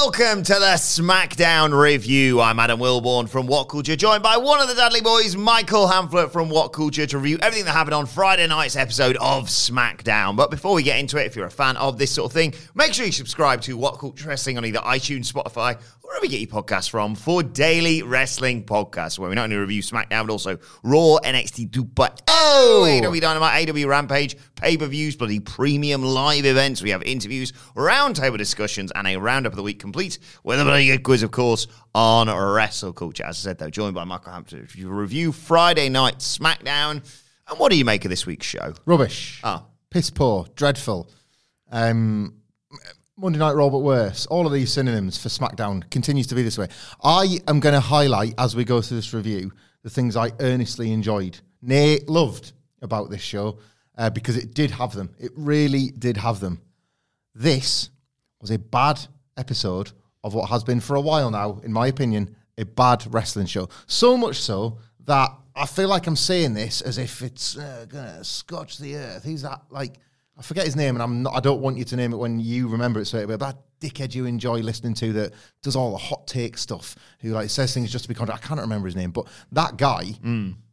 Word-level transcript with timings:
welcome 0.00 0.44
to 0.44 0.54
the 0.54 0.76
SmackDown 0.76 1.76
review. 1.76 2.40
I'm 2.40 2.60
Adam 2.60 2.78
Wilborn 2.78 3.28
from 3.28 3.48
What 3.48 3.64
Culture, 3.64 3.96
joined 3.96 4.22
by 4.22 4.36
one 4.36 4.60
of 4.60 4.68
the 4.68 4.74
Dudley 4.76 5.00
Boyz, 5.00 5.36
Michael 5.36 5.88
Hamflett 5.88 6.30
from 6.30 6.48
What 6.48 6.68
Culture, 6.68 7.04
to 7.04 7.18
review 7.18 7.36
everything 7.42 7.64
that 7.64 7.72
happened 7.72 7.94
on 7.94 8.06
Friday 8.06 8.46
night's 8.46 8.76
episode 8.76 9.16
of 9.16 9.48
SmackDown. 9.48 10.36
But 10.36 10.52
before 10.52 10.72
we 10.72 10.84
get 10.84 11.00
into 11.00 11.16
it, 11.16 11.26
if 11.26 11.34
you're 11.34 11.46
a 11.46 11.50
fan 11.50 11.76
of 11.78 11.98
this 11.98 12.12
sort 12.12 12.30
of 12.30 12.32
thing, 12.32 12.54
make 12.76 12.94
sure 12.94 13.06
you 13.06 13.10
subscribe 13.12 13.60
to 13.62 13.76
What 13.76 13.98
Culture 13.98 14.28
Wrestling 14.28 14.56
on 14.56 14.64
either 14.64 14.78
iTunes, 14.78 15.32
Spotify, 15.32 15.76
wherever 16.02 16.24
you 16.24 16.30
get 16.30 16.40
your 16.40 16.62
podcasts 16.62 16.88
from, 16.88 17.16
for 17.16 17.42
daily 17.42 18.02
wrestling 18.02 18.64
podcasts, 18.64 19.18
where 19.18 19.28
we 19.28 19.34
not 19.34 19.44
only 19.44 19.56
review 19.56 19.82
SmackDown, 19.82 20.26
but 20.26 20.30
also 20.30 20.58
Raw, 20.84 21.18
NXT 21.24 21.70
2.0, 21.70 22.18
AEW 22.24 23.20
Dynamite, 23.20 23.66
AEW 23.66 23.88
Rampage, 23.88 24.36
pay-per-views, 24.58 25.16
bloody 25.16 25.40
premium 25.40 26.02
live 26.02 26.44
events. 26.44 26.82
We 26.82 26.90
have 26.90 27.02
interviews, 27.02 27.52
roundtable 27.74 28.38
discussions, 28.38 28.92
and 28.94 29.06
a 29.06 29.16
roundup 29.16 29.52
of 29.52 29.56
the 29.56 29.62
week 29.62 29.78
complete 29.78 30.18
with 30.44 30.60
a 30.60 30.64
bloody 30.64 30.86
good 30.86 31.02
quiz, 31.02 31.22
of 31.22 31.30
course, 31.30 31.66
on 31.94 32.28
Wrestle 32.28 32.92
Culture. 32.92 33.24
As 33.24 33.38
I 33.38 33.50
said, 33.50 33.58
though, 33.58 33.70
joined 33.70 33.94
by 33.94 34.04
Michael 34.04 34.32
Hamflett 34.32 34.70
to 34.72 34.90
review 34.90 35.32
Friday 35.32 35.88
night 35.88 36.18
SmackDown. 36.18 37.02
And 37.48 37.58
what 37.58 37.70
do 37.70 37.78
you 37.78 37.84
make 37.84 38.04
of 38.04 38.10
this 38.10 38.26
week's 38.26 38.46
show? 38.46 38.74
Rubbish. 38.84 39.40
Oh. 39.42 39.64
Piss 39.90 40.10
poor. 40.10 40.46
Dreadful. 40.54 41.10
Um, 41.70 42.34
Monday 43.16 43.38
Night 43.38 43.54
Raw, 43.54 43.70
but 43.70 43.78
worse. 43.78 44.26
All 44.26 44.46
of 44.46 44.52
these 44.52 44.72
synonyms 44.72 45.18
for 45.18 45.28
SmackDown 45.28 45.88
continues 45.90 46.26
to 46.28 46.34
be 46.34 46.42
this 46.42 46.58
way. 46.58 46.68
I 47.02 47.38
am 47.48 47.60
going 47.60 47.74
to 47.74 47.80
highlight 47.80 48.34
as 48.38 48.54
we 48.54 48.64
go 48.64 48.80
through 48.80 48.98
this 48.98 49.14
review 49.14 49.52
the 49.82 49.90
things 49.90 50.16
I 50.16 50.32
earnestly 50.40 50.92
enjoyed, 50.92 51.38
nay, 51.62 52.00
loved 52.06 52.52
about 52.82 53.10
this 53.10 53.22
show 53.22 53.58
uh, 53.98 54.08
because 54.10 54.36
it 54.36 54.54
did 54.54 54.70
have 54.70 54.94
them. 54.94 55.10
It 55.18 55.32
really 55.36 55.90
did 55.90 56.16
have 56.16 56.40
them. 56.40 56.62
This 57.34 57.90
was 58.40 58.50
a 58.50 58.58
bad 58.58 59.00
episode 59.36 59.92
of 60.24 60.34
what 60.34 60.48
has 60.48 60.64
been 60.64 60.80
for 60.80 60.96
a 60.96 61.00
while 61.00 61.30
now, 61.30 61.60
in 61.62 61.72
my 61.72 61.88
opinion, 61.88 62.36
a 62.56 62.64
bad 62.64 63.04
wrestling 63.12 63.46
show. 63.46 63.68
So 63.86 64.16
much 64.16 64.36
so 64.36 64.78
that 65.04 65.30
I 65.54 65.66
feel 65.66 65.88
like 65.88 66.06
I'm 66.06 66.16
saying 66.16 66.54
this 66.54 66.80
as 66.80 66.98
if 66.98 67.22
it's 67.22 67.58
uh, 67.58 67.86
gonna 67.88 68.22
scorch 68.24 68.78
the 68.78 68.96
earth. 68.96 69.24
He's 69.24 69.42
that 69.42 69.62
like 69.70 69.98
I 70.38 70.42
forget 70.42 70.64
his 70.64 70.76
name, 70.76 70.94
and 70.94 71.02
I'm 71.02 71.22
not. 71.22 71.34
I 71.34 71.40
don't 71.40 71.60
want 71.60 71.78
you 71.78 71.84
to 71.84 71.96
name 71.96 72.12
it 72.12 72.16
when 72.16 72.38
you 72.38 72.68
remember 72.68 73.00
it 73.00 73.06
straight 73.06 73.24
away. 73.24 73.36
But 73.36 73.40
that 73.40 73.56
dickhead 73.80 74.14
you 74.14 74.24
enjoy 74.26 74.60
listening 74.60 74.94
to 74.94 75.12
that 75.14 75.32
does 75.62 75.74
all 75.74 75.90
the 75.90 75.98
hot 75.98 76.28
take 76.28 76.56
stuff, 76.56 76.94
who 77.20 77.30
like 77.30 77.50
says 77.50 77.74
things 77.74 77.90
just 77.90 78.04
to 78.04 78.08
be 78.08 78.14
controversial. 78.14 78.44
I 78.44 78.46
can't 78.46 78.60
remember 78.60 78.86
his 78.86 78.94
name, 78.96 79.10
but 79.10 79.26
that 79.52 79.76
guy, 79.76 80.04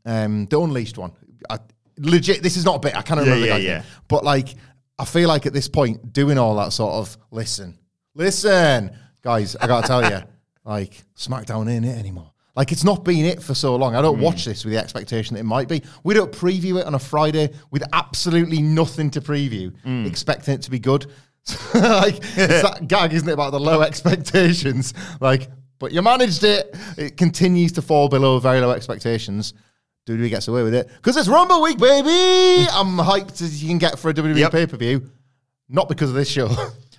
um, 0.06 0.46
the 0.46 0.60
unleashed 0.60 1.00
one, 1.00 1.14
I, 1.50 1.58
legit. 1.98 2.44
This 2.44 2.58
is 2.58 2.66
not 2.66 2.76
a 2.78 2.80
bit. 2.80 2.96
I 2.96 3.02
can't 3.02 3.20
remember 3.20 3.40
the 3.40 3.48
yeah, 3.48 3.54
guy's 3.54 3.64
yeah. 3.64 3.78
name, 3.78 3.84
but 4.08 4.24
like 4.24 4.50
I 4.98 5.06
feel 5.06 5.28
like 5.28 5.46
at 5.46 5.54
this 5.54 5.68
point, 5.68 6.14
doing 6.14 6.38
all 6.38 6.56
that 6.56 6.74
sort 6.74 6.94
of 6.94 7.18
listen, 7.32 7.78
listen, 8.14 8.92
guys. 9.22 9.56
I 9.56 9.68
gotta 9.68 9.88
tell 9.88 10.10
you, 10.10 10.22
like 10.66 11.04
SmackDown 11.16 11.70
ain't 11.70 11.86
it 11.86 11.98
anymore. 11.98 12.32
Like 12.56 12.72
it's 12.72 12.86
not 12.86 13.04
been 13.04 13.26
it 13.26 13.44
for 13.44 13.54
so 13.54 13.76
long. 13.76 13.96
I 13.96 14.02
don't 14.02 14.18
hmm. 14.18 14.24
watch 14.24 14.46
this 14.46 14.64
with 14.64 14.74
the 14.74 14.80
expectation 14.80 15.34
that 15.34 15.42
it 15.42 15.46
might 15.46 15.68
be. 15.68 15.84
We 16.04 16.14
don't 16.14 16.32
preview 16.32 16.80
it 16.80 16.86
on 16.86 16.96
a 16.96 17.00
Friday 17.00 17.52
with 17.72 17.84
absolutely 17.92 18.62
nothing 18.62 19.12
to 19.12 19.22
preview, 19.22 19.76
hmm. 19.82 20.06
expecting 20.06 20.54
it 20.54 20.62
to 20.64 20.72
be 20.72 20.80
good. 20.80 21.06
like 21.76 22.18
it's 22.18 22.64
that 22.64 22.80
gag, 22.88 23.14
isn't 23.14 23.28
it, 23.28 23.34
about 23.34 23.52
the 23.52 23.60
low 23.60 23.82
expectations? 23.82 24.94
Like, 25.20 25.50
but 25.80 25.92
you 25.92 26.02
managed 26.02 26.44
it. 26.44 26.76
It 26.98 27.18
continues 27.18 27.74
to 27.74 27.82
fall 27.82 28.08
below 28.08 28.40
very 28.40 28.62
low 28.62 28.72
expectations. 28.72 29.54
WWE 30.08 30.30
gets 30.30 30.48
away 30.48 30.64
with 30.64 30.74
it 30.76 30.88
because 30.98 31.18
it's 31.18 31.28
Rumble 31.28 31.62
Week, 31.62 31.78
baby. 31.78 32.68
I'm 32.72 32.98
hyped 32.98 33.42
as 33.42 33.62
you 33.64 33.70
can 33.70 33.78
get 33.80 33.98
for 33.98 34.10
a 34.10 34.14
WWE 34.14 34.38
Yep. 34.38 34.52
pay 34.52 34.68
per 34.68 34.78
view, 34.78 35.10
not 35.70 35.90
because 35.90 36.10
of 36.10 36.16
this 36.16 36.30
show. 36.30 36.50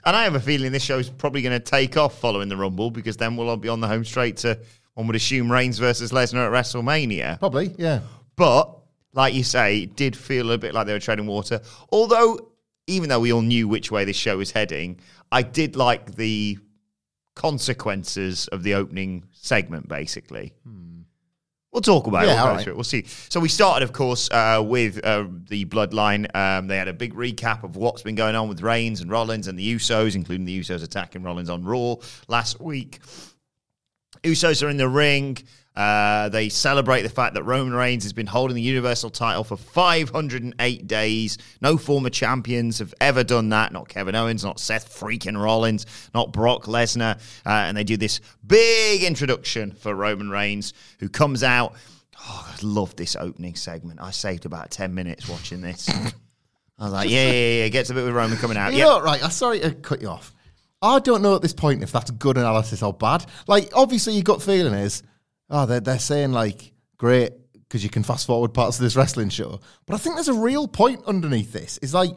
And 0.06 0.14
I 0.14 0.22
have 0.22 0.36
a 0.36 0.40
feeling 0.40 0.70
this 0.70 0.84
show 0.84 1.00
is 1.00 1.10
probably 1.10 1.42
going 1.42 1.58
to 1.58 1.64
take 1.64 1.96
off 1.96 2.20
following 2.20 2.48
the 2.48 2.56
Rumble 2.56 2.92
because 2.92 3.16
then 3.16 3.36
we'll 3.36 3.48
all 3.48 3.56
be 3.56 3.68
on 3.68 3.80
the 3.80 3.88
home 3.88 4.04
straight 4.04 4.36
to, 4.36 4.56
one 4.94 5.08
would 5.08 5.16
assume, 5.16 5.50
Reigns 5.50 5.80
versus 5.80 6.12
Lesnar 6.12 6.46
at 6.46 6.52
WrestleMania. 6.52 7.40
Probably, 7.40 7.74
yeah. 7.76 8.02
But, 8.36 8.70
like 9.14 9.34
you 9.34 9.42
say, 9.42 9.78
it 9.80 9.96
did 9.96 10.16
feel 10.16 10.52
a 10.52 10.58
bit 10.58 10.74
like 10.74 10.86
they 10.86 10.92
were 10.92 11.00
treading 11.00 11.26
water. 11.26 11.60
Although, 11.90 12.52
even 12.86 13.08
though 13.08 13.18
we 13.18 13.32
all 13.32 13.42
knew 13.42 13.66
which 13.66 13.90
way 13.90 14.04
this 14.04 14.14
show 14.14 14.36
was 14.38 14.52
heading, 14.52 15.00
I 15.32 15.42
did 15.42 15.74
like 15.74 16.14
the 16.14 16.56
consequences 17.34 18.46
of 18.48 18.62
the 18.62 18.74
opening 18.74 19.24
segment, 19.32 19.88
basically. 19.88 20.52
Hmm. 20.64 21.00
We'll 21.76 21.82
talk 21.82 22.06
about 22.06 22.24
it. 22.24 22.28
We'll, 22.28 22.36
go 22.36 22.40
all 22.40 22.54
right. 22.54 22.66
it. 22.66 22.74
we'll 22.74 22.84
see. 22.84 23.04
So 23.28 23.38
we 23.38 23.50
started, 23.50 23.84
of 23.84 23.92
course, 23.92 24.30
uh, 24.30 24.64
with 24.64 24.98
uh, 25.04 25.26
the 25.50 25.66
Bloodline. 25.66 26.34
Um, 26.34 26.68
they 26.68 26.78
had 26.78 26.88
a 26.88 26.94
big 26.94 27.12
recap 27.12 27.64
of 27.64 27.76
what's 27.76 28.00
been 28.00 28.14
going 28.14 28.34
on 28.34 28.48
with 28.48 28.62
Reigns 28.62 29.02
and 29.02 29.10
Rollins 29.10 29.46
and 29.46 29.58
the 29.58 29.74
Usos, 29.74 30.14
including 30.14 30.46
the 30.46 30.58
Usos 30.58 30.82
attacking 30.82 31.22
Rollins 31.22 31.50
on 31.50 31.64
Raw 31.64 31.96
last 32.28 32.62
week. 32.62 33.00
Usos 34.22 34.62
are 34.64 34.70
in 34.70 34.78
the 34.78 34.88
ring. 34.88 35.36
Uh, 35.76 36.30
they 36.30 36.48
celebrate 36.48 37.02
the 37.02 37.08
fact 37.10 37.34
that 37.34 37.42
Roman 37.42 37.74
Reigns 37.74 38.02
has 38.04 38.12
been 38.14 38.26
holding 38.26 38.54
the 38.54 38.62
Universal 38.62 39.10
title 39.10 39.44
for 39.44 39.56
508 39.58 40.86
days. 40.86 41.38
No 41.60 41.76
former 41.76 42.08
champions 42.08 42.78
have 42.78 42.94
ever 43.00 43.22
done 43.22 43.50
that. 43.50 43.72
Not 43.72 43.88
Kevin 43.88 44.14
Owens, 44.14 44.42
not 44.42 44.58
Seth 44.58 44.98
freaking 44.98 45.40
Rollins, 45.40 45.84
not 46.14 46.32
Brock 46.32 46.64
Lesnar. 46.64 47.16
Uh, 47.44 47.50
and 47.50 47.76
they 47.76 47.84
do 47.84 47.96
this 47.98 48.20
big 48.46 49.02
introduction 49.02 49.72
for 49.72 49.94
Roman 49.94 50.30
Reigns, 50.30 50.72
who 50.98 51.08
comes 51.10 51.42
out. 51.42 51.74
Oh, 52.18 52.48
I 52.48 52.56
love 52.62 52.96
this 52.96 53.14
opening 53.14 53.54
segment. 53.54 54.00
I 54.00 54.10
saved 54.12 54.46
about 54.46 54.70
10 54.70 54.94
minutes 54.94 55.28
watching 55.28 55.60
this. 55.60 55.88
I 56.78 56.84
was 56.84 56.92
like, 56.92 57.10
yeah, 57.10 57.30
yeah, 57.30 57.62
yeah. 57.62 57.68
Gets 57.68 57.90
a 57.90 57.94
bit 57.94 58.04
with 58.04 58.14
Roman 58.14 58.38
coming 58.38 58.56
out. 58.56 58.72
You 58.72 58.78
Yeah. 58.80 58.98
right, 59.00 59.22
I'm 59.22 59.30
sorry 59.30 59.60
to 59.60 59.72
cut 59.72 60.00
you 60.00 60.08
off. 60.08 60.32
I 60.82 60.98
don't 61.00 61.22
know 61.22 61.34
at 61.34 61.42
this 61.42 61.54
point 61.54 61.82
if 61.82 61.92
that's 61.92 62.10
good 62.10 62.36
analysis 62.36 62.82
or 62.82 62.92
bad. 62.92 63.24
Like, 63.46 63.70
obviously, 63.74 64.14
your 64.14 64.22
gut 64.22 64.42
feeling 64.42 64.74
is, 64.74 65.02
oh, 65.50 65.66
they're, 65.66 65.80
they're 65.80 65.98
saying, 65.98 66.32
like, 66.32 66.72
great, 66.98 67.32
because 67.52 67.82
you 67.82 67.90
can 67.90 68.02
fast 68.02 68.26
forward 68.26 68.54
parts 68.54 68.78
of 68.78 68.82
this 68.82 68.96
wrestling 68.96 69.28
show. 69.28 69.60
But 69.86 69.94
I 69.94 69.98
think 69.98 70.16
there's 70.16 70.28
a 70.28 70.34
real 70.34 70.68
point 70.68 71.02
underneath 71.06 71.52
this. 71.52 71.78
Is 71.78 71.94
like, 71.94 72.10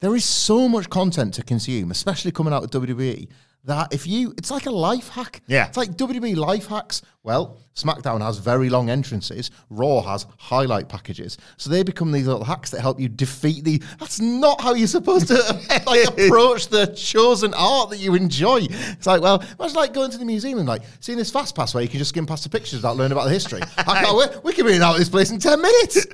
there 0.00 0.14
is 0.14 0.24
so 0.24 0.68
much 0.68 0.90
content 0.90 1.34
to 1.34 1.42
consume, 1.42 1.90
especially 1.90 2.32
coming 2.32 2.52
out 2.52 2.64
of 2.64 2.70
WWE, 2.70 3.28
that 3.64 3.92
if 3.92 4.06
you, 4.06 4.34
it's 4.36 4.50
like 4.50 4.66
a 4.66 4.70
life 4.70 5.08
hack. 5.08 5.42
Yeah. 5.46 5.68
It's 5.68 5.76
like 5.76 5.92
WWE 5.92 6.34
life 6.36 6.66
hacks. 6.66 7.02
Well, 7.22 7.58
SmackDown 7.76 8.20
has 8.20 8.38
very 8.38 8.68
long 8.68 8.90
entrances. 8.90 9.52
Raw 9.70 10.00
has 10.02 10.26
highlight 10.36 10.88
packages. 10.88 11.38
So 11.58 11.70
they 11.70 11.84
become 11.84 12.10
these 12.10 12.26
little 12.26 12.42
hacks 12.42 12.70
that 12.70 12.80
help 12.80 12.98
you 12.98 13.08
defeat 13.08 13.62
the. 13.62 13.80
That's 14.00 14.18
not 14.18 14.60
how 14.60 14.74
you're 14.74 14.88
supposed 14.88 15.28
to 15.28 15.34
like 15.86 16.08
approach 16.18 16.66
the 16.68 16.86
chosen 16.88 17.54
art 17.54 17.90
that 17.90 17.98
you 17.98 18.16
enjoy. 18.16 18.62
It's 18.68 19.06
like, 19.06 19.22
well, 19.22 19.44
imagine 19.60 19.76
like 19.76 19.92
going 19.92 20.10
to 20.10 20.18
the 20.18 20.24
museum 20.24 20.58
and 20.58 20.66
like 20.66 20.82
seeing 20.98 21.16
this 21.18 21.30
fast 21.30 21.54
pass 21.54 21.72
where 21.72 21.84
you 21.84 21.88
can 21.88 21.98
just 21.98 22.08
skim 22.08 22.26
past 22.26 22.42
the 22.42 22.50
pictures 22.50 22.74
without 22.80 22.96
learning 22.96 23.12
about 23.12 23.24
the 23.26 23.30
history. 23.30 23.60
I 23.78 24.02
can't 24.02 24.16
wait. 24.16 24.42
We 24.42 24.52
can 24.52 24.66
be 24.66 24.74
out 24.80 24.94
of 24.94 24.98
this 24.98 25.08
place 25.08 25.30
in 25.30 25.38
ten 25.38 25.62
minutes. 25.62 26.04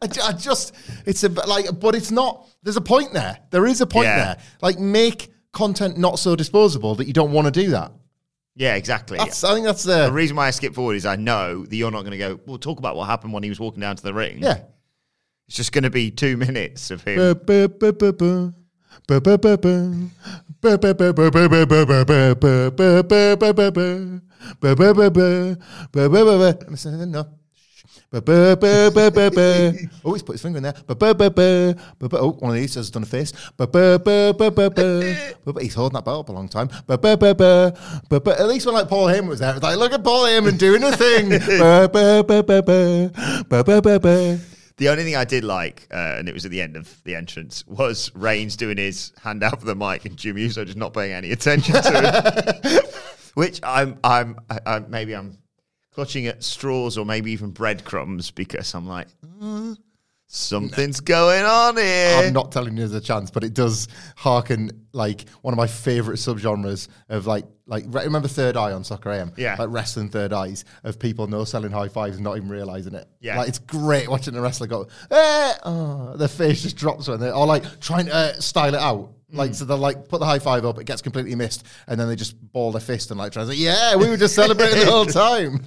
I, 0.00 0.08
I 0.28 0.32
just, 0.32 0.74
it's 1.04 1.22
a 1.24 1.28
like, 1.28 1.66
but 1.78 1.94
it's 1.94 2.10
not. 2.10 2.48
There's 2.62 2.78
a 2.78 2.80
point 2.80 3.12
there. 3.12 3.38
There 3.50 3.66
is 3.66 3.82
a 3.82 3.86
point 3.86 4.06
Yeah. 4.06 4.16
there. 4.24 4.36
Like, 4.62 4.78
make 4.78 5.33
content 5.54 5.96
not 5.96 6.18
so 6.18 6.36
disposable 6.36 6.94
that 6.96 7.06
you 7.06 7.12
don't 7.12 7.32
want 7.32 7.46
to 7.46 7.50
do 7.50 7.70
that. 7.70 7.92
Yeah, 8.56 8.74
exactly. 8.76 9.18
That's, 9.18 9.42
I 9.42 9.54
think 9.54 9.66
that's 9.66 9.82
the, 9.82 10.06
the 10.06 10.12
reason 10.12 10.36
why 10.36 10.46
I 10.46 10.50
skip 10.50 10.74
forward 10.74 10.94
is 10.94 11.06
I 11.06 11.16
know 11.16 11.64
that 11.64 11.74
you're 11.74 11.90
not 11.90 12.02
going 12.02 12.12
to 12.12 12.18
go. 12.18 12.40
We'll 12.46 12.58
talk 12.58 12.78
about 12.78 12.94
what 12.94 13.06
happened 13.06 13.32
when 13.32 13.42
he 13.42 13.48
was 13.48 13.58
walking 13.58 13.80
down 13.80 13.96
to 13.96 14.02
the 14.02 14.14
ring. 14.14 14.38
Yeah, 14.42 14.60
it's 15.48 15.56
just 15.56 15.72
going 15.72 15.84
to 15.84 15.90
be 15.90 16.10
two 16.10 16.36
minutes 16.36 16.90
of 16.90 17.02
him. 17.02 17.18
No. 27.10 27.28
Oh, 30.04 30.12
he's 30.12 30.22
put 30.22 30.32
his 30.32 30.42
finger 30.42 30.58
in 30.58 30.62
there. 30.62 30.74
Oh, 30.88 32.32
one 32.32 32.50
of 32.50 32.56
these 32.56 32.74
has 32.74 32.90
done 32.90 33.02
a 33.02 33.06
face. 33.06 33.32
He's 35.60 35.74
holding 35.74 35.94
that 35.94 36.04
belt 36.04 36.20
up 36.20 36.28
a 36.28 36.32
long 36.32 36.48
time. 36.48 36.70
At 36.88 37.02
least 38.46 38.66
when 38.66 38.74
like 38.74 38.88
Paul 38.88 39.06
Heyman 39.06 39.28
was 39.28 39.40
there, 39.40 39.50
it 39.50 39.54
was 39.54 39.62
like, 39.62 39.78
look 39.78 39.92
at 39.92 40.04
Paul 40.04 40.24
Heyman 40.24 40.58
doing 40.58 40.82
a 40.82 40.92
thing. 40.96 41.30
The 44.76 44.88
only 44.88 45.04
thing 45.04 45.14
I 45.14 45.24
did 45.24 45.44
like, 45.44 45.86
uh, 45.92 46.16
and 46.18 46.28
it 46.28 46.34
was 46.34 46.44
at 46.44 46.50
the 46.50 46.60
end 46.60 46.76
of 46.76 47.00
the 47.04 47.14
entrance, 47.14 47.64
was 47.68 48.10
Reigns 48.14 48.56
doing 48.56 48.76
his 48.76 49.12
hand 49.22 49.44
out 49.44 49.60
for 49.60 49.66
the 49.66 49.76
mic 49.76 50.04
and 50.04 50.16
Jimmy 50.16 50.42
Uso 50.42 50.64
just 50.64 50.76
not 50.76 50.92
paying 50.92 51.12
any 51.12 51.30
attention 51.30 51.74
to 51.74 52.62
it. 52.64 52.94
Which 53.34 53.60
I'm, 53.62 53.98
I'm, 54.02 54.36
I, 54.50 54.58
I, 54.66 54.78
maybe 54.80 55.14
I'm 55.14 55.38
clutching 55.94 56.26
at 56.26 56.42
straws 56.42 56.98
or 56.98 57.06
maybe 57.06 57.32
even 57.32 57.50
breadcrumbs 57.50 58.30
because 58.30 58.74
I'm 58.74 58.86
like, 58.86 59.08
"Uh, 59.40 59.74
something's 60.26 61.00
going 61.00 61.44
on 61.44 61.76
here. 61.76 62.16
I'm 62.16 62.32
not 62.32 62.50
telling 62.50 62.72
you 62.74 62.80
there's 62.80 62.92
a 62.92 63.00
chance, 63.00 63.30
but 63.30 63.44
it 63.44 63.54
does 63.54 63.88
harken 64.16 64.86
like 64.92 65.28
one 65.42 65.54
of 65.54 65.58
my 65.58 65.66
favorite 65.66 66.16
subgenres 66.16 66.88
of 67.08 67.26
like 67.26 67.44
like 67.66 67.84
re- 67.88 68.04
remember 68.04 68.28
Third 68.28 68.56
Eye 68.56 68.72
on 68.72 68.84
Soccer 68.84 69.10
AM, 69.10 69.32
Yeah. 69.36 69.56
like 69.58 69.68
wrestling 69.70 70.08
Third 70.10 70.32
Eyes 70.32 70.64
of 70.82 70.98
people 70.98 71.26
no 71.28 71.44
selling 71.44 71.70
high 71.72 71.88
fives 71.88 72.16
and 72.16 72.24
not 72.24 72.36
even 72.36 72.48
realizing 72.48 72.94
it. 72.94 73.06
Yeah. 73.20 73.38
like 73.38 73.48
it's 73.48 73.58
great 73.58 74.08
watching 74.08 74.34
a 74.36 74.40
wrestler 74.40 74.66
go, 74.66 74.88
eh, 75.10 75.52
oh, 75.64 76.16
their 76.16 76.28
face 76.28 76.62
just 76.62 76.76
drops 76.76 77.08
when 77.08 77.20
they 77.20 77.30
or 77.30 77.46
like 77.46 77.80
trying 77.80 78.06
to 78.06 78.14
uh, 78.14 78.32
style 78.34 78.74
it 78.74 78.80
out. 78.80 79.10
Like 79.32 79.52
so, 79.54 79.64
they'll 79.64 79.78
like 79.78 80.06
put 80.08 80.20
the 80.20 80.26
high 80.26 80.38
five 80.38 80.64
up, 80.64 80.78
it 80.78 80.84
gets 80.84 81.02
completely 81.02 81.34
missed, 81.34 81.66
and 81.88 81.98
then 81.98 82.06
they 82.08 82.14
just 82.14 82.36
ball 82.52 82.70
their 82.70 82.80
fist 82.80 83.10
and 83.10 83.18
like 83.18 83.32
try 83.32 83.42
to 83.42 83.48
say, 83.48 83.56
"Yeah, 83.56 83.96
we 83.96 84.08
were 84.08 84.16
just 84.16 84.32
celebrating 84.36 84.78
the 84.78 84.86
whole 84.86 85.06
time." 85.06 85.58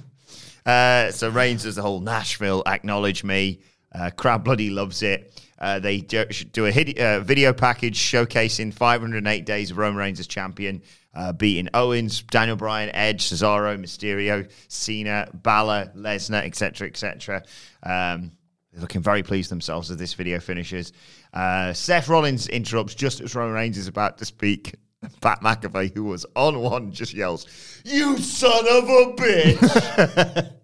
Uh, 0.66 1.10
so 1.10 1.28
Reigns 1.30 1.62
does 1.64 1.76
the 1.76 1.82
whole 1.82 2.00
Nashville 2.00 2.62
acknowledge 2.66 3.24
me. 3.24 3.60
Uh, 3.92 4.10
crowd 4.10 4.44
bloody 4.44 4.70
loves 4.70 5.02
it. 5.02 5.32
Uh, 5.58 5.78
they 5.78 6.00
do, 6.00 6.24
do 6.52 6.66
a 6.66 6.70
uh, 6.70 7.20
video 7.20 7.52
package 7.52 7.98
showcasing 7.98 8.72
508 8.72 9.44
days 9.44 9.70
of 9.70 9.78
Roman 9.78 9.98
Reigns 9.98 10.20
as 10.20 10.26
champion, 10.26 10.82
uh, 11.14 11.32
beating 11.32 11.68
Owens, 11.74 12.22
Daniel 12.22 12.56
Bryan, 12.56 12.90
Edge, 12.94 13.28
Cesaro, 13.28 13.76
Mysterio, 13.76 14.48
Cena, 14.68 15.28
Balor, 15.34 15.92
Lesnar, 15.96 16.44
etc., 16.44 16.86
etc. 16.86 17.42
Um, 17.82 18.32
they're 18.72 18.82
looking 18.82 19.02
very 19.02 19.22
pleased 19.22 19.50
themselves 19.50 19.90
as 19.90 19.96
this 19.96 20.14
video 20.14 20.38
finishes. 20.38 20.92
Uh, 21.32 21.72
Seth 21.72 22.08
Rollins 22.08 22.48
interrupts 22.48 22.94
just 22.94 23.20
as 23.20 23.34
Roman 23.34 23.54
Reigns 23.54 23.78
is 23.78 23.88
about 23.88 24.18
to 24.18 24.24
speak. 24.24 24.74
Pat 25.20 25.40
McAfee, 25.40 25.94
who 25.94 26.04
was 26.04 26.26
on 26.34 26.60
one, 26.60 26.92
just 26.92 27.14
yells, 27.14 27.46
"You 27.84 28.18
son 28.18 28.64
of 28.68 28.84
a 28.84 29.14
bitch!" 29.16 30.52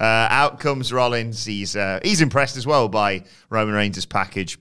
Uh, 0.00 0.28
out 0.30 0.60
comes 0.60 0.92
Rollins. 0.92 1.44
He's 1.44 1.74
uh, 1.74 1.98
he's 2.04 2.20
impressed 2.20 2.56
as 2.56 2.64
well 2.64 2.88
by 2.88 3.24
Roman 3.50 3.74
Reigns' 3.74 4.06
package, 4.06 4.56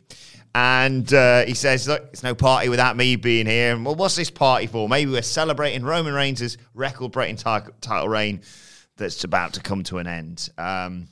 and 0.55 1.13
uh, 1.13 1.45
he 1.45 1.53
says, 1.53 1.87
"Look, 1.87 2.09
it's 2.11 2.23
no 2.23 2.33
party 2.33 2.69
without 2.69 2.97
me 2.97 3.17
being 3.17 3.45
here." 3.45 3.75
And 3.75 3.85
well, 3.85 3.93
what's 3.93 4.15
this 4.15 4.31
party 4.31 4.65
for? 4.65 4.89
Maybe 4.89 5.11
we're 5.11 5.21
celebrating 5.21 5.83
Roman 5.83 6.15
Reigns' 6.15 6.57
record-breaking 6.73 7.35
ti- 7.35 7.71
title 7.81 8.09
reign 8.09 8.41
that's 8.95 9.23
about 9.25 9.53
to 9.53 9.61
come 9.61 9.83
to 9.83 9.99
an 9.99 10.07
end. 10.07 10.49
Um, 10.57 11.07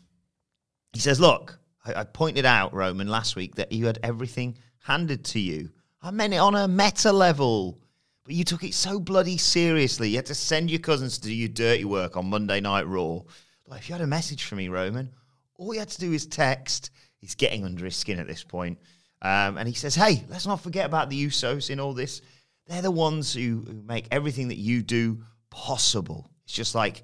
he 0.91 0.99
says, 0.99 1.19
"Look, 1.19 1.59
I, 1.85 2.01
I 2.01 2.03
pointed 2.05 2.45
out 2.47 2.73
Roman 2.73 3.07
last 3.07 3.35
week 3.35 3.53
that 3.55 3.71
you 3.71 3.85
had 3.85 3.99
everything 4.01 4.57
handed 4.79 5.23
to 5.25 5.39
you. 5.39 5.69
I 6.01 6.09
meant 6.09 6.33
it 6.33 6.37
on 6.37 6.55
a 6.55 6.67
meta 6.67 7.11
level." 7.11 7.77
But 8.25 8.33
you 8.33 8.43
took 8.43 8.63
it 8.63 8.73
so 8.73 8.99
bloody 8.99 9.37
seriously. 9.37 10.09
You 10.09 10.15
had 10.17 10.25
to 10.27 10.35
send 10.35 10.71
your 10.71 10.79
cousins 10.79 11.19
to 11.19 11.27
do 11.27 11.33
your 11.33 11.47
dirty 11.47 11.85
work 11.85 12.17
on 12.17 12.25
Monday 12.25 12.59
Night 12.59 12.87
Raw. 12.87 13.21
Like, 13.67 13.81
if 13.81 13.89
you 13.89 13.93
had 13.93 14.01
a 14.01 14.07
message 14.07 14.45
for 14.45 14.55
me, 14.55 14.67
Roman, 14.67 15.11
all 15.57 15.73
you 15.73 15.79
had 15.79 15.89
to 15.89 15.99
do 15.99 16.11
is 16.11 16.25
text. 16.25 16.89
He's 17.19 17.35
getting 17.35 17.63
under 17.63 17.85
his 17.85 17.95
skin 17.95 18.19
at 18.19 18.27
this 18.27 18.43
point. 18.43 18.79
Um, 19.21 19.57
and 19.57 19.67
he 19.67 19.75
says, 19.75 19.95
hey, 19.95 20.23
let's 20.27 20.47
not 20.47 20.61
forget 20.61 20.85
about 20.85 21.09
the 21.09 21.25
Usos 21.25 21.69
in 21.69 21.79
all 21.79 21.93
this. 21.93 22.21
They're 22.67 22.81
the 22.81 22.91
ones 22.91 23.33
who, 23.33 23.63
who 23.65 23.83
make 23.83 24.07
everything 24.11 24.47
that 24.47 24.57
you 24.57 24.81
do 24.81 25.19
possible. 25.51 26.29
It's 26.45 26.53
just 26.53 26.73
like 26.73 27.03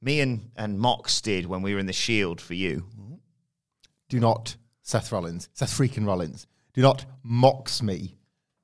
me 0.00 0.20
and, 0.20 0.50
and 0.56 0.78
Mox 0.78 1.20
did 1.20 1.46
when 1.46 1.62
we 1.62 1.74
were 1.74 1.80
in 1.80 1.86
the 1.86 1.92
Shield 1.92 2.40
for 2.40 2.54
you. 2.54 2.86
do 4.08 4.20
not 4.20 4.56
Seth 4.82 5.12
Rollins, 5.12 5.48
Seth 5.52 5.70
freaking 5.70 6.06
Rollins, 6.06 6.46
do 6.74 6.80
not 6.80 7.04
mocks 7.22 7.82
me 7.82 8.16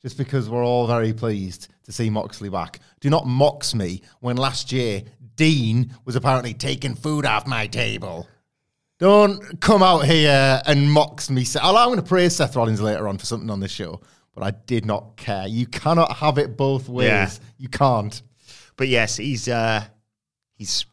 just 0.07 0.19
because 0.19 0.49
we're 0.49 0.65
all 0.65 0.87
very 0.87 1.13
pleased 1.13 1.67
to 1.83 1.91
see 1.91 2.09
Moxley 2.09 2.49
back. 2.49 2.79
Do 3.01 3.11
not 3.11 3.27
mocks 3.27 3.75
me 3.75 4.03
when 4.21 4.37
last 4.37 4.71
year 4.71 5.03
Dean 5.35 5.93
was 6.05 6.15
apparently 6.15 6.55
taking 6.55 6.95
food 6.95 7.27
off 7.27 7.45
my 7.45 7.67
table. 7.67 8.29
Don't 9.01 9.61
come 9.61 9.83
out 9.83 10.05
here 10.05 10.63
and 10.65 10.93
mocks 10.93 11.29
me. 11.29 11.45
I'm 11.61 11.89
going 11.89 11.97
to 11.97 12.05
praise 12.05 12.37
Seth 12.37 12.55
Rollins 12.55 12.81
later 12.81 13.09
on 13.09 13.19
for 13.19 13.27
something 13.27 13.51
on 13.51 13.59
this 13.59 13.73
show, 13.73 14.01
but 14.33 14.45
I 14.45 14.53
did 14.53 14.87
not 14.87 15.17
care. 15.17 15.49
You 15.49 15.67
cannot 15.67 16.13
have 16.19 16.39
it 16.39 16.57
both 16.57 16.89
ways. 16.89 17.09
Yeah. 17.09 17.31
You 17.59 17.69
can't. 17.69 18.23
But 18.77 18.87
yes, 18.87 19.17
he's 19.17 19.49
uh, 19.49 19.83
he's 20.55 20.87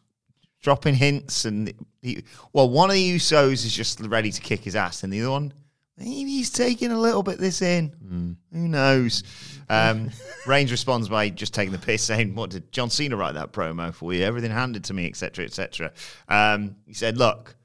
dropping 0.60 0.96
hints, 0.96 1.44
and 1.44 1.72
he, 2.02 2.24
well, 2.52 2.68
one 2.68 2.90
of 2.90 2.94
the 2.96 3.14
Usos 3.14 3.64
is 3.64 3.72
just 3.72 4.00
ready 4.00 4.32
to 4.32 4.40
kick 4.40 4.64
his 4.64 4.74
ass, 4.74 5.04
and 5.04 5.12
the 5.12 5.20
other 5.20 5.30
one 5.30 5.52
maybe 5.96 6.30
he's 6.30 6.50
taking 6.50 6.90
a 6.90 6.98
little 6.98 7.22
bit 7.22 7.38
this 7.38 7.62
in. 7.62 8.36
Who 8.52 8.68
knows? 8.68 9.22
Um, 9.68 10.10
Reigns 10.46 10.70
responds 10.70 11.08
by 11.08 11.30
just 11.30 11.54
taking 11.54 11.72
the 11.72 11.78
piss, 11.78 12.02
saying, 12.02 12.34
"What 12.34 12.50
did 12.50 12.70
John 12.72 12.90
Cena 12.90 13.16
write 13.16 13.34
that 13.34 13.52
promo 13.52 13.92
for 13.92 14.12
you? 14.12 14.24
Everything 14.24 14.50
handed 14.50 14.84
to 14.84 14.94
me, 14.94 15.06
etc., 15.06 15.44
etc." 15.44 15.92
Um, 16.28 16.76
he 16.86 16.94
said, 16.94 17.16
"Look, 17.16 17.56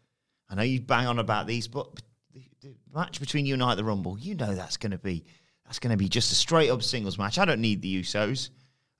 I 0.49 0.55
know 0.55 0.63
you 0.63 0.81
bang 0.81 1.07
on 1.07 1.19
about 1.19 1.47
these, 1.47 1.67
but 1.67 1.87
the, 2.33 2.43
the 2.61 2.73
match 2.93 3.19
between 3.19 3.45
you 3.45 3.53
and 3.53 3.63
I 3.63 3.71
at 3.71 3.77
the 3.77 3.83
Rumble, 3.83 4.17
you 4.17 4.35
know 4.35 4.55
that's 4.55 4.77
going 4.77 4.91
to 4.91 4.97
be 4.97 5.25
that's 5.65 5.79
going 5.79 5.91
to 5.91 5.97
be 5.97 6.09
just 6.09 6.31
a 6.31 6.35
straight 6.35 6.69
up 6.69 6.83
singles 6.83 7.17
match. 7.17 7.37
I 7.37 7.45
don't 7.45 7.61
need 7.61 7.81
the 7.81 8.01
Usos." 8.01 8.49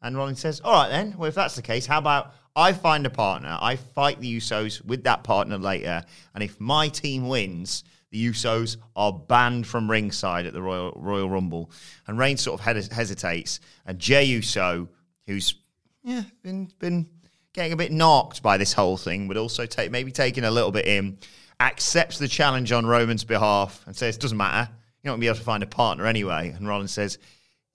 And 0.02 0.16
Rollins 0.16 0.40
says, 0.40 0.62
All 0.62 0.74
right, 0.74 0.90
then. 0.90 1.16
Well, 1.18 1.28
if 1.28 1.36
that's 1.36 1.56
the 1.56 1.62
case, 1.62 1.86
how 1.86 1.98
about 1.98 2.34
I 2.56 2.74
find 2.74 3.06
a 3.06 3.10
partner? 3.10 3.58
I 3.60 3.76
fight 3.76 4.20
the 4.20 4.38
Usos 4.38 4.84
with 4.84 5.04
that 5.04 5.24
partner 5.24 5.58
later. 5.58 6.04
And 6.34 6.44
if 6.44 6.60
my 6.60 6.88
team 6.88 7.28
wins, 7.28 7.84
the 8.12 8.28
Usos 8.30 8.78
are 8.96 9.14
banned 9.14 9.68
from 9.68 9.90
ringside 9.90 10.46
at 10.46 10.54
the 10.54 10.62
Royal, 10.62 10.94
Royal 10.96 11.30
Rumble. 11.30 11.72
And 12.08 12.18
Reigns 12.18 12.42
sort 12.42 12.60
of 12.60 12.66
hes- 12.66 12.92
hesitates. 12.92 13.60
And 13.86 14.00
Jey 14.00 14.24
Uso, 14.26 14.90
who's 15.28 15.56
yeah, 16.04 16.24
been, 16.42 16.72
been 16.80 17.08
getting 17.54 17.74
a 17.74 17.78
bit 17.78 17.92
knocked 17.92 18.42
by 18.42 18.58
this 18.58 18.74
whole 18.74 18.98
thing, 18.98 19.28
would 19.28 19.38
also 19.38 19.66
take, 19.66 19.92
maybe 19.92 20.12
taking 20.12 20.44
a 20.44 20.52
little 20.52 20.72
bit 20.72 20.86
in, 20.86 21.20
accepts 21.60 22.18
the 22.18 22.28
challenge 22.28 22.72
on 22.72 22.86
Roman's 22.86 23.24
behalf 23.24 23.84
and 23.86 23.96
says, 23.96 24.18
Doesn't 24.18 24.38
matter. 24.38 24.72
You're 25.04 25.12
not 25.12 25.16
to 25.16 25.22
be 25.22 25.28
able 25.28 25.38
to 25.38 25.44
find 25.44 25.64
a 25.64 25.68
partner 25.68 26.06
anyway. 26.06 26.50
And 26.50 26.68
Rollins 26.68 26.92
says, 26.92 27.20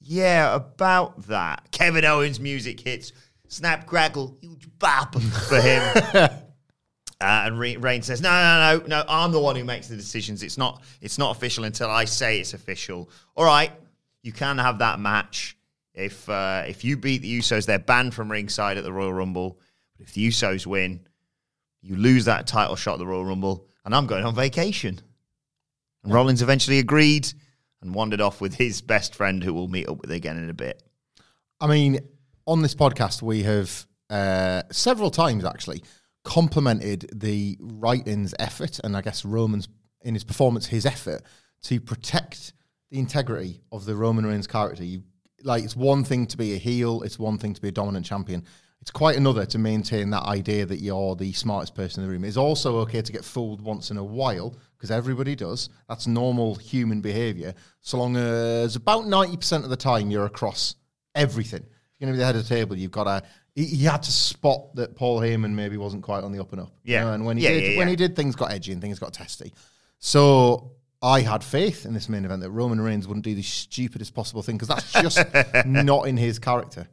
yeah, 0.06 0.54
about 0.54 1.26
that. 1.28 1.70
Kevin 1.70 2.04
Owens' 2.04 2.38
music 2.38 2.80
hits. 2.80 3.12
Snap, 3.48 3.86
crackle, 3.86 4.36
huge 4.40 4.68
bop 4.78 5.14
for 5.18 5.60
him. 5.60 5.82
uh, 7.24 7.46
and 7.46 7.58
Re- 7.58 7.78
Reign 7.78 8.02
says, 8.02 8.20
"No, 8.20 8.28
no, 8.28 8.78
no, 8.78 8.86
no. 8.86 9.04
I'm 9.08 9.32
the 9.32 9.40
one 9.40 9.56
who 9.56 9.64
makes 9.64 9.88
the 9.88 9.96
decisions. 9.96 10.42
It's 10.42 10.58
not. 10.58 10.82
It's 11.00 11.16
not 11.16 11.34
official 11.34 11.64
until 11.64 11.90
I 11.90 12.04
say 12.04 12.38
it's 12.38 12.52
official. 12.52 13.08
All 13.34 13.46
right, 13.46 13.72
you 14.22 14.30
can 14.30 14.58
have 14.58 14.80
that 14.80 15.00
match. 15.00 15.56
If 15.94 16.28
uh, 16.28 16.64
if 16.66 16.84
you 16.84 16.98
beat 16.98 17.22
the 17.22 17.38
Usos, 17.38 17.64
they're 17.64 17.78
banned 17.78 18.12
from 18.12 18.30
ringside 18.30 18.76
at 18.76 18.84
the 18.84 18.92
Royal 18.92 19.12
Rumble. 19.12 19.58
But 19.96 20.06
if 20.06 20.12
the 20.12 20.28
Usos 20.28 20.66
win, 20.66 21.00
you 21.80 21.96
lose 21.96 22.26
that 22.26 22.46
title 22.46 22.76
shot 22.76 22.94
at 22.94 22.98
the 22.98 23.06
Royal 23.06 23.24
Rumble, 23.24 23.66
and 23.86 23.94
I'm 23.94 24.06
going 24.06 24.24
on 24.24 24.34
vacation." 24.34 25.00
And 26.02 26.12
Rollins 26.12 26.42
eventually 26.42 26.78
agreed 26.78 27.32
and 27.80 27.94
wandered 27.94 28.20
off 28.20 28.42
with 28.42 28.54
his 28.54 28.82
best 28.82 29.14
friend, 29.14 29.42
who 29.42 29.54
we'll 29.54 29.68
meet 29.68 29.88
up 29.88 30.02
with 30.02 30.10
again 30.10 30.36
in 30.36 30.50
a 30.50 30.54
bit. 30.54 30.82
I 31.58 31.68
mean, 31.68 32.00
on 32.46 32.60
this 32.60 32.74
podcast, 32.74 33.22
we 33.22 33.44
have 33.44 33.86
uh, 34.10 34.64
several 34.70 35.10
times 35.10 35.46
actually 35.46 35.82
complimented 36.24 37.08
the 37.14 37.56
write-ins 37.60 38.34
effort, 38.38 38.80
and 38.82 38.96
I 38.96 39.02
guess 39.02 39.24
Roman's 39.24 39.68
in 40.02 40.14
his 40.14 40.24
performance, 40.24 40.66
his 40.66 40.84
effort 40.84 41.22
to 41.62 41.80
protect 41.80 42.52
the 42.90 42.98
integrity 42.98 43.62
of 43.72 43.84
the 43.86 43.96
Roman 43.96 44.26
Reigns 44.26 44.46
character. 44.46 44.84
You 44.84 45.02
like 45.42 45.64
it's 45.64 45.76
one 45.76 46.04
thing 46.04 46.26
to 46.26 46.36
be 46.36 46.54
a 46.54 46.58
heel, 46.58 47.02
it's 47.02 47.18
one 47.18 47.38
thing 47.38 47.54
to 47.54 47.60
be 47.60 47.68
a 47.68 47.72
dominant 47.72 48.06
champion. 48.06 48.44
It's 48.80 48.90
quite 48.90 49.16
another 49.16 49.46
to 49.46 49.58
maintain 49.58 50.10
that 50.10 50.24
idea 50.24 50.66
that 50.66 50.80
you're 50.80 51.16
the 51.16 51.32
smartest 51.32 51.74
person 51.74 52.02
in 52.02 52.08
the 52.08 52.12
room. 52.12 52.24
It's 52.24 52.36
also 52.36 52.78
okay 52.80 53.00
to 53.00 53.12
get 53.12 53.24
fooled 53.24 53.62
once 53.62 53.90
in 53.90 53.96
a 53.96 54.04
while 54.04 54.54
because 54.76 54.90
everybody 54.90 55.34
does. 55.34 55.70
That's 55.88 56.06
normal 56.06 56.54
human 56.56 57.00
behavior. 57.00 57.54
So 57.80 57.96
long 57.96 58.16
as 58.16 58.76
about 58.76 59.06
ninety 59.06 59.38
percent 59.38 59.64
of 59.64 59.70
the 59.70 59.76
time 59.76 60.10
you're 60.10 60.26
across 60.26 60.74
everything. 61.14 61.62
If 61.62 62.00
you're 62.00 62.06
going 62.08 62.14
to 62.14 62.16
be 62.16 62.18
the 62.18 62.26
head 62.26 62.36
of 62.36 62.46
the 62.46 62.54
table, 62.54 62.76
you've 62.76 62.90
got 62.90 63.04
to 63.04 63.22
he, 63.54 63.64
he 63.64 63.84
had 63.84 64.02
to 64.02 64.10
spot 64.12 64.74
that 64.76 64.94
Paul 64.96 65.20
Heyman 65.20 65.52
maybe 65.52 65.76
wasn't 65.76 66.02
quite 66.02 66.24
on 66.24 66.32
the 66.32 66.40
up 66.40 66.52
and 66.52 66.60
up. 66.62 66.72
you 66.82 66.94
Yeah. 66.94 67.04
know, 67.04 67.12
and 67.12 67.24
when 67.24 67.36
he 67.36 67.44
Yeah, 67.44 67.50
did, 67.50 67.72
yeah, 67.72 67.78
when 67.78 67.88
he 67.88 67.96
did, 67.96 68.16
things 68.16 68.34
got 68.36 68.50
edgy 68.52 68.72
and 68.72 68.80
things 68.80 68.98
got 68.98 69.12
testy. 69.12 69.52
So 69.98 70.72
I 71.02 71.20
had 71.20 71.42
faith 71.44 71.86
in 71.86 71.94
this 71.94 72.08
main 72.08 72.24
event 72.24 72.42
that 72.42 72.50
Roman 72.50 72.80
Reigns 72.80 73.06
wouldn't 73.06 73.24
do 73.24 73.34
the 73.34 73.42
stupidest 73.42 74.14
possible 74.14 74.42
thing 74.42 74.56
because 74.56 74.68
that's 74.68 74.92
just 74.92 75.18
not 75.66 76.08
in 76.08 76.16
his 76.16 76.38
character. 76.38 76.88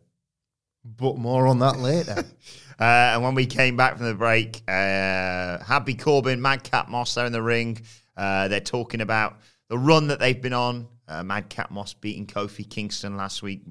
But 0.83 1.17
more 1.17 1.47
on 1.47 1.59
that 1.59 1.77
later. 1.79 2.23
Uh, 2.79 3.11
and 3.13 3.21
when 3.21 3.35
we 3.35 3.45
came 3.45 3.77
back 3.77 3.95
from 3.95 4.07
the 4.07 4.15
break, 4.15 4.63
uh, 4.67 5.59
Happy 5.63 5.93
Corbin, 5.93 6.41
Madcap 6.41 6.89
Moss, 6.89 7.13
they're 7.13 7.27
in 7.27 7.31
the 7.31 7.39
ring. 7.39 7.79
Uh, 8.17 8.47
they're 8.47 8.59
talking 8.59 9.01
about 9.01 9.37
the 9.67 9.77
run 9.77 10.07
that 10.07 10.19
they've 10.19 10.41
been 10.41 10.53
on. 10.53 10.87
Uh, 11.07 11.21
Madcap 11.21 11.69
Moss 11.69 11.93
beating 11.93 12.25
Kofi 12.25 12.67
Kingston 12.67 13.15
last 13.17 13.43
week, 13.43 13.61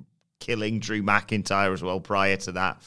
killing 0.40 0.80
Drew 0.80 1.02
McIntyre 1.02 1.72
as 1.72 1.82
well 1.82 2.00
prior 2.00 2.36
to 2.38 2.52
that. 2.52 2.82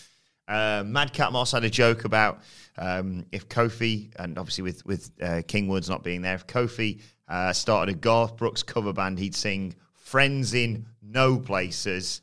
Uh, 0.48 0.84
Madcap 0.86 1.32
Moss 1.32 1.54
had 1.54 1.64
a 1.64 1.70
joke 1.70 2.04
about 2.04 2.42
um, 2.78 3.26
if 3.32 3.48
Kofi, 3.48 4.12
and 4.18 4.38
obviously 4.38 4.64
with, 4.64 4.86
with 4.86 5.10
uh, 5.22 5.42
King 5.48 5.70
Woods 5.70 5.90
not 5.90 6.04
being 6.04 6.22
there, 6.22 6.36
if 6.36 6.46
Kofi 6.48 7.02
uh, 7.30 7.54
started 7.54 7.96
a 7.96 7.98
Garth 7.98 8.36
Brooks 8.36 8.62
cover 8.62 8.92
band, 8.92 9.20
he'd 9.20 9.36
sing 9.36 9.76
Friends 9.94 10.54
in 10.54 10.86
No 11.02 11.40
Places. 11.40 12.22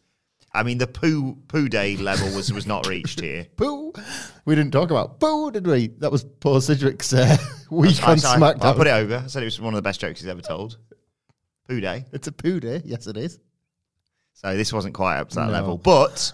I 0.53 0.65
mean, 0.65 0.79
the 0.79 0.87
poo 0.89 1.37
poo 1.49 1.69
day 1.69 1.97
level 1.97 2.29
was 2.35 2.53
was 2.53 2.67
not 2.67 2.87
reached 2.89 3.21
here. 3.21 3.47
poo, 3.57 3.93
We 4.45 4.55
didn't 4.57 4.73
talk 4.73 4.91
about 4.91 5.21
poo, 5.21 5.51
did 5.53 5.67
we? 5.67 5.87
That 5.99 6.11
was 6.11 6.25
Paul 6.25 6.61
Sidgwick's 6.61 7.13
uh, 7.13 7.37
week 7.71 8.03
I, 8.03 8.13
on 8.13 8.19
I- 8.19 8.21
SmackDown. 8.21 8.65
I 8.65 8.73
put 8.75 8.87
it 8.89 8.91
over. 8.91 9.23
I 9.25 9.27
said 9.29 9.43
it 9.43 9.47
was 9.47 9.61
one 9.61 9.73
of 9.75 9.79
the 9.79 9.83
best 9.83 10.01
jokes 10.01 10.21
he's 10.21 10.29
ever 10.29 10.43
told. 10.43 10.77
Poo 11.69 11.81
day. 11.81 12.05
It's 12.13 12.27
a 12.27 12.33
poo 12.33 12.59
day. 12.59 12.83
Yes, 12.85 13.07
it 13.07 13.17
is. 13.17 13.39
So 14.41 14.57
this 14.57 14.73
wasn't 14.73 14.95
quite 14.95 15.19
up 15.19 15.29
to 15.31 15.35
that 15.37 15.47
No. 15.47 15.53
level, 15.53 15.79
but 15.79 16.33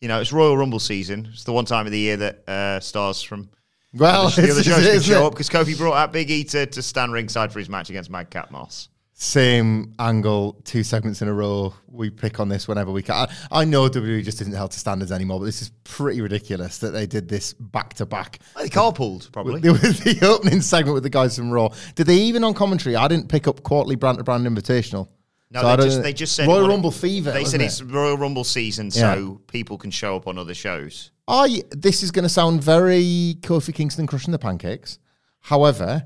you 0.00 0.08
know, 0.08 0.20
it's 0.20 0.32
Royal 0.32 0.56
Rumble 0.56 0.80
season. 0.80 1.28
It's 1.32 1.44
the 1.44 1.52
one 1.52 1.64
time 1.64 1.86
of 1.86 1.92
the 1.92 1.98
year 1.98 2.16
that 2.16 2.48
uh, 2.48 2.80
stars 2.80 3.22
from 3.22 3.48
Well, 3.94 4.28
the 4.30 4.50
other 4.50 4.62
shows 4.62 4.84
can 4.86 5.00
show 5.00 5.22
it? 5.22 5.26
up 5.26 5.32
because 5.32 5.48
Kofi 5.48 5.76
brought 5.78 5.94
out 5.94 6.12
Big 6.12 6.30
E 6.30 6.44
to, 6.44 6.66
to 6.66 6.82
stand 6.82 7.12
ringside 7.12 7.52
for 7.52 7.58
his 7.60 7.68
match 7.68 7.90
against 7.90 8.10
Madcap 8.10 8.50
Moss. 8.50 8.88
Same 9.16 9.94
angle, 10.00 10.60
two 10.64 10.82
segments 10.82 11.22
in 11.22 11.28
a 11.28 11.32
row. 11.32 11.72
We 11.88 12.10
pick 12.10 12.40
on 12.40 12.48
this 12.48 12.66
whenever 12.66 12.90
we 12.90 13.00
can. 13.02 13.14
I, 13.14 13.60
I 13.60 13.64
know 13.64 13.88
WWE 13.88 14.24
just 14.24 14.40
isn't 14.40 14.52
held 14.52 14.72
to 14.72 14.80
standards 14.80 15.12
anymore, 15.12 15.38
but 15.38 15.46
this 15.46 15.62
is 15.62 15.70
pretty 15.84 16.20
ridiculous 16.20 16.78
that 16.78 16.90
they 16.90 17.06
did 17.06 17.28
this 17.28 17.52
back 17.54 17.94
to 17.94 18.06
back. 18.06 18.40
They 18.58 18.68
carpooled 18.68 19.30
probably. 19.30 19.60
There 19.60 19.72
was 19.80 20.00
the 20.00 20.18
opening 20.26 20.60
segment 20.60 20.94
with 20.94 21.04
the 21.04 21.10
guys 21.10 21.36
from 21.36 21.52
Raw. 21.52 21.68
Did 21.94 22.08
they 22.08 22.16
even 22.16 22.42
on 22.42 22.54
commentary? 22.54 22.96
I 22.96 23.06
didn't 23.06 23.28
pick 23.28 23.46
up 23.46 23.62
quarterly 23.62 23.94
brand 23.94 24.18
to 24.18 24.24
brand 24.24 24.44
invitational. 24.46 25.08
No, 25.54 25.60
So 25.60 25.76
they 25.76 25.84
just, 25.84 26.02
they 26.02 26.12
just 26.12 26.34
said 26.34 26.48
Royal 26.48 26.68
Rumble 26.68 26.90
fever. 26.90 27.30
They 27.30 27.44
said 27.44 27.60
it? 27.60 27.66
it's 27.66 27.80
Royal 27.80 28.16
Rumble 28.18 28.44
season, 28.44 28.90
so 28.90 29.40
people 29.46 29.78
can 29.78 29.90
show 29.90 30.16
up 30.16 30.26
on 30.26 30.36
other 30.36 30.54
shows. 30.54 31.12
I 31.28 31.62
this 31.70 32.02
is 32.02 32.10
going 32.10 32.24
to 32.24 32.28
sound 32.28 32.62
very 32.62 33.36
Kofi 33.40 33.72
Kingston 33.72 34.06
crushing 34.06 34.32
the 34.32 34.38
pancakes. 34.38 34.98
However, 35.40 36.04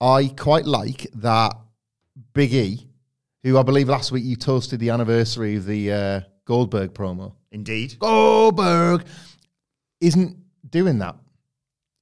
I 0.00 0.28
quite 0.36 0.64
like 0.66 1.06
that 1.14 1.54
Big 2.34 2.52
E, 2.52 2.86
who 3.42 3.56
I 3.58 3.62
believe 3.62 3.88
last 3.88 4.12
week 4.12 4.24
you 4.24 4.36
toasted 4.36 4.80
the 4.80 4.90
anniversary 4.90 5.56
of 5.56 5.66
the 5.66 5.92
uh, 5.92 6.20
Goldberg 6.44 6.92
promo. 6.92 7.34
Indeed. 7.52 7.96
Goldberg 7.98 9.04
isn't 10.00 10.36
doing 10.68 10.98
that 10.98 11.16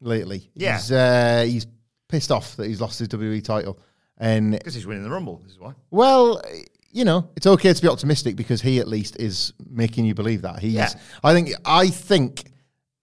lately. 0.00 0.50
Yeah. 0.54 0.76
he's, 0.76 0.92
uh, 0.92 1.44
he's 1.46 1.66
pissed 2.08 2.30
off 2.30 2.56
that 2.56 2.66
he's 2.66 2.80
lost 2.80 2.98
his 2.98 3.08
WWE 3.08 3.42
title, 3.44 3.78
and 4.16 4.52
Because 4.52 4.74
he's 4.74 4.86
winning 4.86 5.02
the 5.04 5.10
Rumble. 5.10 5.40
This 5.44 5.52
is 5.52 5.58
why. 5.58 5.74
well, 5.90 6.42
you 6.90 7.04
know, 7.04 7.30
it's 7.36 7.46
okay 7.46 7.72
to 7.72 7.82
be 7.82 7.88
optimistic 7.88 8.36
because 8.36 8.60
he 8.62 8.78
at 8.80 8.88
least 8.88 9.16
is 9.20 9.52
making 9.68 10.04
you 10.04 10.14
believe 10.14 10.42
that. 10.42 10.58
He's 10.58 10.74
Yeah. 10.74 10.88
I 11.22 11.34
think 11.34 11.50
I 11.64 11.88
think 11.88 12.50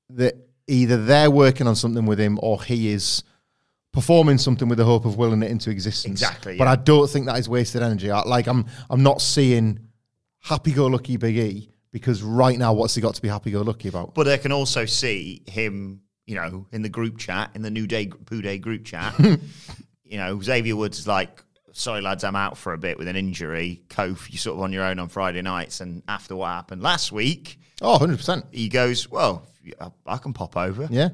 that 0.10 0.36
either 0.68 1.04
they're 1.04 1.32
working 1.32 1.68
on 1.68 1.76
something 1.76 2.06
with 2.06 2.20
him 2.20 2.40
or 2.42 2.62
he 2.64 2.90
is 2.90 3.24
performing 3.94 4.38
something 4.38 4.68
with 4.68 4.78
the 4.78 4.86
hope 4.86 5.06
of 5.06 5.18
willing 5.18 5.42
it 5.42 5.52
into 5.52 5.70
existence. 5.70 6.22
Exactly, 6.22 6.58
But 6.58 6.66
yeah. 6.66 6.72
I 6.72 6.76
don't 6.76 7.10
think 7.10 7.28
that 7.28 7.40
is 7.40 7.48
wasted 7.48 7.82
energy. 7.82 8.12
I, 8.12 8.22
like 8.24 8.48
I'm 8.48 8.66
I'm 8.90 9.04
not 9.04 9.22
seeing 9.22 9.80
happy 10.40 10.74
go 10.74 10.88
lucky 10.88 11.18
Big 11.18 11.38
E 11.38 11.72
because 11.92 12.22
right 12.22 12.58
now 12.58 12.74
what's 12.74 12.96
he 12.96 13.02
got 13.02 13.16
to 13.16 13.22
be 13.22 13.30
happy 13.30 13.52
go 13.52 13.62
lucky 13.62 13.88
about? 13.88 14.14
But 14.16 14.28
I 14.28 14.38
can 14.38 14.52
also 14.52 14.86
see 14.86 15.44
him, 15.48 16.02
you 16.26 16.36
know, 16.36 16.68
in 16.72 16.82
the 16.82 16.90
group 16.90 17.18
chat, 17.18 17.52
in 17.56 17.62
the 17.62 17.72
New 17.72 17.88
Day 17.88 18.08
Poo 18.08 18.42
Day 18.42 18.58
group 18.58 18.84
chat. 18.84 19.18
you 20.04 20.18
know, 20.18 20.42
Xavier 20.42 20.76
Woods 20.76 21.00
is 21.00 21.08
like, 21.08 21.42
sorry 21.76 22.02
lads, 22.02 22.24
I'm 22.24 22.36
out 22.36 22.58
for 22.58 22.74
a 22.74 22.78
bit 22.78 22.98
with 22.98 23.08
an 23.08 23.16
injury. 23.16 23.82
Kof, 23.90 24.32
you're 24.32 24.40
sort 24.40 24.56
of 24.58 24.64
on 24.64 24.72
your 24.74 24.84
own 24.84 24.98
on 24.98 25.10
Friday 25.10 25.42
nights. 25.42 25.82
And 25.82 26.02
after 26.08 26.36
what 26.36 26.48
happened 26.48 26.82
last 26.82 27.12
week, 27.12 27.60
Oh, 27.82 27.98
100%. 28.00 28.46
he 28.52 28.70
goes, 28.70 29.10
well, 29.12 29.46
I, 29.80 29.92
I 30.06 30.18
can 30.18 30.34
pop 30.34 30.56
over. 30.56 30.88
Yeah. 30.90 31.10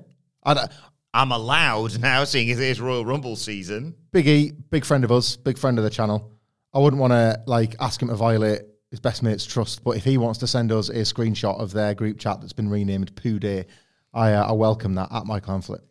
I, 0.45 0.67
I'm 1.13 1.31
allowed 1.31 1.99
now, 1.99 2.23
seeing 2.23 2.49
as 2.51 2.59
it 2.59 2.63
is 2.69 2.79
Royal 2.79 3.03
Rumble 3.05 3.35
season. 3.35 3.95
Big 4.11 4.27
E, 4.27 4.51
big 4.69 4.85
friend 4.85 5.03
of 5.03 5.11
us, 5.11 5.35
big 5.35 5.57
friend 5.57 5.77
of 5.77 5.83
the 5.83 5.89
channel. 5.89 6.31
I 6.73 6.79
wouldn't 6.79 7.01
want 7.01 7.11
to 7.11 7.41
like 7.47 7.75
ask 7.79 8.01
him 8.01 8.07
to 8.09 8.15
violate 8.15 8.61
his 8.91 8.99
best 8.99 9.23
mate's 9.23 9.45
trust, 9.45 9.83
but 9.83 9.97
if 9.97 10.03
he 10.03 10.17
wants 10.17 10.39
to 10.39 10.47
send 10.47 10.71
us 10.71 10.89
a 10.89 11.01
screenshot 11.01 11.59
of 11.59 11.71
their 11.73 11.93
group 11.95 12.19
chat 12.19 12.39
that's 12.41 12.53
been 12.53 12.69
renamed 12.69 13.15
Poo 13.15 13.39
Day, 13.39 13.65
I, 14.13 14.33
uh, 14.33 14.49
I 14.49 14.51
welcome 14.51 14.95
that 14.95 15.09
at 15.11 15.25
Michael 15.25 15.55
Hamflett. 15.55 15.81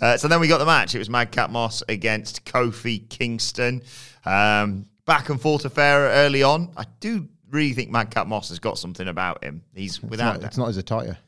Uh, 0.00 0.16
so 0.16 0.28
then 0.28 0.40
we 0.40 0.46
got 0.48 0.58
the 0.58 0.66
match. 0.66 0.94
It 0.94 0.98
was 0.98 1.10
Madcap 1.10 1.50
Moss 1.50 1.82
against 1.88 2.44
Kofi 2.44 3.08
Kingston. 3.08 3.82
Um, 4.24 4.86
back 5.06 5.28
and 5.28 5.40
forth 5.40 5.64
affair 5.64 6.08
early 6.24 6.42
on. 6.42 6.70
I 6.76 6.84
do 7.00 7.28
really 7.50 7.72
think 7.72 7.90
Madcap 7.90 8.26
Moss 8.26 8.50
has 8.50 8.58
got 8.58 8.78
something 8.78 9.08
about 9.08 9.42
him. 9.42 9.62
He's 9.74 9.94
It's 9.96 10.02
without 10.02 10.40
not, 10.40 10.44
it's 10.48 10.58
not 10.58 10.66
his 10.66 10.76
attire. 10.76 11.18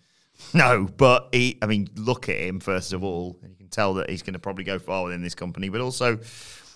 No, 0.55 0.89
but 0.97 1.29
he, 1.33 1.59
I 1.61 1.67
mean, 1.67 1.89
look 1.97 2.29
at 2.29 2.37
him 2.37 2.61
first 2.61 2.93
of 2.93 3.03
all, 3.05 3.39
and 3.43 3.51
you 3.51 3.57
can 3.57 3.69
tell 3.69 3.95
that 3.95 4.09
he's 4.09 4.23
going 4.23 4.33
to 4.35 4.39
probably 4.39 4.65
go 4.65 4.79
far 4.79 5.05
within 5.05 5.23
this 5.23 5.35
company. 5.35 5.69
But 5.69 5.81
also, 5.81 6.19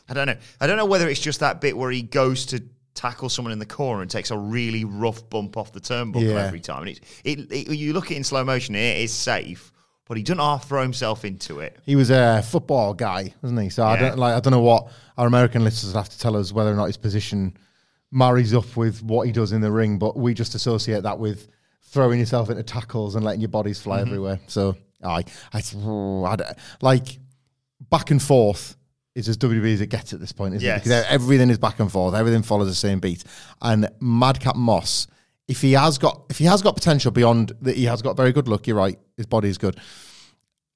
I 0.08 0.14
don't 0.14 0.26
know. 0.26 0.36
I 0.60 0.66
don't 0.66 0.76
know 0.76 0.84
whether 0.84 1.08
it's 1.08 1.20
just 1.20 1.40
that 1.40 1.60
bit 1.60 1.76
where 1.76 1.90
he 1.90 2.02
goes 2.02 2.44
to 2.46 2.62
tackle 2.94 3.28
someone 3.28 3.52
in 3.52 3.58
the 3.58 3.66
corner 3.66 4.02
and 4.02 4.10
takes 4.10 4.30
a 4.30 4.36
really 4.38 4.84
rough 4.84 5.28
bump 5.30 5.56
off 5.56 5.72
the 5.72 5.80
turnbuckle 5.80 6.22
Yeah. 6.22 6.44
every 6.46 6.60
time. 6.60 6.82
And 6.82 6.90
it's, 6.90 7.00
it, 7.24 7.50
it, 7.52 7.68
you 7.76 7.92
look 7.92 8.06
at 8.06 8.12
it 8.12 8.16
in 8.18 8.24
slow 8.24 8.44
motion, 8.44 8.74
it 8.74 8.98
is 8.98 9.12
safe, 9.12 9.72
but 10.06 10.16
he 10.16 10.22
doesn't 10.22 10.38
half 10.38 10.68
throw 10.68 10.82
himself 10.82 11.24
into 11.24 11.60
it. 11.60 11.76
He 11.84 11.96
was 11.96 12.10
a 12.10 12.42
football 12.42 12.94
guy, 12.94 13.34
wasn't 13.42 13.62
he? 13.62 13.70
So 13.70 13.84
I 13.84 13.98
don't 13.98 14.18
like 14.18 14.34
I 14.34 14.40
don't 14.40 14.52
know 14.52 14.60
what 14.60 14.88
our 15.16 15.26
American 15.26 15.64
listeners 15.64 15.94
have 15.94 16.08
to 16.10 16.18
tell 16.18 16.36
us 16.36 16.52
whether 16.52 16.70
or 16.72 16.76
not 16.76 16.86
his 16.86 16.96
position 16.96 17.56
marries 18.10 18.54
up 18.54 18.76
with 18.76 19.02
what 19.02 19.26
he 19.26 19.32
does 19.32 19.52
in 19.52 19.60
the 19.60 19.70
ring, 19.72 19.98
but 19.98 20.16
we 20.16 20.34
just 20.34 20.54
associate 20.54 21.02
that 21.02 21.18
with 21.18 21.48
throwing 21.82 22.18
yourself 22.20 22.50
into 22.50 22.62
tackles 22.62 23.14
and 23.14 23.24
letting 23.24 23.40
your 23.40 23.48
bodies 23.48 23.80
fly 23.80 23.98
Mm-hmm. 24.00 24.06
everywhere. 24.08 24.40
So 24.46 24.76
I, 25.02 25.24
I, 25.52 25.62
I 25.62 26.54
like 26.80 27.18
back 27.90 28.10
and 28.10 28.22
forth 28.22 28.76
is 29.14 29.28
as 29.28 29.36
WWE 29.38 29.74
as 29.74 29.80
it 29.80 29.86
gets 29.88 30.12
at 30.12 30.18
this 30.20 30.32
point, 30.32 30.54
isn't 30.54 30.66
Yes. 30.66 30.80
it? 30.80 30.84
Because 30.84 31.04
everything 31.08 31.50
is 31.50 31.58
back 31.58 31.78
and 31.80 31.90
forth, 31.90 32.14
everything 32.14 32.42
follows 32.42 32.68
the 32.68 32.74
same 32.74 32.98
beat. 33.00 33.22
And 33.62 33.88
Madcap 34.00 34.56
Moss, 34.56 35.06
if 35.48 35.60
he 35.60 35.72
has 35.72 35.98
got 35.98 36.24
if 36.30 36.38
he 36.38 36.44
has 36.46 36.62
got 36.62 36.74
potential 36.74 37.10
beyond 37.10 37.52
that, 37.62 37.76
he 37.76 37.84
has 37.84 38.02
got 38.02 38.16
very 38.16 38.32
good 38.32 38.48
look. 38.48 38.66
You're 38.66 38.76
right, 38.76 38.98
his 39.16 39.26
body 39.26 39.48
is 39.48 39.58
good. 39.58 39.78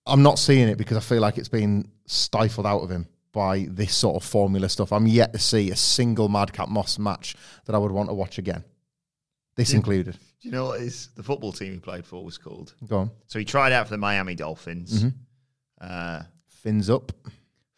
I'm 0.07 0.23
not 0.23 0.39
seeing 0.39 0.69
it 0.69 0.79
because 0.79 0.97
I 0.97 1.01
feel 1.01 1.21
like 1.21 1.39
it's 1.39 1.49
been 1.49 1.91
stifled 2.07 2.67
out 2.67 2.81
of 2.81 2.91
him 2.91 3.07
by 3.33 3.67
this 3.69 3.95
sort 3.95 4.17
of 4.17 4.29
formula 4.29 4.69
stuff. 4.69 4.93
I'm 4.93 5.07
yet 5.07 5.33
to 5.35 5.39
see 5.39 5.71
a 5.71 5.77
single 5.77 6.29
Madcap 6.29 6.69
Moss 6.69 6.99
match 6.99 7.37
that 7.67 7.75
I 7.75 7.79
would 7.79 7.93
want 7.93 8.09
to 8.09 8.15
watch 8.15 8.39
again. 8.39 8.65
This 9.57 9.75
included. 9.75 10.15
Do 10.41 10.49
you 10.49 10.53
know 10.53 10.67
what 10.67 10.81
his 10.81 11.09
the 11.17 11.23
football 11.23 11.53
team 11.53 11.73
he 11.75 11.81
played 11.81 12.07
for 12.07 12.25
was 12.25 12.39
called? 12.39 12.75
Go 12.87 12.99
on. 12.99 13.11
So 13.27 13.39
he 13.39 13.45
tried 13.45 13.73
out 13.73 13.87
for 13.89 13.91
the 13.91 13.99
Miami 13.99 14.35
Dolphins. 14.35 15.03
Mm-hmm. 15.03 15.09
Uh, 15.81 16.23
Fins 16.47 16.89
up. 16.89 17.13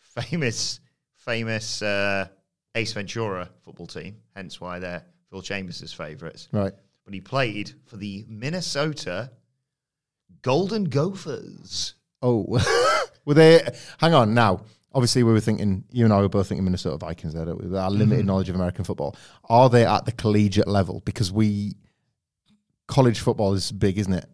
famous, 0.00 0.80
famous 1.16 1.80
uh, 1.82 2.28
Ace 2.74 2.92
Ventura 2.92 3.48
football 3.62 3.86
team. 3.86 4.16
Hence 4.36 4.60
why 4.60 4.78
they're 4.78 5.04
Phil 5.30 5.42
Chambers' 5.42 5.92
favourites. 5.92 6.48
Right. 6.52 6.72
But 7.04 7.14
he 7.14 7.20
played 7.20 7.72
for 7.86 7.96
the 7.96 8.24
Minnesota 8.28 9.30
Golden 10.42 10.84
Gophers. 10.84 11.94
Oh. 12.22 12.44
were 13.24 13.34
they 13.34 13.66
hang 13.98 14.14
on 14.14 14.34
now. 14.34 14.62
Obviously 14.92 15.22
we 15.22 15.32
were 15.32 15.40
thinking 15.40 15.84
you 15.90 16.04
and 16.04 16.12
I 16.12 16.20
were 16.20 16.28
both 16.28 16.48
thinking 16.48 16.64
Minnesota 16.64 16.96
Vikings 16.98 17.34
there? 17.34 17.54
With 17.54 17.74
our 17.74 17.90
limited 17.90 18.26
knowledge 18.26 18.48
of 18.48 18.56
American 18.56 18.84
football. 18.84 19.16
Are 19.48 19.70
they 19.70 19.86
at 19.86 20.04
the 20.04 20.12
collegiate 20.12 20.68
level? 20.68 21.00
Because 21.04 21.30
we 21.30 21.76
college 22.88 23.20
football 23.20 23.54
is 23.54 23.70
big, 23.70 23.98
isn't 23.98 24.12
it? 24.12 24.26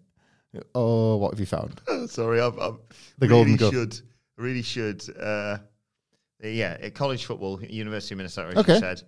Oh, 0.75 1.17
what 1.17 1.33
have 1.33 1.41
you 1.41 1.47
found? 1.47 1.81
Sorry, 2.09 2.41
I've, 2.41 2.59
I've 2.59 2.79
The 3.19 3.29
really 3.29 3.57
Golden 3.57 3.71
should 3.71 4.01
really 4.37 4.63
should. 4.63 5.03
Uh, 5.19 5.59
yeah, 6.43 6.89
college 6.91 7.25
football, 7.25 7.63
University 7.63 8.15
of 8.15 8.19
Minnesota. 8.19 8.49
As 8.51 8.57
Okay. 8.59 8.75
you 8.75 8.81
said. 8.81 9.03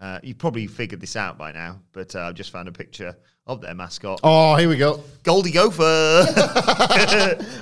Uh, 0.00 0.18
you 0.22 0.34
probably 0.34 0.66
figured 0.66 1.00
this 1.00 1.14
out 1.16 1.38
by 1.38 1.52
now, 1.52 1.78
but 1.92 2.14
uh, 2.16 2.22
I've 2.22 2.34
just 2.34 2.50
found 2.50 2.68
a 2.68 2.72
picture 2.72 3.16
of 3.46 3.60
their 3.60 3.74
mascot, 3.74 4.20
Oh, 4.22 4.54
here 4.56 4.68
we 4.68 4.76
go. 4.76 5.02
Goldie 5.22 5.50
Gopher. 5.52 6.24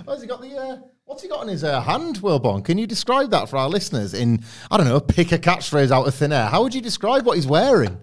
Oh, 0.06 0.12
has 0.12 0.22
he 0.22 0.26
got 0.26 0.40
the? 0.40 0.54
Uh, 0.56 0.78
what's 1.04 1.22
he 1.22 1.28
got 1.28 1.42
in 1.42 1.48
his 1.48 1.62
uh, 1.64 1.80
hand, 1.80 2.16
Wilborn? 2.20 2.64
Can 2.64 2.78
you 2.78 2.86
describe 2.86 3.30
that 3.30 3.48
for 3.48 3.56
our 3.58 3.68
listeners? 3.68 4.14
In 4.14 4.42
I 4.70 4.76
don't 4.76 4.86
know, 4.86 5.00
pick 5.00 5.32
a 5.32 5.38
catchphrase 5.38 5.90
out 5.90 6.06
of 6.06 6.14
thin 6.14 6.32
air. 6.32 6.46
How 6.46 6.62
would 6.62 6.74
you 6.74 6.80
describe 6.80 7.24
what 7.24 7.36
he's 7.36 7.46
wearing? 7.46 7.98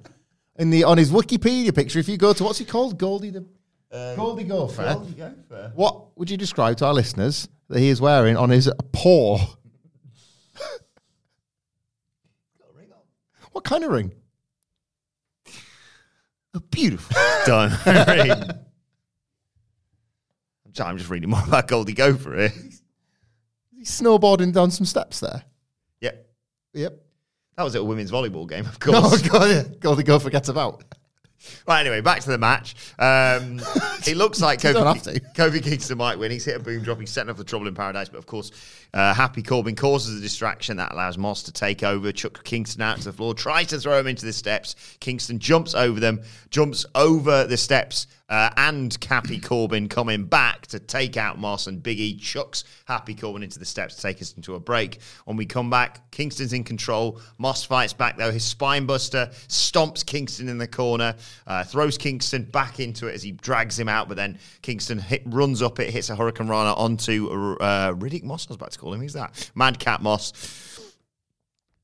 In 0.58 0.70
the 0.70 0.84
on 0.86 0.98
his 0.98 1.12
Wikipedia 1.12 1.74
picture, 1.76 2.00
if 2.00 2.08
you 2.10 2.18
go 2.18 2.34
to 2.34 2.44
what's 2.44 2.58
he 2.60 2.66
called, 2.66 2.98
Goldie 2.98 3.32
the 3.32 3.46
Goldie 4.16 4.44
Gopher. 4.44 4.84
Goldie 4.94 5.14
Gopher. 5.14 5.72
What 5.76 6.18
would 6.18 6.30
you 6.30 6.38
describe 6.38 6.78
to 6.78 6.86
our 6.86 6.94
listeners 6.94 7.48
that 7.70 7.80
he 7.80 7.90
is 7.90 8.00
wearing 8.02 8.38
on 8.38 8.50
his 8.50 8.70
paw? 8.92 9.38
What 13.58 13.64
kind 13.64 13.84
of 13.84 13.90
ring? 13.90 14.14
A 16.54 16.60
beautiful 16.60 17.16
diamond 17.48 18.08
ring. 18.08 18.32
I'm 20.80 20.98
just 21.00 21.10
reading 21.10 21.32
more 21.32 21.42
about 21.44 21.68
Goldie 21.68 21.96
Gopher 21.96 22.38
here. 22.38 22.54
He's 23.76 24.00
snowboarding 24.00 24.54
down 24.54 24.70
some 24.70 24.86
steps 24.86 25.22
there. 25.22 25.42
Yep. 26.02 26.30
Yep. 26.76 27.02
that 27.56 27.64
was 27.64 27.76
at 27.76 27.82
a 27.82 27.84
women's 27.84 28.12
volleyball 28.12 28.48
game, 28.48 28.68
of 28.68 28.80
course. 28.80 28.96
Oh, 28.96 29.10
course. 29.10 29.28
God, 29.28 29.50
yeah. 29.50 29.64
Goldie 29.80 30.04
Gopher 30.04 30.30
gets 30.30 30.50
about. 30.50 30.84
Right, 31.68 31.82
anyway, 31.82 32.02
back 32.02 32.22
to 32.22 32.30
the 32.30 32.38
match. 32.38 32.76
Um, 33.00 33.60
it 34.08 34.18
looks 34.18 34.40
like 34.40 34.60
Kofi, 34.60 34.74
don't 34.74 34.86
have 34.86 35.02
to. 35.04 35.20
Kofi 35.20 35.64
Kingston 35.64 35.98
might 35.98 36.20
win. 36.20 36.32
He's 36.32 36.46
hit 36.46 36.58
a 36.58 36.60
boom 36.60 36.84
drop. 36.84 37.00
He's 37.00 37.10
setting 37.10 37.32
up 37.32 37.38
the 37.38 37.44
trouble 37.44 37.68
in 37.68 37.74
paradise. 37.74 38.10
But 38.10 38.20
of 38.20 38.28
course, 38.28 38.52
uh, 38.94 39.13
Happy 39.13 39.44
Corbin 39.44 39.75
causes 39.75 40.17
a 40.17 40.22
distraction 40.22 40.77
that 40.77 40.91
allows 40.91 41.17
Moss 41.17 41.44
to 41.44 41.51
take 41.51 41.84
over. 41.84 42.12
Chuck 42.12 42.44
Kingston 42.44 42.82
out 42.82 42.98
to 42.98 43.06
the 43.06 43.13
floor, 43.13 43.34
tries 43.34 43.67
to 43.67 43.79
throw 43.79 44.00
him 44.00 44.08
into 44.08 44.25
the 44.25 44.34
steps. 44.34 44.75
Kingston 45.00 45.39
jumps 45.39 45.75
over 45.75 46.00
them, 46.00 46.22
jumps 46.50 46.86
over 46.96 47.46
the 47.46 47.58
steps, 47.58 48.08
uh, 48.29 48.50
and 48.58 48.98
Happy 49.08 49.39
Corbin 49.39 49.88
coming 49.88 50.25
back 50.25 50.67
to 50.67 50.79
take 50.79 51.15
out 51.15 51.39
Moss. 51.39 51.67
And 51.67 51.82
Big 51.82 52.00
E 52.00 52.17
chucks 52.17 52.65
Happy 52.86 53.15
Corbin 53.15 53.44
into 53.44 53.58
the 53.60 53.65
steps 53.65 53.96
to 53.96 54.01
take 54.01 54.22
us 54.22 54.34
into 54.34 54.56
a 54.56 54.60
break. 54.60 55.00
When 55.25 55.38
we 55.38 55.46
come 55.46 55.70
back, 55.70 56.12
Kingston's 56.12 56.53
in 56.53 56.63
control. 56.63 57.22
Moss 57.38 57.63
fights 57.63 57.94
back 57.94 58.17
though. 58.17 58.32
His 58.32 58.44
spine 58.44 58.86
buster 58.86 59.29
stomps 59.48 60.06
Kingston 60.06 60.50
in 60.50 60.58
the 60.58 60.67
corner, 60.67 61.15
uh, 61.46 61.63
throws 61.63 61.98
Kingston 61.98 62.44
back 62.44 62.79
into 62.79 63.08
it 63.08 63.15
as 63.15 63.24
he 63.24 63.32
drags 63.32 63.79
him 63.79 63.88
out. 63.88 64.10
But 64.10 64.17
then 64.17 64.39
Kingston 64.62 65.00
hit, 65.00 65.24
runs 65.25 65.62
up 65.62 65.79
it, 65.79 65.89
hits 65.89 66.10
a 66.10 66.15
hurricanrana 66.15 66.77
onto 66.77 67.29
uh, 67.62 67.94
Riddick 67.94 68.24
Moss. 68.24 68.48
I 68.48 68.50
was 68.50 68.56
about 68.56 68.72
to 68.72 68.77
call 68.78 68.94
him. 68.94 69.02
Who's 69.02 69.14
that? 69.14 69.52
Madcap 69.56 70.02
Moss. 70.02 70.34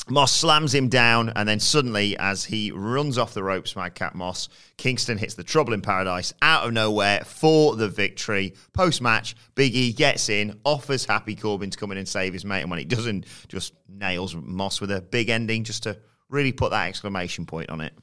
Moss 0.09 0.33
slams 0.33 0.75
him 0.75 0.89
down, 0.89 1.31
and 1.33 1.47
then 1.47 1.61
suddenly, 1.61 2.17
as 2.17 2.43
he 2.43 2.71
runs 2.71 3.17
off 3.17 3.33
the 3.33 3.41
ropes, 3.41 3.73
Madcap 3.73 4.15
Moss, 4.15 4.49
Kingston 4.75 5.17
hits 5.17 5.35
the 5.35 5.45
Trouble 5.45 5.71
in 5.71 5.81
Paradise 5.81 6.33
out 6.41 6.67
of 6.67 6.73
nowhere 6.73 7.21
for 7.23 7.77
the 7.77 7.87
victory. 7.87 8.53
Post 8.73 9.01
match, 9.01 9.33
Big 9.55 9.73
E 9.73 9.93
gets 9.93 10.27
in, 10.27 10.59
offers 10.65 11.05
Happy 11.05 11.37
Corbin 11.37 11.69
to 11.69 11.77
come 11.77 11.93
in 11.93 11.97
and 11.97 12.07
save 12.07 12.33
his 12.33 12.43
mate, 12.43 12.63
and 12.63 12.69
when 12.69 12.79
he 12.79 12.85
doesn't, 12.85 13.25
just 13.47 13.73
nails 13.87 14.35
Moss 14.35 14.81
with 14.81 14.91
a 14.91 14.99
big 14.99 15.29
ending 15.29 15.63
just 15.63 15.83
to 15.83 15.97
really 16.27 16.51
put 16.51 16.71
that 16.71 16.89
exclamation 16.89 17.45
point 17.45 17.69
on 17.69 17.79
it. 17.79 17.93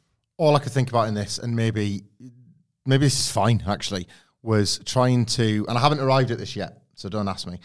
all 0.40 0.56
I 0.56 0.58
could 0.58 0.72
think 0.72 0.88
about 0.88 1.06
in 1.06 1.12
this, 1.12 1.38
and 1.38 1.54
maybe 1.54 2.04
maybe 2.86 3.04
this 3.04 3.20
is 3.20 3.30
fine 3.30 3.62
actually, 3.66 4.08
was 4.42 4.80
trying 4.86 5.26
to, 5.26 5.66
and 5.68 5.76
I 5.76 5.80
haven't 5.82 6.00
arrived 6.00 6.30
at 6.30 6.38
this 6.38 6.56
yet, 6.56 6.80
so 6.94 7.10
don't 7.10 7.28
ask 7.28 7.46
me, 7.46 7.60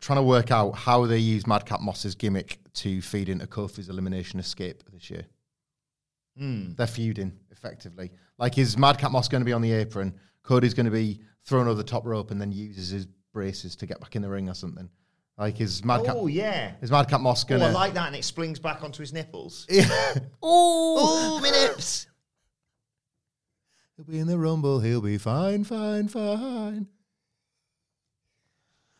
trying 0.00 0.18
to 0.18 0.22
work 0.22 0.50
out 0.50 0.72
how 0.72 1.06
they 1.06 1.18
use 1.18 1.46
Madcap 1.46 1.80
Moss's 1.80 2.14
gimmick 2.14 2.58
to 2.74 3.00
feed 3.02 3.28
into 3.28 3.46
Kofi's 3.46 3.88
elimination 3.88 4.38
escape 4.38 4.82
this 4.92 5.10
year. 5.10 5.24
Hmm. 6.36 6.72
They're 6.76 6.86
feuding 6.86 7.32
effectively. 7.50 8.10
Like, 8.38 8.58
is 8.58 8.78
Madcap 8.78 9.10
Moss 9.10 9.28
going 9.28 9.40
to 9.40 9.44
be 9.46 9.52
on 9.52 9.62
the 9.62 9.72
apron? 9.72 10.14
Cody's 10.42 10.74
going 10.74 10.86
to 10.86 10.92
be 10.92 11.20
thrown 11.44 11.66
over 11.66 11.74
the 11.76 11.82
top 11.84 12.06
rope 12.06 12.30
and 12.30 12.40
then 12.40 12.52
uses 12.52 12.90
his 12.90 13.06
braces 13.32 13.74
to 13.76 13.86
get 13.86 14.00
back 14.00 14.14
in 14.16 14.22
the 14.22 14.28
ring 14.28 14.48
or 14.48 14.54
something. 14.54 14.88
Like, 15.36 15.60
is 15.60 15.84
Madcap? 15.84 16.16
Oh, 16.16 16.26
yeah. 16.26 16.72
Is 16.80 16.90
Madcap 16.90 17.20
Moss 17.20 17.44
Oh, 17.44 17.48
going 17.48 17.62
I 17.62 17.70
like 17.70 17.94
that, 17.94 18.08
and 18.08 18.16
it 18.16 18.24
springs 18.24 18.58
back 18.58 18.82
onto 18.82 19.00
his 19.00 19.12
nipples. 19.12 19.66
oh, 19.72 20.30
Oh, 20.42 21.40
my 21.40 21.50
nips. 21.50 22.06
He'll 23.96 24.04
be 24.04 24.18
in 24.18 24.26
the 24.28 24.38
rumble. 24.38 24.80
He'll 24.80 25.00
be 25.00 25.18
fine, 25.18 25.64
fine, 25.64 26.06
fine. 26.08 26.86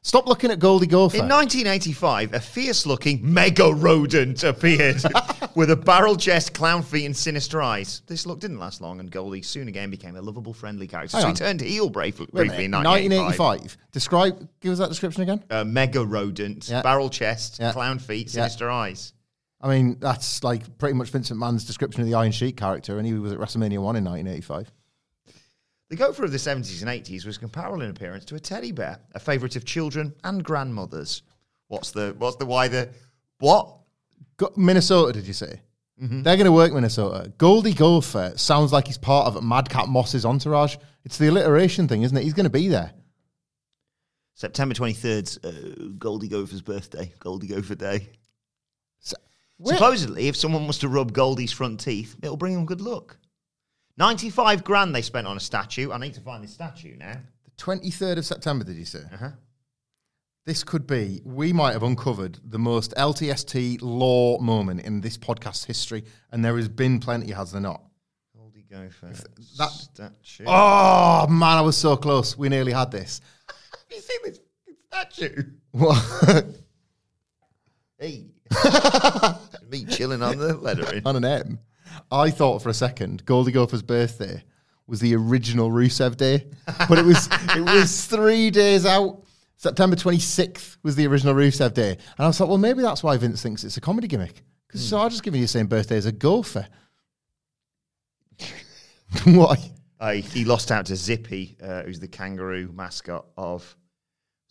Stop 0.09 0.27
looking 0.27 0.51
at 0.51 0.59
Goldie 0.59 0.87
Gopher. 0.87 1.19
In 1.19 1.29
1985, 1.29 2.33
a 2.33 2.41
fierce 2.41 2.87
looking 2.87 3.21
mega 3.23 3.71
rodent 3.75 4.43
appeared 4.43 5.03
with 5.55 5.71
a 5.71 5.77
barrel 5.77 6.17
chest, 6.17 6.55
clown 6.55 6.83
feet, 6.83 7.05
and 7.05 7.15
sinister 7.15 7.61
eyes. 7.61 8.01
This 8.07 8.25
look 8.25 8.41
didn't 8.41 8.59
last 8.59 8.81
long, 8.81 9.01
and 9.01 9.11
Goldie 9.11 9.43
soon 9.43 9.69
again 9.69 9.91
became 9.91 10.17
a 10.17 10.23
lovable, 10.23 10.55
friendly 10.55 10.87
character. 10.87 11.19
Hang 11.19 11.25
so 11.25 11.29
on. 11.29 11.35
he 11.35 11.39
turned 11.39 11.61
heel 11.61 11.91
briefly, 11.91 12.27
briefly 12.33 12.65
in 12.65 12.71
1985. 12.71 13.39
1985. 13.39 13.77
Describe. 13.93 14.49
Give 14.63 14.73
us 14.73 14.79
that 14.79 14.89
description 14.89 15.25
again. 15.25 15.45
A 15.51 15.63
mega 15.63 16.03
rodent, 16.03 16.71
Yeah. 16.71 16.81
barrel 16.81 17.11
chest, 17.11 17.59
Yeah. 17.61 17.73
clown 17.73 17.99
feet, 17.99 18.29
Yeah. 18.29 18.45
sinister 18.45 18.71
eyes. 18.71 19.13
I 19.61 19.69
mean, 19.69 19.99
that's 20.01 20.43
like 20.43 20.79
pretty 20.79 20.95
much 20.95 21.11
Vince 21.11 21.29
McMahon's 21.31 21.67
description 21.67 22.01
of 22.01 22.07
the 22.09 22.15
Iron 22.15 22.33
Sheik 22.33 22.57
character, 22.57 22.97
and 22.97 23.07
he 23.07 23.13
was 23.13 23.33
at 23.33 23.39
WrestleMania 23.39 23.83
one 23.83 23.95
in 23.95 24.05
1985. 24.05 24.73
The 25.91 25.97
gopher 25.97 26.25
of 26.25 26.33
the 26.33 26.39
70s 26.39 26.83
and 26.83 26.91
80s 26.91 27.25
was 27.25 27.39
comparable 27.39 27.81
in 27.83 27.91
appearance 27.91 28.25
to 28.27 28.35
a 28.35 28.41
teddy 28.41 28.73
bear, 28.73 28.99
a 29.15 29.19
favourite 29.19 29.57
of 29.57 29.65
children 29.65 30.15
and 30.25 30.45
grandmothers. 30.45 31.23
What's 31.69 31.91
the 31.93 32.15
what's 32.19 32.37
the 32.37 32.47
why 32.47 32.69
the 32.69 32.91
what? 33.39 33.75
Go- 34.37 34.53
Minnesota, 34.57 35.13
did 35.13 35.27
you 35.27 35.33
say? 35.33 35.61
Mm-hmm. 36.03 36.23
They're 36.23 36.37
going 36.37 36.45
to 36.47 36.53
work 36.53 36.73
Minnesota. 36.73 37.33
Goldie 37.39 37.75
Gopher 37.75 38.33
sounds 38.37 38.73
like 38.73 38.87
he's 38.87 38.99
part 38.99 39.27
of 39.27 39.43
Madcap 39.43 39.89
Moss's 39.89 40.25
entourage. 40.25 40.77
It's 41.05 41.19
the 41.19 41.29
alliteration 41.29 41.89
thing, 41.89 42.03
isn't 42.03 42.17
it? 42.17 42.23
He's 42.23 42.35
going 42.35 42.45
to 42.45 42.51
be 42.51 42.69
there. 42.69 42.93
September 44.35 44.75
23rd's 44.75 45.39
uh, 45.45 45.89
Goldie 45.99 46.29
Gopher's 46.29 46.63
birthday, 46.63 47.13
Goldie 47.19 47.49
Gopher 47.49 47.75
Day. 47.75 48.09
So, 49.01 49.17
Supposedly, 49.65 50.29
if 50.29 50.37
someone 50.37 50.69
was 50.69 50.79
to 50.79 50.89
rub 50.89 51.13
Goldie's 51.13 51.51
front 51.51 51.81
teeth, 51.81 52.15
it'll 52.23 52.37
bring 52.37 52.55
him 52.55 52.65
good 52.65 52.81
luck. 52.81 53.17
95 53.99 54.63
grand 54.65 54.95
they 54.95 55.03
spent 55.03 55.27
on 55.27 55.37
a 55.37 55.41
statue. 55.41 55.91
I 55.91 55.99
need 55.99 56.15
to 56.15 56.21
find 56.21 56.43
this 56.43 56.53
statue 56.55 56.97
now. 56.97 57.17
the 57.45 57.51
23rd 57.63 58.19
of 58.19 58.25
September, 58.27 58.65
did 58.65 58.77
you 58.77 58.85
say? 58.85 59.01
Uh-huh. 59.13 59.31
This 60.47 60.65
could 60.65 60.87
be, 60.87 61.21
we 61.25 61.53
might 61.53 61.73
have 61.73 61.83
uncovered 61.83 62.39
the 62.43 62.59
most 62.59 62.95
LTST 62.97 63.79
law 63.83 64.39
moment 64.39 64.81
in 64.81 65.01
this 65.03 65.19
podcast's 65.19 65.65
history, 65.65 66.05
and 66.33 66.43
there 66.43 66.57
has 66.57 66.69
been 66.69 67.01
plenty, 67.01 67.33
has 67.33 67.53
there 67.53 67.61
not? 67.61 67.83
Goldie 68.35 68.65
Gopher 68.71 69.13
that- 69.59 69.71
statue. 69.71 70.45
Oh, 70.47 71.27
man, 71.29 71.59
I 71.59 71.61
was 71.61 71.77
so 71.77 71.97
close. 71.99 72.39
We 72.39 72.49
nearly 72.49 72.73
had 72.73 72.91
this. 72.91 73.21
have 73.49 73.79
you 73.91 74.01
seen 74.01 74.19
this 74.25 74.41
statue? 74.87 75.43
What? 75.73 76.47
Hey. 77.99 78.27
Me 79.71 79.85
chilling 79.85 80.23
on 80.23 80.39
the 80.39 80.55
lettering. 80.55 81.03
On 81.05 81.17
an 81.17 81.25
M. 81.25 81.59
I 82.11 82.31
thought 82.31 82.63
for 82.63 82.69
a 82.69 82.75
second 82.75 83.25
Goldie 83.25 83.53
Gopher's 83.53 83.83
birthday 83.83 84.43
was 84.87 85.01
the 85.01 85.15
original 85.15 85.71
Rusev 85.71 86.17
Day, 86.17 86.47
but 86.89 86.99
it 86.99 87.05
was 87.05 87.29
it 87.31 87.65
was 87.65 88.07
three 88.07 88.51
days 88.51 88.87
out. 88.87 89.25
September 89.57 89.97
26th 89.97 90.77
was 90.85 90.95
the 90.95 91.07
original 91.07 91.35
Rusev 91.35 91.75
Day. 91.75 91.91
And 91.91 92.01
I 92.19 92.27
was 92.29 92.39
like, 92.39 92.49
well, 92.49 92.59
maybe 92.59 92.81
that's 92.81 93.03
why 93.03 93.17
Vince 93.17 93.43
thinks 93.43 93.65
it's 93.65 93.77
a 93.77 93.81
comedy 93.81 94.07
gimmick. 94.07 94.43
Because 94.67 94.89
so 94.89 94.99
I'll 94.99 95.11
just 95.11 95.25
give 95.25 95.35
you 95.35 95.43
the 95.43 95.49
same 95.49 95.67
birthday 95.67 95.97
as 95.97 96.07
a 96.07 96.13
gopher. 96.13 96.69
why? 99.25 99.57
Uh, 99.99 100.13
he 100.13 100.45
lost 100.45 100.71
out 100.71 100.87
to 100.87 100.97
Zippy, 100.97 101.57
uh, 101.63 101.83
who's 101.83 101.99
the 101.99 102.07
kangaroo 102.07 102.71
mascot 102.73 103.27
of 103.37 103.77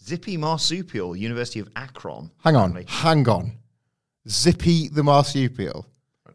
Zippy 0.03 0.35
Marsupial, 0.35 1.15
University 1.15 1.61
of 1.61 1.69
Akron. 1.75 2.31
Hang 2.43 2.55
on, 2.55 2.71
apparently. 2.71 2.85
hang 2.87 3.29
on. 3.29 3.57
Zippy 4.27 4.89
the 4.89 5.03
marsupial 5.03 5.85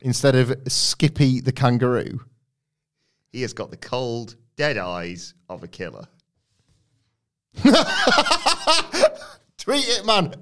instead 0.03 0.35
of 0.35 0.55
Skippy 0.69 1.41
the 1.41 1.53
kangaroo. 1.53 2.21
He 3.31 3.43
has 3.43 3.53
got 3.53 3.71
the 3.71 3.77
cold, 3.77 4.37
dead 4.57 4.77
eyes 4.79 5.35
of 5.49 5.63
a 5.63 5.69
killer. 5.69 6.07
Tweet 9.59 9.85
it, 9.89 10.05
man. 10.05 10.35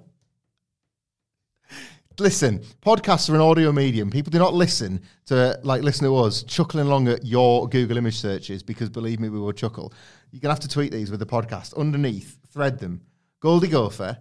Listen, 2.19 2.59
podcasts 2.83 3.31
are 3.31 3.35
an 3.35 3.41
audio 3.41 3.73
medium. 3.73 4.11
People 4.11 4.31
do 4.31 4.39
not 4.39 4.53
listen 4.53 5.01
to 5.27 5.59
like 5.63 5.83
listen 5.83 6.05
to 6.05 6.17
us 6.17 6.43
chuckling 6.43 6.87
along 6.87 7.09
at 7.09 7.25
your 7.25 7.67
Google 7.69 7.97
image 7.97 8.19
searches 8.19 8.63
because 8.63 8.91
believe 8.91 9.21
me, 9.21 9.31
we 9.31 9.39
will 9.39 9.53
chuckle. 9.53 9.93
You're 10.31 10.41
gonna 10.41 10.53
have 10.53 10.61
to 10.61 10.69
tweet 10.69 10.93
these 10.93 11.11
with 11.11 11.21
the 11.21 11.27
podcast 11.27 11.75
underneath. 11.79 12.39
Thread 12.53 12.79
them. 12.79 13.01
Goldie 13.41 13.69
Gopher, 13.69 14.19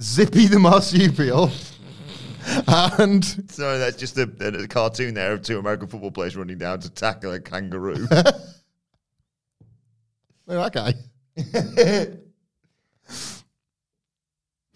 Zippy 0.00 0.46
the 0.46 0.60
marsupial, 0.60 1.50
and 2.46 3.24
So 3.50 3.78
that's 3.78 3.96
just 3.96 4.18
a, 4.18 4.28
a 4.62 4.66
cartoon 4.68 5.14
there 5.14 5.32
of 5.32 5.42
two 5.42 5.58
American 5.58 5.88
football 5.88 6.10
players 6.10 6.36
running 6.36 6.58
down 6.58 6.80
to 6.80 6.90
tackle 6.90 7.32
a 7.32 7.40
kangaroo. 7.40 7.94
look 8.10 8.22
at 10.48 10.72
that 10.72 10.72
guy. 10.72 10.94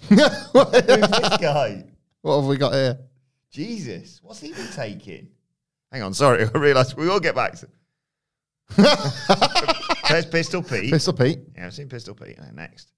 Who's 0.09 0.19
this 1.21 1.37
guy? 1.41 1.85
What 2.23 2.37
have 2.37 2.47
we 2.47 2.57
got 2.57 2.73
here? 2.73 2.99
Jesus, 3.51 4.21
what's 4.23 4.41
he 4.41 4.53
been 4.53 4.67
taking? 4.75 5.29
Hang 5.93 6.03
on, 6.03 6.13
sorry, 6.13 6.45
I 6.55 6.59
realised 6.59 6.97
we 6.97 7.07
will 7.07 7.21
get 7.21 7.35
back 7.35 7.55
to. 7.57 7.69
There's 10.09 10.27
Pistol 10.27 10.63
Pete. 10.63 10.93
Pistol 10.93 11.15
Pete, 11.15 11.39
Yeah, 11.57 11.67
I've 11.67 11.75
seen 11.75 11.89
Pistol 11.89 12.15
Pete. 12.15 12.39
Uh, 12.39 12.51
next. 12.53 12.93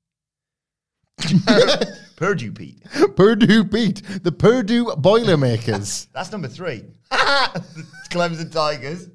Purdue 2.16 2.52
Pete. 2.52 2.82
Purdue 3.16 3.64
Pete, 3.64 4.02
the 4.22 4.32
Purdue 4.32 4.94
Boilermakers. 4.96 6.08
That's 6.14 6.32
number 6.32 6.48
three. 6.48 6.84
Clemson 7.10 8.50
Tigers. 8.50 9.08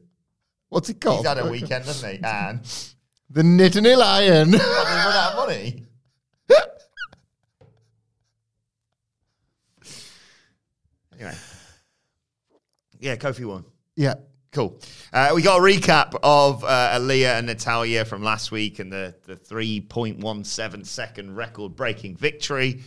What's 0.69 0.89
it 0.89 0.99
called? 1.01 1.17
He's 1.19 1.27
had 1.27 1.37
a 1.37 1.49
weekend, 1.49 1.85
hasn't 1.85 2.13
he? 2.13 2.23
And 2.23 2.61
The 3.29 3.41
Nittany 3.41 3.97
Lion. 3.97 4.53
Have 4.53 4.61
they 4.61 4.67
run 4.67 5.13
out 5.13 5.31
of 5.33 5.37
money? 5.37 5.83
anyway. 11.13 11.35
Yeah, 12.99 13.15
Kofi 13.17 13.45
won. 13.45 13.65
yeah. 13.95 14.15
Cool. 14.53 14.79
Uh, 15.11 15.31
we 15.33 15.41
got 15.41 15.57
a 15.57 15.61
recap 15.63 16.15
of 16.21 16.63
uh, 16.63 16.99
Aliyah 16.99 17.39
and 17.39 17.47
Natalya 17.47 18.05
from 18.05 18.21
last 18.21 18.51
week 18.51 18.77
and 18.77 18.91
the, 18.91 19.15
the 19.25 19.35
3.17 19.35 20.85
second 20.85 21.35
record 21.35 21.75
breaking 21.75 22.15
victory. 22.15 22.81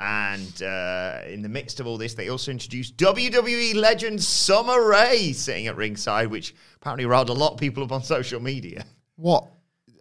And 0.00 0.62
uh, 0.64 1.20
in 1.28 1.42
the 1.42 1.48
midst 1.48 1.78
of 1.78 1.86
all 1.86 1.96
this, 1.96 2.14
they 2.14 2.28
also 2.28 2.50
introduced 2.50 2.96
WWE 2.96 3.76
legend 3.76 4.20
Summer 4.20 4.84
Rae 4.84 5.32
sitting 5.32 5.68
at 5.68 5.76
ringside, 5.76 6.26
which 6.26 6.56
apparently 6.74 7.06
riled 7.06 7.28
a 7.28 7.34
lot 7.34 7.52
of 7.52 7.58
people 7.60 7.84
up 7.84 7.92
on 7.92 8.02
social 8.02 8.40
media. 8.40 8.84
What? 9.14 9.46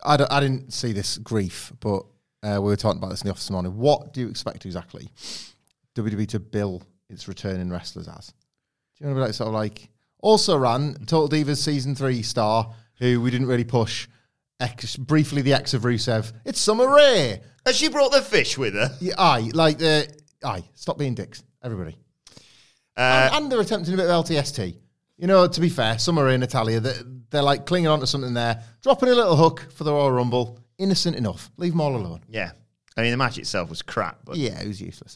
I, 0.03 0.17
I 0.31 0.39
didn't 0.39 0.73
see 0.73 0.91
this 0.91 1.19
grief, 1.19 1.71
but 1.81 2.03
uh, 2.41 2.55
we 2.55 2.69
were 2.69 2.75
talking 2.75 2.97
about 2.97 3.11
this 3.11 3.21
in 3.21 3.27
the 3.27 3.31
office 3.31 3.43
this 3.43 3.51
morning. 3.51 3.77
What 3.77 4.11
do 4.11 4.21
you 4.21 4.27
expect 4.27 4.65
exactly 4.65 5.11
WWE 5.93 6.27
to 6.29 6.39
bill 6.39 6.81
its 7.11 7.27
returning 7.27 7.69
wrestlers 7.69 8.07
as? 8.07 8.33
Do 8.97 9.05
you 9.05 9.13
know 9.13 9.21
like 9.21 9.35
sort 9.35 9.49
of 9.49 9.53
like 9.53 9.87
also 10.21 10.57
ran 10.57 10.95
Total 11.05 11.27
Divas 11.29 11.57
season 11.57 11.95
three 11.95 12.21
star 12.21 12.73
who 12.99 13.19
we 13.21 13.31
didn't 13.31 13.47
really 13.47 13.63
push. 13.63 14.07
Ex, 14.59 14.95
briefly, 14.95 15.41
the 15.41 15.53
ex 15.53 15.73
of 15.73 15.81
Rusev. 15.81 16.31
It's 16.45 16.59
Summer 16.59 16.87
Rae. 16.87 17.41
Has 17.65 17.75
she 17.75 17.89
brought 17.89 18.11
the 18.11 18.21
fish 18.21 18.57
with 18.57 18.73
her? 18.75 18.95
Yeah, 18.99 19.15
aye, 19.17 19.49
like 19.53 19.79
the 19.79 20.07
aye. 20.43 20.63
Stop 20.75 20.97
being 20.99 21.15
dicks, 21.15 21.43
everybody. 21.63 21.97
Uh, 22.95 23.29
and, 23.33 23.35
and 23.43 23.51
they're 23.51 23.59
attempting 23.61 23.93
a 23.93 23.97
bit 23.97 24.07
of 24.09 24.25
LTST. 24.25 24.75
You 25.17 25.27
know, 25.27 25.47
to 25.47 25.61
be 25.61 25.69
fair, 25.69 25.97
Summer 25.97 26.25
Rae 26.25 26.33
and 26.35 26.41
Natalya, 26.41 26.79
they're, 26.79 27.01
they're 27.29 27.41
like 27.43 27.65
clinging 27.65 27.87
onto 27.87 28.05
something 28.05 28.33
there, 28.33 28.63
dropping 28.81 29.09
a 29.09 29.13
little 29.15 29.35
hook 29.35 29.67
for 29.73 29.83
the 29.83 29.91
Royal 29.91 30.11
Rumble. 30.11 30.59
Innocent 30.77 31.15
enough. 31.15 31.51
Leave 31.57 31.73
them 31.73 31.81
all 31.81 31.95
alone. 31.95 32.21
yeah. 32.29 32.51
I 32.97 33.03
mean, 33.03 33.11
the 33.11 33.17
match 33.17 33.37
itself 33.37 33.69
was 33.69 33.81
crap, 33.81 34.19
but 34.25 34.35
Yeah, 34.35 34.59
it 34.59 34.67
was 34.67 34.81
useless. 34.81 35.15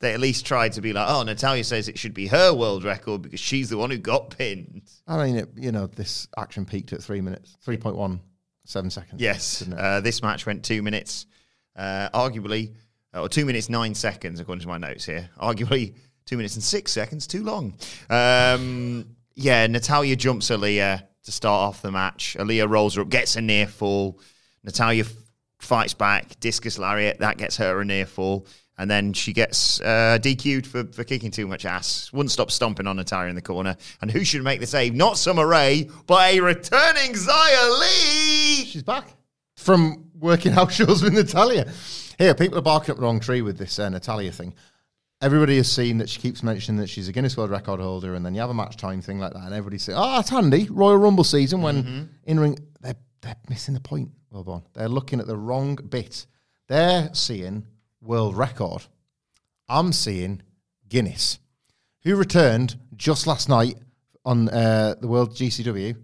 They 0.00 0.14
at 0.14 0.20
least 0.20 0.46
tried 0.46 0.72
to 0.74 0.80
be 0.80 0.92
like, 0.92 1.08
oh, 1.08 1.24
Natalya 1.24 1.64
says 1.64 1.88
it 1.88 1.98
should 1.98 2.14
be 2.14 2.28
her 2.28 2.54
world 2.54 2.84
record 2.84 3.22
because 3.22 3.40
she's 3.40 3.68
the 3.68 3.76
one 3.76 3.90
who 3.90 3.98
got 3.98 4.36
pinned. 4.36 4.82
I 5.08 5.24
mean, 5.24 5.36
it, 5.36 5.48
you 5.56 5.72
know, 5.72 5.88
this 5.88 6.28
action 6.36 6.64
peaked 6.64 6.92
at 6.92 7.02
three 7.02 7.20
minutes, 7.20 7.56
three 7.62 7.76
point 7.76 7.96
one 7.96 8.20
seven 8.64 8.90
seconds. 8.90 9.20
Yes. 9.20 9.66
Uh, 9.76 10.00
this 10.00 10.22
match 10.22 10.46
went 10.46 10.64
two 10.64 10.82
minutes, 10.82 11.26
uh, 11.74 12.10
arguably, 12.14 12.74
uh, 13.12 13.22
or 13.22 13.28
two 13.28 13.44
minutes, 13.44 13.68
nine 13.68 13.94
seconds, 13.94 14.38
according 14.38 14.62
to 14.62 14.68
my 14.68 14.78
notes 14.78 15.04
here. 15.04 15.30
Arguably, 15.40 15.96
two 16.26 16.36
minutes 16.36 16.54
and 16.54 16.62
six 16.62 16.92
seconds, 16.92 17.26
too 17.26 17.42
long. 17.42 17.74
Um, 18.08 19.16
yeah, 19.34 19.66
Natalya 19.66 20.14
jumps 20.14 20.50
Aliyah 20.50 21.02
to 21.24 21.32
start 21.32 21.68
off 21.68 21.82
the 21.82 21.90
match. 21.90 22.36
Aliyah 22.38 22.68
rolls 22.68 22.94
her 22.94 23.02
up, 23.02 23.08
gets 23.08 23.34
a 23.36 23.40
near 23.40 23.66
fall. 23.66 24.20
Natalya 24.62 25.04
f- 25.04 25.12
fights 25.58 25.94
back, 25.94 26.38
discus 26.38 26.78
lariat, 26.78 27.18
that 27.18 27.36
gets 27.38 27.56
her 27.56 27.80
a 27.80 27.84
near 27.84 28.06
fall. 28.06 28.46
And 28.78 28.88
then 28.88 29.12
she 29.12 29.32
gets 29.32 29.80
uh, 29.80 30.18
DQ'd 30.22 30.66
for, 30.66 30.84
for 30.84 31.02
kicking 31.02 31.32
too 31.32 31.48
much 31.48 31.64
ass. 31.64 32.12
Wouldn't 32.12 32.30
stop 32.30 32.50
stomping 32.50 32.86
on 32.86 32.96
Natalya 32.96 33.28
in 33.28 33.34
the 33.34 33.42
corner. 33.42 33.76
And 34.00 34.10
who 34.10 34.24
should 34.24 34.44
make 34.44 34.60
the 34.60 34.66
save? 34.66 34.94
Not 34.94 35.18
Summer 35.18 35.46
Rae, 35.46 35.90
but 36.06 36.32
a 36.32 36.40
returning 36.40 37.12
Xia 37.12 37.80
Li. 37.80 38.64
She's 38.64 38.84
back 38.84 39.08
from 39.56 40.10
working 40.14 40.52
house 40.52 40.74
shows 40.74 41.02
with 41.02 41.12
Natalya. 41.12 41.70
Here, 42.18 42.34
people 42.34 42.58
are 42.58 42.62
barking 42.62 42.92
up 42.92 42.98
the 42.98 43.02
wrong 43.02 43.20
tree 43.20 43.42
with 43.42 43.58
this 43.58 43.78
uh, 43.78 43.88
Natalya 43.88 44.30
thing. 44.30 44.54
Everybody 45.20 45.56
has 45.56 45.70
seen 45.70 45.98
that 45.98 46.08
she 46.08 46.20
keeps 46.20 46.44
mentioning 46.44 46.80
that 46.80 46.88
she's 46.88 47.08
a 47.08 47.12
Guinness 47.12 47.36
World 47.36 47.50
Record 47.50 47.80
holder, 47.80 48.14
and 48.14 48.24
then 48.24 48.34
you 48.34 48.40
have 48.40 48.50
a 48.50 48.54
match 48.54 48.76
time 48.76 49.00
thing 49.02 49.18
like 49.18 49.32
that, 49.32 49.42
and 49.42 49.52
everybody's 49.52 49.82
saying, 49.82 49.98
"Oh, 50.00 50.16
that's 50.16 50.30
handy." 50.30 50.68
Royal 50.70 50.96
Rumble 50.96 51.24
season 51.24 51.60
when 51.60 52.08
in 52.22 52.38
ring, 52.38 52.56
they're 52.80 52.94
they're 53.22 53.34
missing 53.48 53.74
the 53.74 53.80
point. 53.80 54.10
Well. 54.30 54.64
They're 54.74 54.88
looking 54.88 55.18
at 55.18 55.26
the 55.26 55.36
wrong 55.36 55.74
bit. 55.74 56.26
They're 56.68 57.10
seeing 57.14 57.66
world 58.08 58.36
record. 58.36 58.86
I'm 59.68 59.92
seeing 59.92 60.40
Guinness, 60.88 61.38
who 62.04 62.16
returned 62.16 62.76
just 62.96 63.26
last 63.26 63.50
night 63.50 63.76
on 64.24 64.48
uh, 64.48 64.94
the 64.98 65.06
World 65.06 65.32
GCW. 65.36 65.94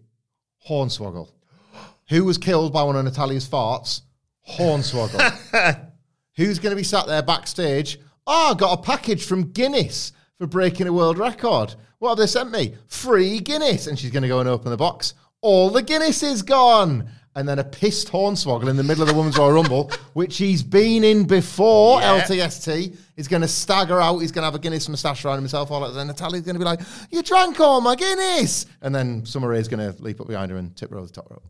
Hornswoggle 0.69 1.31
who 2.11 2.25
was 2.25 2.39
killed 2.39 2.73
by 2.73 2.83
one 2.83 2.97
of 2.97 3.05
Natalya's 3.05 3.49
farts? 3.49 4.03
Hornswoggle. 4.49 5.91
Who's 6.37 6.59
going 6.59 6.71
to 6.71 6.77
be 6.77 6.83
sat 6.83 7.07
there 7.07 7.23
backstage? 7.23 7.99
Oh, 8.27 8.53
I 8.53 8.55
got 8.59 8.79
a 8.79 8.83
package 8.83 9.25
from 9.25 9.53
Guinness 9.53 10.13
for 10.37 10.47
breaking 10.47 10.87
a 10.87 10.93
world 10.93 11.17
record. 11.17 11.75
What 11.99 12.11
have 12.11 12.19
they 12.19 12.27
sent 12.27 12.51
me? 12.51 12.75
Free 12.89 13.39
Guinness. 13.39 13.87
And 13.87 13.99
she's 13.99 14.11
going 14.11 14.23
to 14.23 14.29
go 14.29 14.41
and 14.41 14.49
open 14.49 14.71
the 14.71 14.77
box. 14.77 15.15
All 15.41 15.71
the 15.71 15.81
Guinness 15.81 16.23
is 16.23 16.43
gone. 16.43 17.09
And 17.37 17.49
then 17.49 17.59
a 17.59 17.65
pissed 17.65 18.09
Hornswoggle 18.13 18.69
in 18.69 18.77
the 18.77 18.85
middle 18.85 19.03
of 19.03 19.09
the 19.09 19.15
Women's 19.15 19.37
Royal 19.37 19.53
Rumble, 19.53 19.91
which 20.13 20.37
he's 20.37 20.63
been 20.63 21.03
in 21.03 21.25
before 21.27 22.01
Yeah. 22.01 22.21
LTST, 22.21 22.97
is 23.17 23.27
going 23.27 23.43
to 23.43 23.49
stagger 23.49 24.01
out. 24.01 24.19
He's 24.19 24.31
going 24.31 24.43
to 24.43 24.47
have 24.47 24.55
a 24.55 24.59
Guinness 24.61 24.89
moustache 24.89 25.25
around 25.25 25.39
himself. 25.39 25.71
All 25.73 25.81
that. 25.81 25.99
And 25.99 26.09
Natalya's 26.09 26.43
going 26.43 26.55
to 26.55 26.59
be 26.61 26.65
like, 26.65 26.81
You 27.11 27.23
drank 27.25 27.59
all 27.59 27.81
my 27.81 27.97
Guinness. 27.97 28.67
And 28.83 28.95
then 28.95 29.27
Summer 29.27 29.49
Rae's 29.49 29.67
going 29.67 29.93
to 29.93 30.01
leap 30.03 30.21
up 30.21 30.29
behind 30.29 30.53
her 30.53 30.57
and 30.59 30.77
tip 30.77 30.91
her 30.91 30.97
over 30.97 31.07
the 31.07 31.13
top 31.13 31.29
rope. 31.31 31.45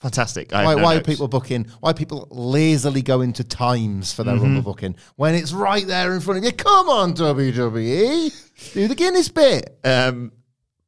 Fantastic. 0.00 0.52
I 0.54 0.64
Why, 0.64 0.74
no 0.76 0.82
why 0.84 0.94
are 0.96 1.00
people 1.00 1.26
booking? 1.26 1.64
Why 1.80 1.92
people 1.92 2.28
lazily 2.30 3.02
going 3.02 3.32
to 3.34 3.44
times 3.44 4.12
for 4.12 4.22
their 4.22 4.34
Mm-hmm. 4.36 4.44
rumble 4.44 4.62
booking 4.62 4.94
when 5.16 5.34
it's 5.34 5.52
right 5.52 5.84
there 5.84 6.14
in 6.14 6.20
front 6.20 6.38
of 6.38 6.44
you? 6.44 6.52
Come 6.52 6.88
on, 6.88 7.14
WWE, 7.14 8.72
do 8.74 8.86
the 8.86 8.94
Guinness 8.94 9.28
bit. 9.28 9.76
Um, 9.82 10.30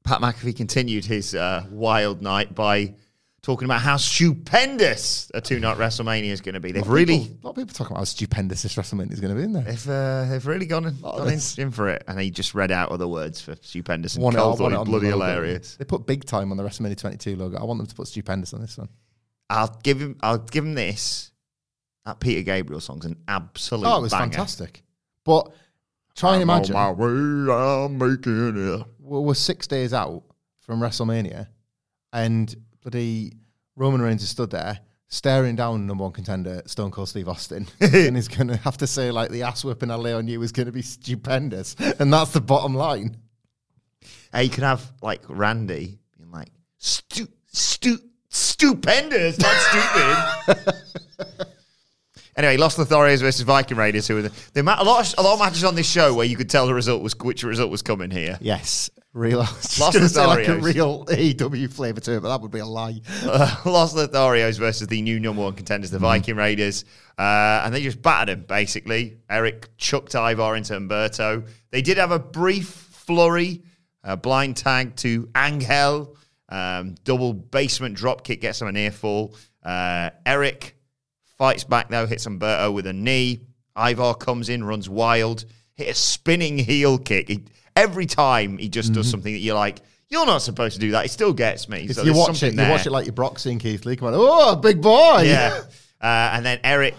Pat 0.04 0.20
McAfee 0.20 0.56
continued 0.56 1.04
his 1.04 1.34
uh, 1.34 1.66
wild 1.70 2.22
night 2.22 2.54
by 2.54 2.94
talking 3.50 3.64
about 3.64 3.80
how 3.80 3.96
stupendous 3.96 5.28
a 5.34 5.40
two-night 5.40 5.76
WrestleMania 5.76 6.30
is 6.30 6.40
going 6.40 6.54
to 6.54 6.60
be. 6.60 6.70
They've 6.70 6.86
really, 6.86 7.18
People- 7.18 7.36
a 7.42 7.42
lot 7.46 7.50
of 7.50 7.56
people 7.56 7.74
talking 7.74 7.92
about 7.94 8.00
how 8.02 8.04
stupendous 8.04 8.62
this 8.62 8.76
WrestleMania 8.76 9.12
is 9.12 9.18
going 9.18 9.34
to 9.34 9.36
be 9.36 9.42
in 9.42 9.52
there. 9.52 9.64
they've, 9.64 9.88
uh, 9.88 10.24
they've 10.26 10.46
really 10.46 10.66
gone, 10.66 10.86
in, 10.86 11.00
gone 11.00 11.28
in, 11.28 11.40
in 11.58 11.70
for 11.72 11.88
it, 11.88 12.04
and 12.06 12.20
he 12.20 12.30
just 12.30 12.54
read 12.54 12.70
out 12.70 12.92
other 12.92 13.08
words 13.08 13.40
for 13.40 13.56
stupendous 13.60 14.14
and 14.14 14.22
Cole 14.36 14.54
thought 14.54 14.70
it 14.70 14.76
it 14.76 14.78
the 14.78 14.84
bloody 14.84 15.08
hilarious. 15.08 15.74
They 15.74 15.84
put 15.84 16.06
big 16.06 16.24
time 16.24 16.52
on 16.52 16.56
the 16.56 16.62
WrestleMania 16.62 16.96
22 16.96 17.34
logo. 17.34 17.58
I 17.58 17.64
want 17.64 17.78
them 17.78 17.88
to 17.88 17.94
put 17.94 18.06
stupendous 18.06 18.54
on 18.54 18.60
this 18.60 18.78
one. 18.78 18.88
I'll 19.48 19.76
give 19.82 20.00
him, 20.00 20.16
I'll 20.22 20.38
give 20.38 20.64
him 20.64 20.74
this. 20.74 21.32
That 22.04 22.20
Peter 22.20 22.42
Gabriel 22.42 22.80
song's 22.80 23.04
an 23.04 23.16
absolute. 23.26 23.86
Oh, 23.86 23.98
it 23.98 24.02
was 24.02 24.12
banger. 24.12 24.30
fantastic. 24.30 24.84
But 25.24 25.50
try 26.14 26.34
and 26.36 26.42
I'm 26.48 26.56
imagine 26.56 26.74
my 26.74 26.92
way, 26.92 27.52
I'm 27.52 27.98
making 27.98 28.56
it. 28.56 28.86
we're, 29.00 29.20
we're 29.20 29.34
six 29.34 29.66
days 29.66 29.92
out 29.92 30.22
from 30.60 30.78
WrestleMania, 30.80 31.48
and 32.12 32.54
bloody 32.82 33.32
Roman 33.80 34.02
Reigns 34.02 34.22
is 34.22 34.28
stood 34.28 34.50
there 34.50 34.78
staring 35.08 35.56
down 35.56 35.86
number 35.86 36.04
one 36.04 36.12
contender 36.12 36.62
Stone 36.66 36.90
Cold 36.90 37.08
Steve 37.08 37.28
Austin, 37.28 37.66
and 37.80 38.14
he's 38.14 38.28
going 38.28 38.48
to 38.48 38.56
have 38.58 38.76
to 38.76 38.86
say 38.86 39.10
like 39.10 39.30
the 39.30 39.42
ass 39.42 39.64
whipping 39.64 39.90
I 39.90 39.94
lay 39.94 40.12
on 40.12 40.28
you 40.28 40.42
is 40.42 40.52
going 40.52 40.66
to 40.66 40.72
be 40.72 40.82
stupendous, 40.82 41.74
and 41.98 42.12
that's 42.12 42.32
the 42.32 42.42
bottom 42.42 42.74
line. 42.74 43.16
Hey, 44.32 44.44
you 44.44 44.50
could 44.50 44.64
have 44.64 44.92
like 45.00 45.22
Randy 45.28 45.98
being 46.16 46.30
like 46.30 46.50
stu 46.76 47.26
stu 47.46 47.98
stupendous, 48.28 49.38
not 49.38 50.46
stupid. 50.46 50.74
anyway, 52.36 52.58
Los 52.58 52.76
Lotharios 52.76 53.20
versus 53.20 53.40
Viking 53.40 53.78
Raiders, 53.78 54.06
who 54.06 54.16
were 54.16 54.22
the, 54.22 54.32
the 54.52 54.62
ma- 54.62 54.76
a 54.78 54.84
lot 54.84 55.10
of, 55.10 55.18
a 55.18 55.22
lot 55.22 55.32
of 55.34 55.40
matches 55.40 55.64
on 55.64 55.74
this 55.74 55.90
show 55.90 56.12
where 56.12 56.26
you 56.26 56.36
could 56.36 56.50
tell 56.50 56.66
the 56.66 56.74
result 56.74 57.02
was 57.02 57.18
which 57.18 57.42
result 57.44 57.70
was 57.70 57.80
coming 57.80 58.10
here. 58.10 58.36
Yes, 58.42 58.90
real. 59.12 59.38
Lost 59.38 59.92
to 59.92 60.08
say 60.08 60.26
like 60.26 60.48
a 60.48 60.58
real 60.58 61.04
AEW 61.06 61.72
flavour 61.72 62.00
to 62.00 62.16
it, 62.16 62.20
but 62.20 62.28
that 62.28 62.40
would 62.40 62.50
be 62.50 62.58
a 62.60 62.66
lie. 62.66 63.00
Uh, 63.22 63.54
Los 63.64 63.94
Lotharios 63.94 64.58
versus 64.58 64.86
the 64.88 65.00
new 65.02 65.20
number 65.20 65.42
one 65.42 65.52
contenders, 65.52 65.90
the 65.90 65.98
Viking 65.98 66.36
Raiders. 66.36 66.84
Uh, 67.18 67.62
and 67.64 67.74
they 67.74 67.82
just 67.82 68.00
battered 68.02 68.30
him, 68.30 68.44
basically. 68.48 69.18
Eric 69.28 69.68
chucked 69.76 70.14
Ivar 70.14 70.56
into 70.56 70.74
Umberto. 70.74 71.44
They 71.70 71.82
did 71.82 71.98
have 71.98 72.10
a 72.10 72.18
brief 72.18 72.66
flurry, 72.66 73.62
a 74.02 74.16
blind 74.16 74.56
tag 74.56 74.96
to 74.96 75.28
Angel. 75.36 76.16
Um, 76.48 76.96
double 77.04 77.32
basement 77.32 77.94
drop 77.94 78.24
kick 78.24 78.40
gets 78.40 78.60
him 78.60 78.68
an 78.68 78.76
earfall. 78.76 79.36
Uh, 79.62 80.10
Eric 80.26 80.76
fights 81.38 81.64
back, 81.64 81.88
though, 81.88 82.06
hits 82.06 82.26
Umberto 82.26 82.72
with 82.72 82.86
a 82.86 82.92
knee. 82.92 83.40
Ivar 83.76 84.14
comes 84.14 84.48
in, 84.48 84.64
runs 84.64 84.88
wild, 84.88 85.44
hit 85.74 85.88
a 85.88 85.94
spinning 85.94 86.58
heel 86.58 86.98
kick. 86.98 87.28
He, 87.28 87.44
every 87.76 88.06
time 88.06 88.58
he 88.58 88.68
just 88.68 88.92
does 88.92 89.10
something 89.10 89.32
that 89.32 89.38
you're 89.38 89.54
like, 89.54 89.80
you're 90.08 90.26
not 90.26 90.42
supposed 90.42 90.74
to 90.74 90.80
do 90.80 90.90
that. 90.92 91.04
It 91.04 91.10
still 91.10 91.32
gets 91.32 91.68
me. 91.68 91.88
So 91.88 92.02
you 92.02 92.12
watch 92.12 92.30
it, 92.30 92.36
something 92.36 92.50
you 92.50 92.56
there. 92.56 92.70
watch 92.70 92.86
it 92.86 92.90
like 92.90 93.06
your 93.06 93.12
Brock 93.12 93.38
seeing 93.38 93.58
Keith 93.58 93.84
Lee 93.84 93.96
come 93.96 94.08
on. 94.08 94.14
Oh, 94.16 94.56
big 94.56 94.80
boy! 94.80 95.22
Yeah. 95.24 95.60
Uh, 96.02 96.30
and 96.32 96.46
then 96.46 96.58
Eric 96.64 96.94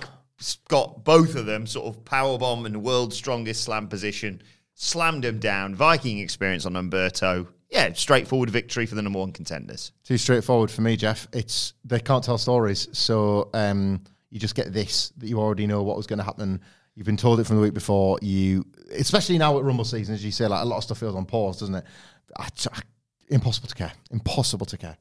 got 0.67 1.03
both 1.03 1.35
of 1.35 1.47
them 1.47 1.65
sort 1.65 1.87
of 1.87 2.05
power 2.05 2.37
bomb 2.37 2.67
and 2.67 2.83
world's 2.83 3.15
strongest 3.15 3.63
slam 3.63 3.87
position, 3.87 4.41
slammed 4.75 5.25
him 5.25 5.39
down. 5.39 5.73
Viking 5.73 6.19
experience 6.19 6.67
on 6.67 6.75
Umberto. 6.75 7.47
Yeah, 7.71 7.93
straightforward 7.93 8.49
victory 8.49 8.85
for 8.85 8.95
the 8.95 9.01
number 9.01 9.17
one 9.17 9.31
contenders. 9.31 9.91
Too 10.03 10.17
straightforward 10.17 10.69
for 10.69 10.81
me, 10.81 10.97
Jeff. 10.97 11.27
It's 11.33 11.73
they 11.85 11.99
can't 11.99 12.23
tell 12.23 12.37
stories, 12.37 12.89
so 12.91 13.49
um, 13.53 14.03
you 14.29 14.39
just 14.39 14.55
get 14.55 14.73
this 14.73 15.13
that 15.17 15.27
you 15.27 15.39
already 15.39 15.65
know 15.65 15.81
what 15.81 15.97
was 15.97 16.05
going 16.05 16.19
to 16.19 16.25
happen. 16.25 16.61
You've 16.95 17.05
been 17.05 17.17
told 17.17 17.39
it 17.39 17.45
from 17.45 17.55
the 17.55 17.61
week 17.61 17.73
before. 17.73 18.19
You, 18.21 18.65
especially 18.97 19.37
now 19.37 19.57
at 19.57 19.63
Rumble 19.63 19.85
season, 19.85 20.15
as 20.15 20.23
you 20.23 20.31
say, 20.31 20.47
like 20.47 20.63
a 20.63 20.65
lot 20.65 20.77
of 20.77 20.83
stuff 20.83 20.97
feels 20.99 21.15
on 21.15 21.25
pause, 21.25 21.59
doesn't 21.59 21.75
it? 21.75 21.85
I, 22.37 22.47
I- 22.73 22.81
impossible 23.29 23.67
to 23.67 23.75
care. 23.75 23.91
Impossible 24.11 24.65
to 24.67 24.77
care. 24.77 24.97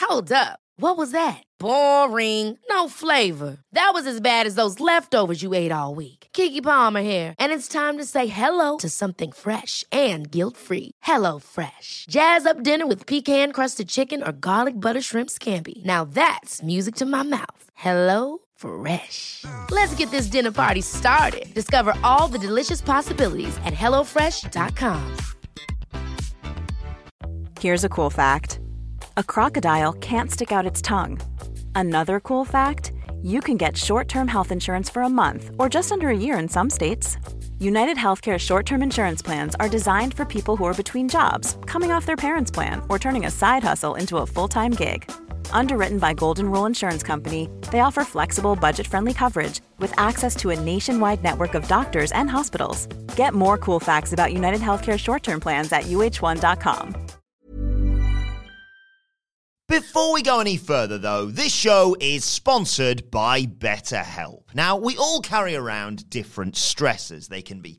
Hold 0.00 0.32
up. 0.32 0.58
What 0.80 0.96
was 0.96 1.10
that? 1.10 1.42
Boring. 1.58 2.56
No 2.70 2.88
flavor. 2.88 3.58
That 3.72 3.90
was 3.94 4.06
as 4.06 4.20
bad 4.20 4.46
as 4.46 4.54
those 4.54 4.78
leftovers 4.80 5.42
you 5.42 5.52
ate 5.54 5.72
all 5.72 5.94
week. 5.94 6.28
Keke 6.32 6.62
Palmer 6.62 7.00
here, 7.02 7.34
and 7.38 7.52
it's 7.52 7.66
time 7.68 7.98
to 7.98 8.04
say 8.04 8.26
hello 8.28 8.76
to 8.78 8.88
something 8.88 9.32
fresh 9.32 9.84
and 9.90 10.30
guilt-free. 10.30 10.92
Hello 11.02 11.38
Fresh. 11.38 12.06
Jazz 12.08 12.46
up 12.46 12.62
dinner 12.62 12.86
with 12.86 13.06
pecan-crusted 13.06 13.88
chicken 13.88 14.22
or 14.22 14.32
garlic 14.32 14.74
butter 14.80 15.00
shrimp 15.02 15.30
scampi. 15.30 15.84
Now 15.84 16.04
that's 16.04 16.62
music 16.62 16.94
to 16.96 17.06
my 17.06 17.22
mouth. 17.22 17.70
Hello 17.74 18.38
Fresh. 18.58 19.44
Let's 19.70 19.94
get 19.94 20.10
this 20.10 20.26
dinner 20.26 20.52
party 20.52 20.80
started. 20.80 21.46
Discover 21.54 21.94
all 22.02 22.28
the 22.28 22.38
delicious 22.38 22.80
possibilities 22.80 23.56
at 23.64 23.72
hellofresh.com. 23.72 25.16
Here's 27.60 27.84
a 27.84 27.88
cool 27.88 28.10
fact 28.10 28.60
a 29.16 29.24
crocodile 29.24 29.92
can't 29.94 30.30
stick 30.30 30.52
out 30.52 30.66
its 30.66 30.82
tongue. 30.82 31.18
Another 31.74 32.20
cool 32.20 32.44
fact 32.44 32.92
you 33.22 33.40
can 33.40 33.56
get 33.56 33.76
short 33.76 34.08
term 34.08 34.28
health 34.28 34.52
insurance 34.52 34.88
for 34.88 35.02
a 35.02 35.08
month 35.08 35.50
or 35.58 35.68
just 35.68 35.92
under 35.92 36.08
a 36.08 36.16
year 36.16 36.38
in 36.38 36.48
some 36.48 36.70
states. 36.70 37.16
United 37.58 37.96
Healthcare 37.96 38.38
short 38.38 38.66
term 38.66 38.82
insurance 38.82 39.22
plans 39.22 39.54
are 39.56 39.68
designed 39.68 40.14
for 40.14 40.24
people 40.24 40.56
who 40.56 40.64
are 40.64 40.74
between 40.74 41.08
jobs, 41.08 41.56
coming 41.66 41.90
off 41.90 42.06
their 42.06 42.16
parents' 42.16 42.50
plan, 42.50 42.80
or 42.88 42.98
turning 42.98 43.26
a 43.26 43.30
side 43.30 43.64
hustle 43.64 43.96
into 43.96 44.18
a 44.18 44.26
full 44.26 44.48
time 44.48 44.72
gig. 44.72 45.10
Underwritten 45.50 45.98
by 45.98 46.14
Golden 46.14 46.50
Rule 46.50 46.66
Insurance 46.66 47.02
Company, 47.02 47.48
they 47.72 47.80
offer 47.80 48.04
flexible, 48.04 48.54
budget 48.54 48.86
friendly 48.86 49.12
coverage 49.12 49.60
with 49.78 49.92
access 49.98 50.36
to 50.36 50.50
a 50.50 50.60
nationwide 50.60 51.22
network 51.22 51.54
of 51.54 51.66
doctors 51.68 52.12
and 52.12 52.30
hospitals. 52.30 52.86
Get 53.16 53.34
more 53.34 53.58
cool 53.58 53.80
facts 53.80 54.12
about 54.12 54.32
United 54.32 54.60
Healthcare 54.60 54.98
short 54.98 55.22
term 55.22 55.40
plans 55.40 55.72
at 55.72 55.84
uh1.com. 55.84 56.94
Before 59.68 60.14
we 60.14 60.22
go 60.22 60.40
any 60.40 60.56
further, 60.56 60.96
though, 60.96 61.26
this 61.26 61.54
show 61.54 61.94
is 62.00 62.24
sponsored 62.24 63.10
by 63.10 63.42
BetterHelp. 63.42 64.54
Now, 64.54 64.78
we 64.78 64.96
all 64.96 65.20
carry 65.20 65.54
around 65.54 66.08
different 66.08 66.54
stressors. 66.54 67.28
They 67.28 67.42
can 67.42 67.60
be 67.60 67.78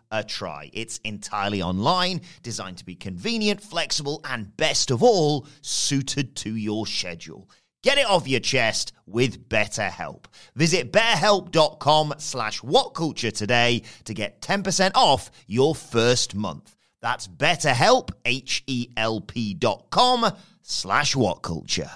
a 0.11 0.23
try. 0.23 0.69
It's 0.73 0.99
entirely 1.03 1.61
online, 1.61 2.21
designed 2.43 2.77
to 2.77 2.85
be 2.85 2.95
convenient, 2.95 3.61
flexible, 3.61 4.21
and 4.25 4.55
best 4.57 4.91
of 4.91 5.01
all, 5.01 5.47
suited 5.61 6.35
to 6.37 6.55
your 6.55 6.85
schedule. 6.85 7.49
Get 7.83 7.97
it 7.97 8.05
off 8.05 8.27
your 8.27 8.39
chest 8.39 8.93
with 9.07 9.49
BetterHelp. 9.49 10.25
Visit 10.55 10.91
betterhelp.com 10.91 12.13
slash 12.19 12.61
whatculture 12.61 13.33
today 13.33 13.81
to 14.05 14.13
get 14.13 14.41
10% 14.41 14.91
off 14.93 15.31
your 15.47 15.73
first 15.73 16.35
month. 16.35 16.75
That's 17.01 17.27
betterhelp, 17.27 18.11
H-E-L-P 18.23 19.55
dot 19.55 19.87
com 19.89 20.31
slash 20.61 21.15
whatculture. 21.15 21.89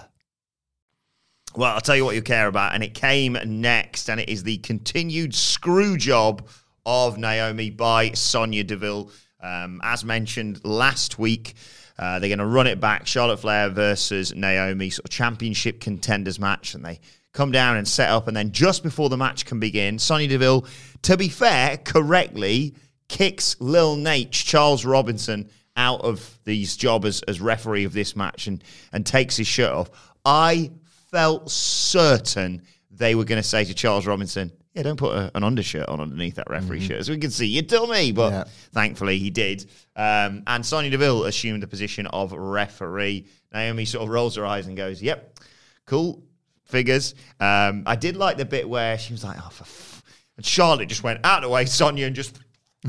Well, 1.55 1.73
I'll 1.73 1.81
tell 1.81 1.95
you 1.95 2.03
what 2.03 2.15
you 2.15 2.21
care 2.21 2.47
about, 2.47 2.73
and 2.73 2.83
it 2.83 2.95
came 2.95 3.37
next, 3.45 4.09
and 4.09 4.19
it 4.19 4.27
is 4.27 4.43
the 4.43 4.57
continued 4.57 5.33
screw 5.33 5.95
job 5.95 6.47
of 6.85 7.17
Naomi 7.17 7.69
by 7.69 8.11
Sonya 8.11 8.63
Deville. 8.63 9.11
Um, 9.41 9.81
as 9.83 10.03
mentioned 10.03 10.63
last 10.63 11.19
week, 11.19 11.55
uh, 11.97 12.19
they're 12.19 12.29
going 12.29 12.39
to 12.39 12.45
run 12.45 12.67
it 12.67 12.79
back 12.79 13.07
Charlotte 13.07 13.37
Flair 13.37 13.69
versus 13.69 14.33
Naomi, 14.35 14.89
sort 14.89 15.05
of 15.05 15.11
championship 15.11 15.79
contenders 15.79 16.39
match, 16.39 16.73
and 16.73 16.83
they 16.83 16.99
come 17.31 17.51
down 17.51 17.77
and 17.77 17.87
set 17.87 18.09
up. 18.09 18.27
And 18.27 18.35
then 18.35 18.51
just 18.51 18.83
before 18.83 19.09
the 19.09 19.17
match 19.17 19.45
can 19.45 19.59
begin, 19.59 19.99
Sonya 19.99 20.27
Deville, 20.27 20.65
to 21.03 21.17
be 21.17 21.29
fair, 21.29 21.77
correctly 21.77 22.75
kicks 23.07 23.55
Lil 23.59 23.97
Naitch, 23.97 24.45
Charles 24.45 24.85
Robinson, 24.85 25.49
out 25.77 26.01
of 26.01 26.39
his 26.45 26.77
job 26.77 27.05
as, 27.05 27.21
as 27.23 27.41
referee 27.41 27.83
of 27.83 27.93
this 27.93 28.15
match 28.15 28.47
and, 28.47 28.63
and 28.93 29.05
takes 29.05 29.37
his 29.37 29.47
shirt 29.47 29.71
off. 29.71 29.89
I 30.23 30.71
felt 31.11 31.51
certain 31.51 32.61
they 32.89 33.15
were 33.15 33.25
going 33.25 33.41
to 33.41 33.47
say 33.47 33.65
to 33.65 33.73
Charles 33.73 34.07
Robinson, 34.07 34.51
yeah, 34.75 34.83
don't 34.83 34.97
put 34.97 35.15
a, 35.15 35.31
an 35.35 35.43
undershirt 35.43 35.87
on 35.87 35.99
underneath 36.01 36.35
that 36.35 36.49
referee 36.49 36.81
shirt, 36.81 37.05
so 37.05 37.13
we 37.13 37.17
can 37.17 37.31
see. 37.31 37.47
You 37.47 37.61
tell 37.61 37.87
me, 37.87 38.11
but 38.11 38.31
Yeah. 38.31 38.43
thankfully 38.73 39.17
he 39.17 39.29
did. 39.29 39.69
Um, 39.95 40.43
and 40.45 40.65
Sonya 40.65 40.89
Deville 40.91 41.23
assumed 41.23 41.63
the 41.63 41.67
position 41.67 42.05
of 42.07 42.33
referee. 42.33 43.25
Naomi 43.53 43.85
sort 43.85 44.03
of 44.03 44.09
rolls 44.09 44.35
her 44.35 44.45
eyes 44.45 44.67
and 44.67 44.75
goes, 44.75 45.01
"Yep, 45.01 45.39
cool 45.85 46.21
figures." 46.65 47.15
Um, 47.39 47.83
I 47.85 47.95
did 47.95 48.17
like 48.17 48.37
the 48.37 48.45
bit 48.45 48.67
where 48.69 48.97
she 48.97 49.13
was 49.13 49.23
like, 49.23 49.37
"Oh," 49.41 49.49
for 49.49 49.63
f-. 49.63 50.03
and 50.37 50.45
Charlotte 50.45 50.89
just 50.89 51.03
went 51.03 51.21
out 51.25 51.37
of 51.37 51.43
the 51.43 51.49
way, 51.49 51.65
Sonya, 51.65 52.05
and 52.07 52.15
just 52.15 52.37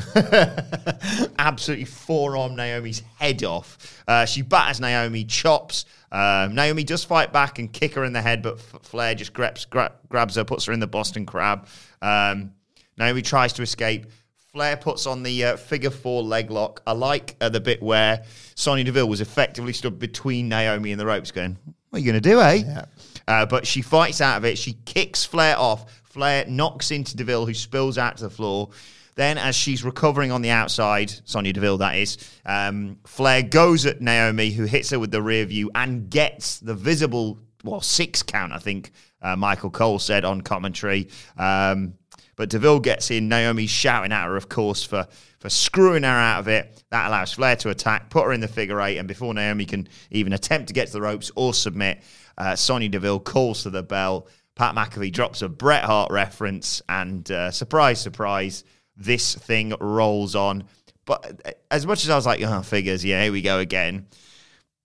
absolutely 1.38 1.84
forearm 1.84 2.56
Naomi's 2.56 3.02
head 3.16 3.42
off. 3.44 4.02
Uh, 4.06 4.24
she 4.24 4.42
batters 4.42 4.80
Naomi, 4.80 5.24
chops. 5.24 5.84
Um, 6.12 6.54
Naomi 6.54 6.84
does 6.84 7.04
fight 7.04 7.32
back 7.32 7.58
and 7.58 7.72
kick 7.72 7.94
her 7.94 8.04
in 8.04 8.12
the 8.12 8.22
head, 8.22 8.42
but 8.42 8.60
Flair 8.60 9.14
just 9.14 9.32
grabs, 9.32 9.64
gra- 9.64 9.92
grabs 10.08 10.36
her, 10.36 10.44
puts 10.44 10.64
her 10.66 10.72
in 10.72 10.80
the 10.80 10.86
Boston 10.86 11.26
Crab. 11.26 11.66
Um, 12.02 12.52
Naomi 12.96 13.22
tries 13.22 13.52
to 13.54 13.62
escape. 13.62 14.06
Flair 14.52 14.76
puts 14.76 15.06
on 15.06 15.22
the 15.22 15.44
uh, 15.44 15.56
figure 15.56 15.90
four 15.90 16.22
leg 16.22 16.50
lock. 16.50 16.82
I 16.86 16.92
like 16.92 17.36
uh, 17.40 17.50
the 17.50 17.60
bit 17.60 17.82
where 17.82 18.24
Sonya 18.54 18.84
Deville 18.84 19.08
was 19.08 19.20
effectively 19.20 19.74
stood 19.74 19.98
between 19.98 20.48
Naomi 20.48 20.92
and 20.92 21.00
the 21.00 21.04
ropes, 21.04 21.30
going, 21.30 21.58
"What 21.90 21.98
are 21.98 22.00
you 22.00 22.10
going 22.10 22.22
to 22.22 22.26
do, 22.26 22.40
eh?" 22.40 22.62
Yeah. 22.64 22.84
Uh, 23.28 23.44
but 23.44 23.66
she 23.66 23.82
fights 23.82 24.22
out 24.22 24.38
of 24.38 24.44
it. 24.46 24.56
She 24.56 24.74
kicks 24.86 25.24
Flair 25.24 25.58
off. 25.58 26.00
Flair 26.04 26.46
knocks 26.48 26.90
into 26.90 27.16
Deville, 27.16 27.44
who 27.44 27.52
spills 27.52 27.98
out 27.98 28.16
to 28.16 28.24
the 28.24 28.30
floor. 28.30 28.70
Then, 29.16 29.38
as 29.38 29.56
she's 29.56 29.82
recovering 29.82 30.30
on 30.30 30.42
the 30.42 30.50
outside, 30.50 31.10
Sonya 31.24 31.54
Deville, 31.54 31.78
that 31.78 31.96
is, 31.96 32.18
um, 32.44 32.98
Flair 33.06 33.42
goes 33.42 33.86
at 33.86 34.00
Naomi, 34.02 34.50
who 34.50 34.64
hits 34.64 34.90
her 34.90 34.98
with 34.98 35.10
the 35.10 35.22
rear 35.22 35.46
view 35.46 35.70
and 35.74 36.10
gets 36.10 36.60
the 36.60 36.74
visible, 36.74 37.38
well, 37.64 37.80
six 37.80 38.22
count, 38.22 38.52
I 38.52 38.58
think 38.58 38.92
uh, 39.22 39.34
Michael 39.34 39.70
Cole 39.70 39.98
said 39.98 40.24
on 40.26 40.42
commentary. 40.42 41.08
Um, 41.38 41.94
but 42.36 42.50
Deville 42.50 42.80
gets 42.80 43.10
in. 43.10 43.28
Naomi's 43.28 43.70
shouting 43.70 44.12
at 44.12 44.26
her, 44.26 44.36
of 44.36 44.50
course, 44.50 44.84
for, 44.84 45.08
for 45.38 45.48
screwing 45.48 46.02
her 46.02 46.08
out 46.08 46.40
of 46.40 46.48
it. 46.48 46.84
That 46.90 47.08
allows 47.08 47.32
Flair 47.32 47.56
to 47.56 47.70
attack, 47.70 48.10
put 48.10 48.24
her 48.24 48.32
in 48.32 48.40
the 48.40 48.48
figure 48.48 48.80
eight, 48.82 48.98
and 48.98 49.08
before 49.08 49.32
Naomi 49.32 49.64
can 49.64 49.88
even 50.10 50.34
attempt 50.34 50.68
to 50.68 50.74
get 50.74 50.88
to 50.88 50.92
the 50.92 51.00
ropes 51.00 51.30
or 51.34 51.54
submit, 51.54 52.02
uh, 52.36 52.54
Sonya 52.54 52.90
Deville 52.90 53.20
calls 53.20 53.62
to 53.62 53.70
the 53.70 53.82
bell. 53.82 54.28
Pat 54.54 54.74
McAfee 54.74 55.12
drops 55.12 55.42
a 55.42 55.48
Bret 55.48 55.84
Hart 55.84 56.10
reference, 56.10 56.82
and 56.88 57.30
uh, 57.30 57.50
surprise, 57.50 58.00
surprise, 58.00 58.64
this 58.96 59.34
thing 59.34 59.74
rolls 59.80 60.34
on. 60.34 60.64
But 61.04 61.40
uh, 61.44 61.52
as 61.70 61.86
much 61.86 62.04
as 62.04 62.10
I 62.10 62.16
was 62.16 62.26
like, 62.26 62.42
oh, 62.42 62.62
figures, 62.62 63.04
yeah, 63.04 63.22
here 63.22 63.32
we 63.32 63.42
go 63.42 63.58
again. 63.58 64.06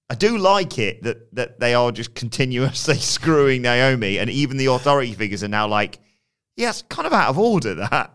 I 0.09 0.15
do 0.15 0.37
like 0.37 0.77
it 0.77 1.03
that 1.03 1.33
that 1.35 1.59
they 1.59 1.73
are 1.73 1.91
just 1.91 2.13
continuously 2.15 2.95
screwing 2.99 3.61
Naomi, 3.61 4.19
and 4.19 4.29
even 4.29 4.57
the 4.57 4.65
authority 4.67 5.13
figures 5.13 5.43
are 5.43 5.47
now 5.47 5.67
like, 5.67 5.99
yeah, 6.57 6.69
it's 6.69 6.81
kind 6.83 7.07
of 7.07 7.13
out 7.13 7.29
of 7.29 7.39
order. 7.39 7.75
That 7.75 8.13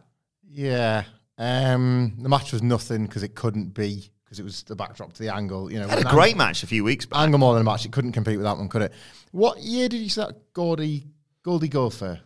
Yeah. 0.51 1.05
Um, 1.39 2.15
the 2.19 2.29
match 2.29 2.53
was 2.53 2.63
nothing 2.63 3.05
because 3.05 3.23
it 3.23 3.35
couldn't 3.35 3.75
be 3.75 4.11
because 4.25 4.41
it 4.41 4.43
was 4.43 4.63
the 4.65 4.77
backdrop 4.77 5.13
to 5.15 5.23
the 5.23 5.35
angle. 5.35 5.71
You 5.71 5.81
know, 5.81 5.89
had 5.89 6.01
a 6.01 6.11
great 6.11 6.37
match 6.37 6.63
a 6.63 6.67
few 6.67 6.85
weeks 6.85 7.07
back. 7.07 7.21
angle 7.21 7.39
more 7.39 7.55
than 7.55 7.63
a 7.63 7.65
match. 7.65 7.85
It 7.85 7.93
couldn't 7.93 8.13
compete 8.13 8.37
with 8.37 8.45
that 8.45 8.57
one, 8.57 8.69
could 8.69 8.83
it? 8.83 8.93
What 9.33 9.59
year 9.59 9.89
did 9.89 9.99
you 9.99 10.09
say 10.09 10.23
that 10.23 10.53
Gordy 10.53 11.07
Goldie 11.43 11.69
Gopher 11.69 12.21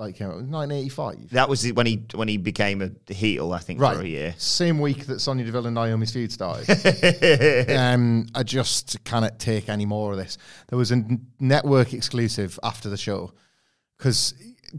like 0.00 0.16
came 0.16 0.28
out? 0.28 0.36
1985. 0.42 1.30
That 1.30 1.48
was 1.48 1.66
when 1.72 1.86
he 1.86 2.04
when 2.14 2.26
he 2.28 2.36
became 2.36 2.82
a 2.82 3.12
heel, 3.12 3.52
I 3.52 3.58
think, 3.58 3.80
Right. 3.80 3.96
for 3.96 4.02
a 4.02 4.06
year. 4.08 4.34
Same 4.38 4.80
week 4.80 5.06
that 5.06 5.20
Sonya 5.20 5.44
Deville 5.44 5.66
and 5.66 5.74
Naomi's 5.74 6.12
feud 6.12 6.32
started. 6.32 6.68
um, 7.76 8.26
I 8.34 8.42
just 8.42 9.02
cannot 9.04 9.38
take 9.38 9.68
any 9.68 9.86
more 9.86 10.12
of 10.12 10.18
this. 10.18 10.38
There 10.68 10.78
was 10.78 10.90
a 10.90 10.94
n- 10.96 11.26
network 11.38 11.92
exclusive 11.92 12.58
after 12.62 12.88
the 12.88 12.96
show 12.96 13.32
because 13.98 14.34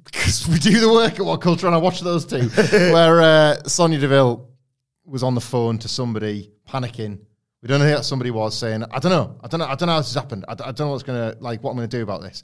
because 0.05 0.47
we 0.47 0.57
do 0.57 0.79
the 0.79 0.91
work 0.91 1.19
at 1.19 1.25
What 1.25 1.41
Culture 1.41 1.67
and 1.67 1.75
I 1.75 1.79
watched 1.79 2.03
those 2.03 2.25
two 2.25 2.47
where 2.93 3.21
uh, 3.21 3.63
Sonya 3.63 3.99
Deville 3.99 4.49
was 5.05 5.23
on 5.23 5.35
the 5.35 5.41
phone 5.41 5.77
to 5.79 5.87
somebody 5.87 6.51
panicking. 6.69 7.19
We 7.61 7.67
don't 7.67 7.79
know 7.79 7.85
who 7.85 7.91
that 7.95 8.05
somebody 8.05 8.31
was 8.31 8.57
saying, 8.57 8.83
I 8.89 8.99
don't 8.99 9.11
know, 9.11 9.35
I 9.43 9.47
don't 9.47 9.59
know, 9.59 9.67
I 9.67 9.75
don't 9.75 9.87
know 9.87 9.93
how 9.93 9.99
this 9.99 10.13
has 10.13 10.21
happened. 10.21 10.45
I, 10.47 10.55
d- 10.55 10.63
I 10.63 10.71
don't 10.71 10.87
know 10.87 10.91
what's 10.91 11.03
gonna 11.03 11.35
like 11.39 11.61
what 11.61 11.71
I'm 11.71 11.77
gonna 11.77 11.87
do 11.87 12.01
about 12.01 12.21
this. 12.21 12.41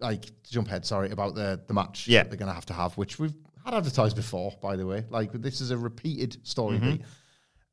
Like 0.00 0.26
jump 0.48 0.68
head, 0.68 0.84
sorry, 0.86 1.10
about 1.10 1.34
the 1.34 1.60
the 1.66 1.74
match 1.74 2.08
Yeah. 2.08 2.22
that 2.22 2.30
they're 2.30 2.38
gonna 2.38 2.54
have 2.54 2.66
to 2.66 2.74
have, 2.74 2.96
which 2.96 3.18
we've 3.18 3.34
had 3.64 3.74
advertised 3.74 4.16
before, 4.16 4.52
by 4.62 4.76
the 4.76 4.86
way. 4.86 5.04
Like 5.10 5.32
this 5.32 5.60
is 5.60 5.70
a 5.70 5.76
repeated 5.78 6.38
story 6.46 6.78
beat. 6.78 7.02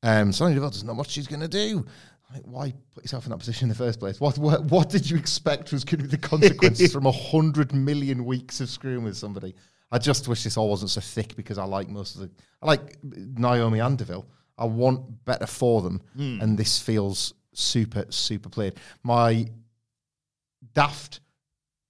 Um, 0.04 0.32
Sonya 0.32 0.54
Deville 0.56 0.70
doesn't 0.70 0.86
know 0.88 0.94
what 0.94 1.10
she's 1.10 1.26
going 1.28 1.40
to 1.40 1.48
do. 1.48 1.86
Like, 2.32 2.44
why 2.44 2.74
put 2.94 3.04
yourself 3.04 3.26
in 3.26 3.32
that 3.32 3.40
position 3.40 3.66
in 3.66 3.70
the 3.70 3.76
first 3.76 4.00
place? 4.00 4.20
What 4.20 4.38
what, 4.38 4.66
what 4.66 4.90
did 4.90 5.10
you 5.10 5.18
expect 5.18 5.72
was 5.72 5.84
going 5.84 6.00
to 6.00 6.04
be 6.04 6.10
the 6.10 6.18
consequences 6.18 6.92
from 6.94 7.06
a 7.06 7.12
hundred 7.12 7.74
million 7.74 8.26
weeks 8.26 8.60
of 8.62 8.70
screwing 8.70 9.04
with 9.04 9.18
somebody? 9.18 9.56
I 9.90 9.98
just 9.98 10.28
wish 10.28 10.44
this 10.44 10.58
all 10.58 10.70
wasn't 10.70 10.92
so 10.92 11.00
thick 11.02 11.36
because 11.38 11.58
I 11.58 11.64
like 11.64 11.88
most 11.90 12.16
of 12.16 12.22
the. 12.22 12.30
I 12.62 12.66
like 12.68 12.98
Naomi 13.04 13.80
and 13.80 13.98
Deville. 13.98 14.28
I 14.58 14.66
want 14.66 15.24
better 15.26 15.48
for 15.48 15.82
them, 15.82 16.02
and 16.16 16.58
this 16.58 16.78
feels 16.80 17.34
super 17.54 18.06
super 18.10 18.50
played. 18.50 18.74
My 19.04 19.48
daft 20.74 21.22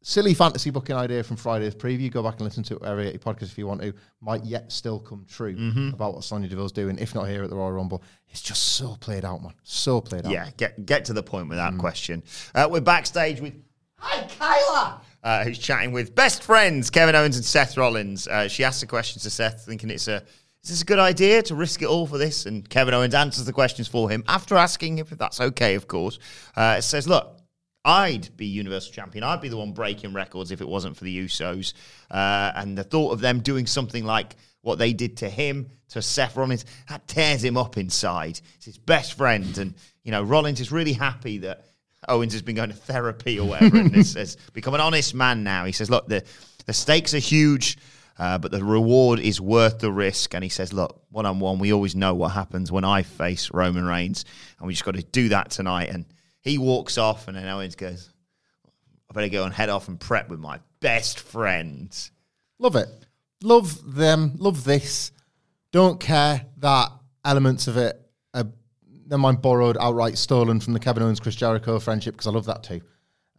silly 0.08 0.34
fantasy 0.34 0.70
booking 0.70 0.96
idea 0.96 1.22
from 1.22 1.36
Friday's 1.36 1.76
preview. 1.76 2.10
Go 2.10 2.24
back 2.24 2.36
and 2.36 2.44
listen 2.44 2.64
to 2.64 2.76
it 2.76 2.82
wherever 2.82 3.04
you 3.04 3.20
podcast 3.20 3.44
if 3.52 3.58
you 3.58 3.68
want 3.68 3.82
to. 3.82 3.94
Might 4.22 4.46
yet 4.46 4.72
still 4.72 5.00
come 5.00 5.26
true 5.30 5.54
Mm-hmm. 5.54 5.90
about 5.94 6.14
what 6.14 6.24
Sonya 6.24 6.48
Deville's 6.48 6.72
doing, 6.72 6.98
if 6.98 7.14
not 7.14 7.28
here 7.28 7.44
at 7.44 7.50
the 7.50 7.58
Royal 7.58 7.74
Rumble. 7.74 8.02
It's 8.30 8.42
just 8.42 8.64
so 8.76 8.96
played 9.02 9.26
out, 9.26 9.44
man. 9.44 9.54
So 9.64 10.00
played 10.00 10.26
out. 10.26 10.32
Yeah, 10.32 10.50
get 10.56 10.86
get 10.86 11.04
to 11.06 11.14
the 11.14 11.24
point 11.24 11.50
without 11.50 11.74
Mm. 11.74 11.80
question. 11.80 12.24
Uh, 12.56 12.68
we're 12.72 12.80
backstage 12.82 13.42
with 13.42 13.54
Hi 14.00 14.26
Kyla, 14.40 15.02
uh, 15.24 15.44
who's 15.44 15.60
chatting 15.60 15.92
with 15.92 16.16
best 16.16 16.42
friends 16.42 16.90
Kevin 16.90 17.16
Owens 17.16 17.36
and 17.36 17.44
Seth 17.44 17.76
Rollins. 17.76 18.28
Uh, 18.30 18.48
she 18.48 18.64
asks 18.64 18.80
the 18.80 18.88
questions 18.88 19.24
to 19.24 19.30
Seth, 19.30 19.66
thinking 19.66 19.90
it's 19.90 20.08
a 20.08 20.24
is 20.64 20.70
this 20.72 20.82
a 20.82 20.86
good 20.86 21.00
idea 21.00 21.42
to 21.44 21.56
risk 21.56 21.82
it 21.82 21.88
all 21.88 22.08
for 22.08 22.18
this? 22.18 22.46
And 22.46 22.68
Kevin 22.70 22.94
Owens 22.94 23.14
answers 23.14 23.46
the 23.46 23.54
questions 23.54 23.88
for 23.88 24.10
him 24.10 24.24
after 24.28 24.56
asking 24.56 25.00
if 25.00 25.10
that's 25.10 25.40
okay, 25.42 25.76
of 25.76 25.88
course. 25.88 26.18
Uh, 26.56 26.76
it 26.78 26.84
says, 26.84 27.08
look. 27.08 27.37
I'd 27.88 28.36
be 28.36 28.46
Universal 28.46 28.92
Champion. 28.92 29.24
I'd 29.24 29.40
be 29.40 29.48
the 29.48 29.56
one 29.56 29.72
breaking 29.72 30.12
records 30.12 30.52
if 30.52 30.60
it 30.60 30.68
wasn't 30.68 30.98
for 30.98 31.06
the 31.06 31.26
Usos. 31.26 31.74
Uh, 32.12 32.52
and 32.54 32.78
the 32.78 32.84
thought 32.84 33.14
of 33.14 33.22
them 33.22 33.40
doing 33.40 33.66
something 33.66 34.04
like 34.04 34.36
what 34.62 34.78
they 34.78 34.92
did 34.92 35.16
to 35.18 35.30
him, 35.30 35.72
to 35.90 36.02
Seth 36.02 36.36
Rollins, 36.36 36.66
that 36.90 37.08
tears 37.08 37.42
him 37.42 37.56
up 37.56 37.78
inside. 37.78 38.42
It's 38.56 38.66
his 38.66 38.78
best 38.78 39.14
friend. 39.14 39.58
And, 39.58 39.74
you 40.04 40.12
know, 40.12 40.22
Rollins 40.22 40.60
is 40.60 40.70
really 40.70 40.92
happy 40.92 41.38
that 41.40 41.64
Owens 42.10 42.34
has 42.34 42.42
been 42.42 42.58
going 42.58 42.72
to 42.72 42.76
therapy 42.76 43.40
or 43.40 43.48
whatever 43.48 43.78
and 43.78 43.96
has, 43.96 44.14
has 44.16 44.36
become 44.52 44.74
an 44.74 44.82
honest 44.82 45.16
man 45.16 45.46
now. 45.46 45.64
He 45.64 45.72
says, 45.72 45.90
look, 45.90 46.10
the, 46.10 46.26
the 46.66 46.74
stakes 46.74 47.14
are 47.14 47.20
huge. 47.20 47.78
Uh, 48.20 48.38
but 48.38 48.52
the 48.52 48.64
reward 48.64 49.20
is 49.20 49.40
worth 49.40 49.80
the 49.80 49.92
risk. 49.92 50.34
And 50.34 50.44
he 50.44 50.50
says, 50.50 50.74
look, 50.74 51.04
one 51.10 51.26
on 51.26 51.40
one, 51.40 51.60
we 51.60 51.72
always 51.72 51.96
know 51.96 52.16
what 52.16 52.30
happens 52.30 52.70
when 52.70 52.84
I 52.84 53.04
face 53.04 53.52
Roman 53.54 53.86
Reigns. 53.86 54.26
And 54.58 54.68
we 54.68 54.74
just 54.74 54.84
got 54.84 54.96
to 54.96 55.04
do 55.04 55.30
that 55.30 55.52
tonight. 55.52 55.90
And 55.90 56.06
he 56.48 56.58
walks 56.58 56.98
off, 56.98 57.28
and 57.28 57.38
then 57.38 57.48
Owens 57.48 57.76
goes, 57.76 58.12
I 59.10 59.14
better 59.14 59.30
go 59.30 59.44
and 59.44 59.54
head 59.54 59.70
off 59.70 59.88
and 59.88 60.00
prep 60.00 60.30
with 60.30 60.40
my 60.40 60.60
best 60.80 61.20
friends. 61.20 62.12
Love 62.60 62.76
it. 62.76 62.90
Love 63.42 63.96
them. 63.96 64.34
Love 64.38 64.64
this. 64.64 65.12
Don't 65.72 66.00
care 66.00 66.46
that 66.58 66.92
elements 67.24 67.68
of 67.68 67.78
it 67.78 68.00
are, 68.34 68.46
never 69.06 69.20
mind, 69.20 69.42
borrowed, 69.42 69.78
outright 69.80 70.18
stolen 70.18 70.60
from 70.60 70.74
the 70.74 70.80
Kevin 70.80 71.04
Owens 71.04 71.20
Chris 71.20 71.36
Jericho 71.36 71.80
friendship 71.80 72.16
because 72.16 72.28
I 72.28 72.32
love 72.32 72.46
that 72.46 72.64
too. 72.64 72.82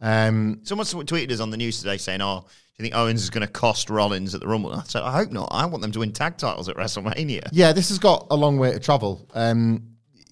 Um, 0.01 0.61
Someone 0.63 0.85
tweeted 0.85 1.31
us 1.31 1.39
on 1.39 1.49
the 1.49 1.57
news 1.57 1.79
today 1.79 1.97
saying, 1.97 2.21
oh, 2.21 2.45
do 2.45 2.83
you 2.83 2.83
think 2.83 2.95
Owens 2.95 3.21
is 3.21 3.29
going 3.29 3.45
to 3.45 3.51
cost 3.51 3.89
Rollins 3.89 4.33
at 4.33 4.39
the 4.39 4.47
Rumble? 4.47 4.73
I 4.73 4.83
said, 4.83 5.01
I 5.01 5.11
hope 5.11 5.31
not. 5.31 5.49
I 5.51 5.65
want 5.65 5.81
them 5.81 5.91
to 5.91 5.99
win 5.99 6.13
tag 6.13 6.37
titles 6.37 6.69
at 6.69 6.77
WrestleMania. 6.77 7.49
yeah, 7.51 7.73
this 7.73 7.89
has 7.89 7.99
got 7.99 8.27
a 8.31 8.35
long 8.37 8.57
way 8.57 8.71
to 8.71 8.79
travel. 8.79 9.27
Um, 9.33 9.88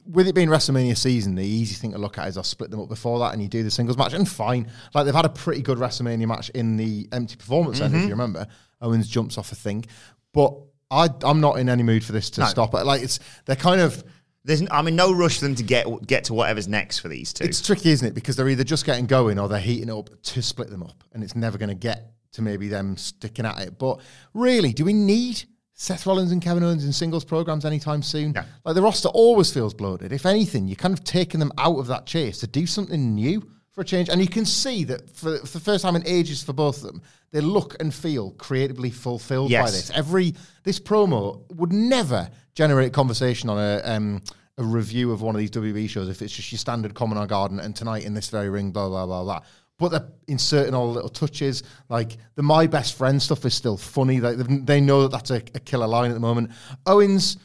with 0.09 0.27
it 0.27 0.35
being 0.35 0.47
WrestleMania 0.47 0.97
season, 0.97 1.35
the 1.35 1.45
easy 1.45 1.75
thing 1.75 1.91
to 1.91 1.97
look 1.97 2.17
at 2.17 2.27
is 2.27 2.37
I'll 2.37 2.43
split 2.43 2.71
them 2.71 2.79
up 2.79 2.89
before 2.89 3.19
that 3.19 3.33
and 3.33 3.41
you 3.41 3.47
do 3.47 3.63
the 3.63 3.71
singles 3.71 3.97
match, 3.97 4.13
and 4.13 4.27
fine. 4.27 4.69
Like 4.93 5.05
they've 5.05 5.15
had 5.15 5.25
a 5.25 5.29
pretty 5.29 5.61
good 5.61 5.77
WrestleMania 5.77 6.27
match 6.27 6.49
in 6.49 6.77
the 6.77 7.07
empty 7.11 7.35
performance 7.35 7.77
center, 7.79 7.95
if 7.95 8.01
mm-hmm. 8.01 8.09
you 8.09 8.13
remember. 8.13 8.47
Owens 8.81 9.07
jumps 9.07 9.37
off 9.37 9.51
a 9.51 9.55
thing. 9.55 9.85
But 10.33 10.55
I, 10.89 11.09
I'm 11.23 11.41
not 11.41 11.59
in 11.59 11.69
any 11.69 11.83
mood 11.83 12.03
for 12.03 12.11
this 12.11 12.29
to 12.31 12.45
stop. 12.45 12.73
Like 12.73 13.01
it's, 13.01 13.19
they're 13.45 13.55
kind 13.55 13.81
of. 13.81 14.03
There's, 14.43 14.63
I'm 14.71 14.87
in 14.87 14.95
no 14.95 15.11
rush 15.11 15.39
for 15.39 15.45
them 15.45 15.55
to 15.55 15.63
get 15.63 16.07
get 16.07 16.23
to 16.25 16.33
whatever's 16.33 16.69
next 16.69 16.99
for 16.99 17.09
these 17.09 17.33
two. 17.33 17.43
It's 17.43 17.61
tricky, 17.61 17.89
isn't 17.89 18.07
it? 18.07 18.13
Because 18.13 18.37
they're 18.37 18.47
either 18.47 18.63
just 18.63 18.85
getting 18.85 19.05
going 19.05 19.39
or 19.39 19.49
they're 19.49 19.59
heating 19.59 19.91
up 19.91 20.09
to 20.21 20.41
split 20.41 20.69
them 20.69 20.83
up, 20.83 21.03
and 21.11 21.21
it's 21.21 21.35
never 21.35 21.57
going 21.57 21.67
to 21.67 21.75
get 21.75 22.13
to 22.33 22.41
maybe 22.41 22.69
them 22.69 22.95
sticking 22.95 23.45
at 23.45 23.59
it. 23.59 23.77
But 23.77 23.99
really, 24.33 24.71
do 24.71 24.85
we 24.85 24.93
need 24.93 25.43
Seth 25.79 26.07
Rollins 26.07 26.31
and 26.31 26.41
Kevin 26.41 26.63
Owens 26.63 26.83
in 26.83 26.91
singles 26.91 27.23
programs 27.23 27.63
anytime 27.63 28.01
soon? 28.01 28.31
No. 28.31 28.43
Like 28.65 28.73
the 28.73 28.81
roster 28.81 29.09
always 29.09 29.53
feels 29.53 29.75
bloated. 29.75 30.11
If 30.11 30.25
anything, 30.25 30.67
you're 30.67 30.75
kind 30.75 30.93
of 30.93 31.03
taking 31.03 31.39
them 31.39 31.51
out 31.59 31.77
of 31.77 31.85
that 31.87 32.07
chase 32.07 32.39
to 32.39 32.47
do 32.47 32.65
something 32.65 33.13
new 33.13 33.47
for 33.69 33.81
a 33.81 33.85
change. 33.85 34.09
And 34.09 34.19
you 34.19 34.27
can 34.27 34.43
see 34.43 34.83
that 34.85 35.07
for, 35.11 35.37
for 35.37 35.59
the 35.59 35.63
first 35.63 35.83
time 35.83 35.95
in 35.95 36.05
ages 36.07 36.41
for 36.43 36.51
both 36.51 36.77
of 36.77 36.83
them, 36.83 37.03
they 37.31 37.41
look 37.41 37.75
and 37.79 37.93
feel 37.93 38.31
creatively 38.31 38.89
fulfilled 38.89 39.51
by 39.51 39.69
this. 39.69 39.91
Every 39.91 40.33
this 40.63 40.79
promo 40.79 41.43
would 41.53 41.71
never 41.71 42.27
generate 42.55 42.91
conversation 42.91 43.47
on 43.47 43.59
a 43.59 43.81
um, 43.85 44.23
a 44.57 44.63
review 44.63 45.11
of 45.11 45.21
one 45.21 45.35
of 45.35 45.39
these 45.39 45.51
WB 45.51 45.87
shows 45.87 46.09
if 46.09 46.23
it's 46.23 46.33
just 46.33 46.51
your 46.51 46.57
standard 46.57 46.95
Common 46.95 47.25
Garden 47.27 47.59
and 47.59 47.75
tonight 47.75 48.03
in 48.03 48.15
this 48.15 48.29
very 48.29 48.49
ring, 48.49 48.71
blah 48.71 48.89
blah 48.89 49.05
blah 49.05 49.23
blah. 49.23 49.41
But 49.79 49.89
they're 49.89 50.07
inserting 50.27 50.73
all 50.73 50.87
the 50.87 50.93
little 50.93 51.09
touches, 51.09 51.61
like 51.87 52.17
the 52.35 52.41
my 52.43 52.65
best 52.65 52.97
friend 52.97 53.21
stuff 53.21 53.45
is 53.45 53.53
still 53.53 53.77
funny. 53.77 54.19
Like 54.19 54.37
they've- 54.37 54.81
know 54.81 55.03
that 55.03 55.11
that's 55.11 55.29
a, 55.31 55.35
a 55.35 55.59
killer 55.59 55.87
line 55.87 56.09
at 56.09 56.15
the 56.15 56.19
moment. 56.19 56.51
Owens 56.87 57.37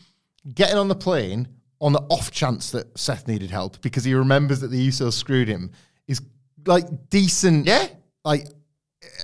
getting 0.55 0.77
on 0.77 0.89
the 0.89 0.95
plane 0.95 1.47
on 1.81 1.93
the 1.93 2.01
off 2.11 2.31
chance 2.31 2.71
that 2.71 2.97
Seth 2.99 3.29
needed 3.29 3.51
help 3.51 3.81
because 3.83 4.05
he 4.05 4.15
remembers 4.15 4.61
that 4.61 4.69
the 4.69 4.89
Usos 4.89 5.13
screwed 5.13 5.49
him 5.49 5.71
is 6.09 6.21
like 6.65 6.87
decent. 7.11 7.67
Yeah. 7.67 7.89
like 8.25 8.47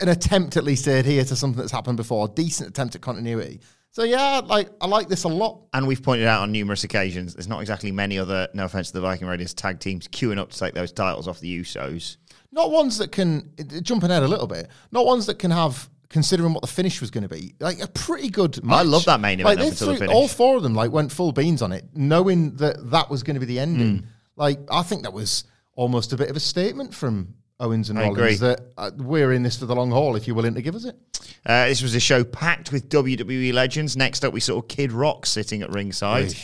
an 0.00 0.08
attempt 0.08 0.56
at 0.56 0.64
least 0.64 0.84
to 0.84 0.90
adhere 0.90 1.24
to 1.24 1.36
something 1.36 1.58
that's 1.58 1.72
happened 1.72 1.96
before. 1.96 2.26
A 2.26 2.28
Decent 2.28 2.68
attempt 2.68 2.94
at 2.94 3.00
continuity. 3.00 3.60
So 3.90 4.02
yeah, 4.02 4.40
like 4.44 4.68
I 4.80 4.86
like 4.86 5.08
this 5.08 5.24
a 5.24 5.28
lot. 5.28 5.62
and 5.72 5.86
we've 5.86 6.02
pointed 6.02 6.26
out 6.26 6.42
on 6.42 6.52
numerous 6.52 6.84
occasions, 6.84 7.34
there's 7.34 7.48
not 7.48 7.60
exactly 7.60 7.90
many 7.90 8.18
other, 8.18 8.48
no 8.54 8.64
offense 8.66 8.88
to 8.88 8.94
the 8.94 9.00
Viking 9.00 9.26
Raiders 9.26 9.54
tag 9.54 9.80
teams, 9.80 10.06
queuing 10.08 10.38
up 10.38 10.50
to 10.50 10.58
take 10.58 10.74
those 10.74 10.92
titles 10.92 11.26
off 11.26 11.40
the 11.40 11.60
Usos. 11.60 12.16
Not 12.50 12.70
ones 12.70 12.98
that 12.98 13.12
can 13.12 13.52
jumping 13.82 14.10
ahead 14.10 14.22
a 14.22 14.28
little 14.28 14.46
bit. 14.46 14.68
Not 14.90 15.04
ones 15.06 15.26
that 15.26 15.38
can 15.38 15.50
have 15.50 15.88
considering 16.08 16.54
what 16.54 16.62
the 16.62 16.66
finish 16.66 17.00
was 17.00 17.10
going 17.10 17.22
to 17.22 17.28
be. 17.28 17.54
Like 17.60 17.82
a 17.82 17.88
pretty 17.88 18.30
good. 18.30 18.64
Match. 18.64 18.78
I 18.78 18.82
love 18.82 19.04
that 19.04 19.20
main 19.20 19.40
event 19.40 19.58
Like 19.58 19.66
up 19.66 19.76
they 19.76 19.86
the 19.86 19.96
threw- 19.96 20.06
All 20.08 20.28
four 20.28 20.56
of 20.56 20.62
them 20.62 20.74
like 20.74 20.90
went 20.90 21.12
full 21.12 21.32
beans 21.32 21.60
on 21.62 21.72
it, 21.72 21.84
knowing 21.94 22.56
that 22.56 22.90
that 22.90 23.10
was 23.10 23.22
going 23.22 23.34
to 23.34 23.40
be 23.40 23.46
the 23.46 23.58
ending. 23.58 24.06
Like 24.36 24.60
I 24.70 24.82
think 24.82 25.02
that 25.02 25.12
was 25.12 25.44
almost 25.74 26.12
a 26.12 26.16
bit 26.16 26.30
of 26.30 26.36
a 26.36 26.40
statement 26.40 26.94
from 26.94 27.34
Owens 27.60 27.90
and 27.90 27.98
I 27.98 28.02
Rollins 28.02 28.18
agree. 28.18 28.34
that 28.36 28.60
uh, 28.78 28.90
we're 28.96 29.32
in 29.32 29.42
this 29.42 29.58
for 29.58 29.66
the 29.66 29.74
long 29.74 29.90
haul. 29.90 30.16
If 30.16 30.26
you're 30.26 30.36
willing 30.36 30.54
to 30.54 30.62
give 30.62 30.74
us 30.74 30.84
it. 30.84 30.96
Uh, 31.44 31.66
this 31.66 31.82
was 31.82 31.94
a 31.94 32.00
show 32.00 32.24
packed 32.24 32.72
with 32.72 32.88
WWE 32.88 33.52
legends. 33.52 33.96
Next 33.96 34.24
up, 34.24 34.32
we 34.32 34.40
saw 34.40 34.60
Kid 34.62 34.92
Rock 34.92 35.26
sitting 35.26 35.62
at 35.62 35.70
ringside. 35.70 36.34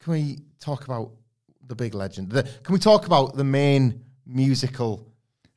Can 0.00 0.12
we 0.12 0.38
talk 0.60 0.84
about 0.84 1.10
the 1.66 1.74
big 1.74 1.94
legend? 1.94 2.30
The, 2.30 2.44
can 2.62 2.72
we 2.72 2.78
talk 2.78 3.06
about 3.06 3.36
the 3.36 3.44
main 3.44 4.04
musical 4.26 5.06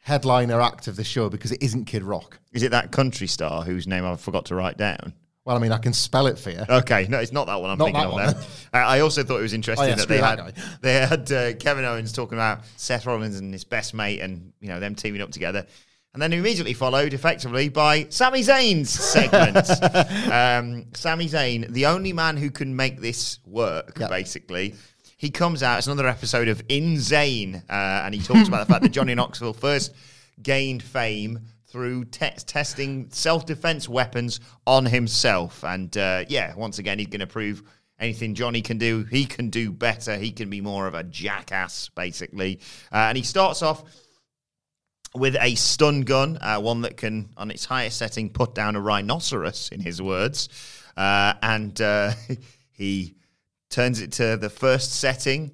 headliner 0.01 0.61
act 0.61 0.87
of 0.87 0.95
the 0.95 1.03
show 1.03 1.29
because 1.29 1.51
it 1.51 1.61
isn't 1.61 1.85
Kid 1.85 2.03
Rock? 2.03 2.39
Is 2.53 2.63
it 2.63 2.71
that 2.71 2.91
country 2.91 3.27
star 3.27 3.63
whose 3.63 3.87
name 3.87 4.05
I 4.05 4.15
forgot 4.15 4.45
to 4.45 4.55
write 4.55 4.77
down? 4.77 5.13
Well, 5.45 5.55
I 5.57 5.59
mean, 5.59 5.71
I 5.71 5.77
can 5.79 5.93
spell 5.93 6.27
it 6.27 6.37
for 6.37 6.51
you. 6.51 6.61
Okay, 6.69 7.07
no, 7.09 7.17
it's 7.19 7.31
not 7.31 7.47
that 7.47 7.59
one 7.59 7.71
I'm 7.71 7.77
Not 7.77 7.85
thinking 7.85 8.03
of. 8.03 8.11
one. 8.13 8.27
Uh, 8.35 8.37
I 8.73 8.99
also 8.99 9.23
thought 9.23 9.39
it 9.39 9.41
was 9.41 9.53
interesting 9.53 9.85
Oh, 9.85 9.89
yeah, 9.89 9.95
that 9.95 10.07
they 10.07 10.17
had 10.19 10.53
they 10.81 10.93
had 10.93 11.31
uh, 11.31 11.53
Kevin 11.57 11.85
Owens 11.85 12.11
talking 12.11 12.37
about 12.37 12.59
Seth 12.75 13.05
Rollins 13.07 13.39
and 13.39 13.51
his 13.51 13.63
best 13.63 13.93
mate, 13.95 14.19
and 14.19 14.53
you 14.59 14.67
know 14.67 14.79
them 14.79 14.93
teaming 14.93 15.21
up 15.21 15.31
together, 15.31 15.65
and 16.13 16.21
then 16.21 16.33
immediately 16.33 16.73
followed 16.73 17.13
effectively 17.15 17.67
by 17.69 18.05
Sami 18.09 18.41
Zayn's 18.41 18.91
segment. 18.91 19.67
um, 20.31 20.85
Sami 20.93 21.27
Zayn, 21.27 21.67
the 21.69 21.87
only 21.87 22.13
man 22.13 22.37
who 22.37 22.51
can 22.51 22.75
make 22.75 22.99
this 23.01 23.39
work, 23.45 23.97
Yep. 23.99 24.09
basically. 24.09 24.75
He 25.19 25.31
comes 25.31 25.63
out. 25.63 25.79
It's 25.79 25.87
another 25.87 26.07
episode 26.07 26.47
of 26.47 26.63
In 26.69 26.95
Zayn, 26.95 27.57
uh, 27.69 27.73
and 28.05 28.15
he 28.15 28.21
talks 28.21 28.47
about 28.47 28.65
the 28.65 28.71
fact 28.71 28.83
that 28.83 28.93
Johnny 28.93 29.13
Knoxville 29.13 29.51
first 29.51 29.93
gained 30.41 30.81
fame 30.81 31.41
through 31.67 32.05
te- 32.05 32.29
testing 32.45 33.09
self-defense 33.11 33.89
weapons 33.89 34.39
on 34.65 34.85
himself. 34.85 35.61
And 35.65 35.95
uh, 35.97 36.23
yeah, 36.29 36.55
once 36.55 36.79
again, 36.79 36.99
he's 36.99 37.09
going 37.09 37.19
to 37.19 37.27
prove 37.27 37.63
anything 37.99 38.33
Johnny 38.33 38.61
can 38.61 38.77
do, 38.77 39.03
he 39.03 39.25
can 39.25 39.49
do 39.49 39.73
better. 39.73 40.15
He 40.15 40.31
can 40.31 40.49
be 40.49 40.61
more 40.61 40.87
of 40.87 40.93
a 40.93 41.03
jackass, 41.03 41.89
basically. 41.89 42.61
Uh, 42.89 43.09
and 43.09 43.17
he 43.17 43.23
starts 43.25 43.61
off 43.61 43.83
with 45.13 45.35
a 45.41 45.55
stun 45.55 46.03
gun, 46.03 46.37
uh, 46.39 46.61
one 46.61 46.83
that 46.83 46.95
can, 46.95 47.33
on 47.35 47.51
its 47.51 47.65
highest 47.65 47.97
setting, 47.97 48.29
put 48.29 48.55
down 48.55 48.77
a 48.77 48.79
rhinoceros, 48.79 49.67
in 49.73 49.81
his 49.81 50.01
words. 50.01 50.47
Uh, 50.95 51.33
and 51.43 51.81
uh, 51.81 52.13
he 52.71 53.15
turns 53.69 54.01
it 54.01 54.11
to 54.13 54.37
the 54.37 54.49
first 54.49 54.99
setting 54.99 55.51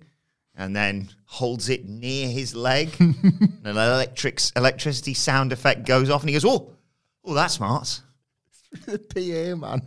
and 0.55 0.75
then 0.75 1.09
holds 1.25 1.69
it 1.69 1.87
near 1.87 2.29
his 2.29 2.55
leg. 2.55 2.95
and 2.99 3.61
an 3.63 3.77
electric, 3.77 4.39
electricity 4.55 5.13
sound 5.13 5.51
effect 5.51 5.85
goes 5.85 6.09
off, 6.09 6.21
and 6.21 6.29
he 6.29 6.33
goes, 6.33 6.45
Oh, 6.45 6.71
oh, 7.23 7.33
that's 7.33 7.55
smart. 7.55 8.01
the 8.85 8.99
PA 8.99 9.55
man. 9.55 9.81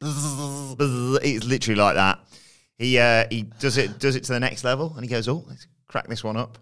It's 0.00 1.44
literally 1.46 1.80
like 1.80 1.94
that. 1.94 2.20
He 2.78 2.98
uh, 2.98 3.26
he 3.30 3.42
does 3.60 3.78
it 3.78 3.98
does 3.98 4.16
it 4.16 4.24
to 4.24 4.32
the 4.32 4.40
next 4.40 4.64
level, 4.64 4.92
and 4.96 5.04
he 5.04 5.08
goes, 5.08 5.28
"Oh, 5.28 5.44
let's 5.48 5.66
crack 5.86 6.08
this 6.08 6.24
one 6.24 6.36
up. 6.36 6.58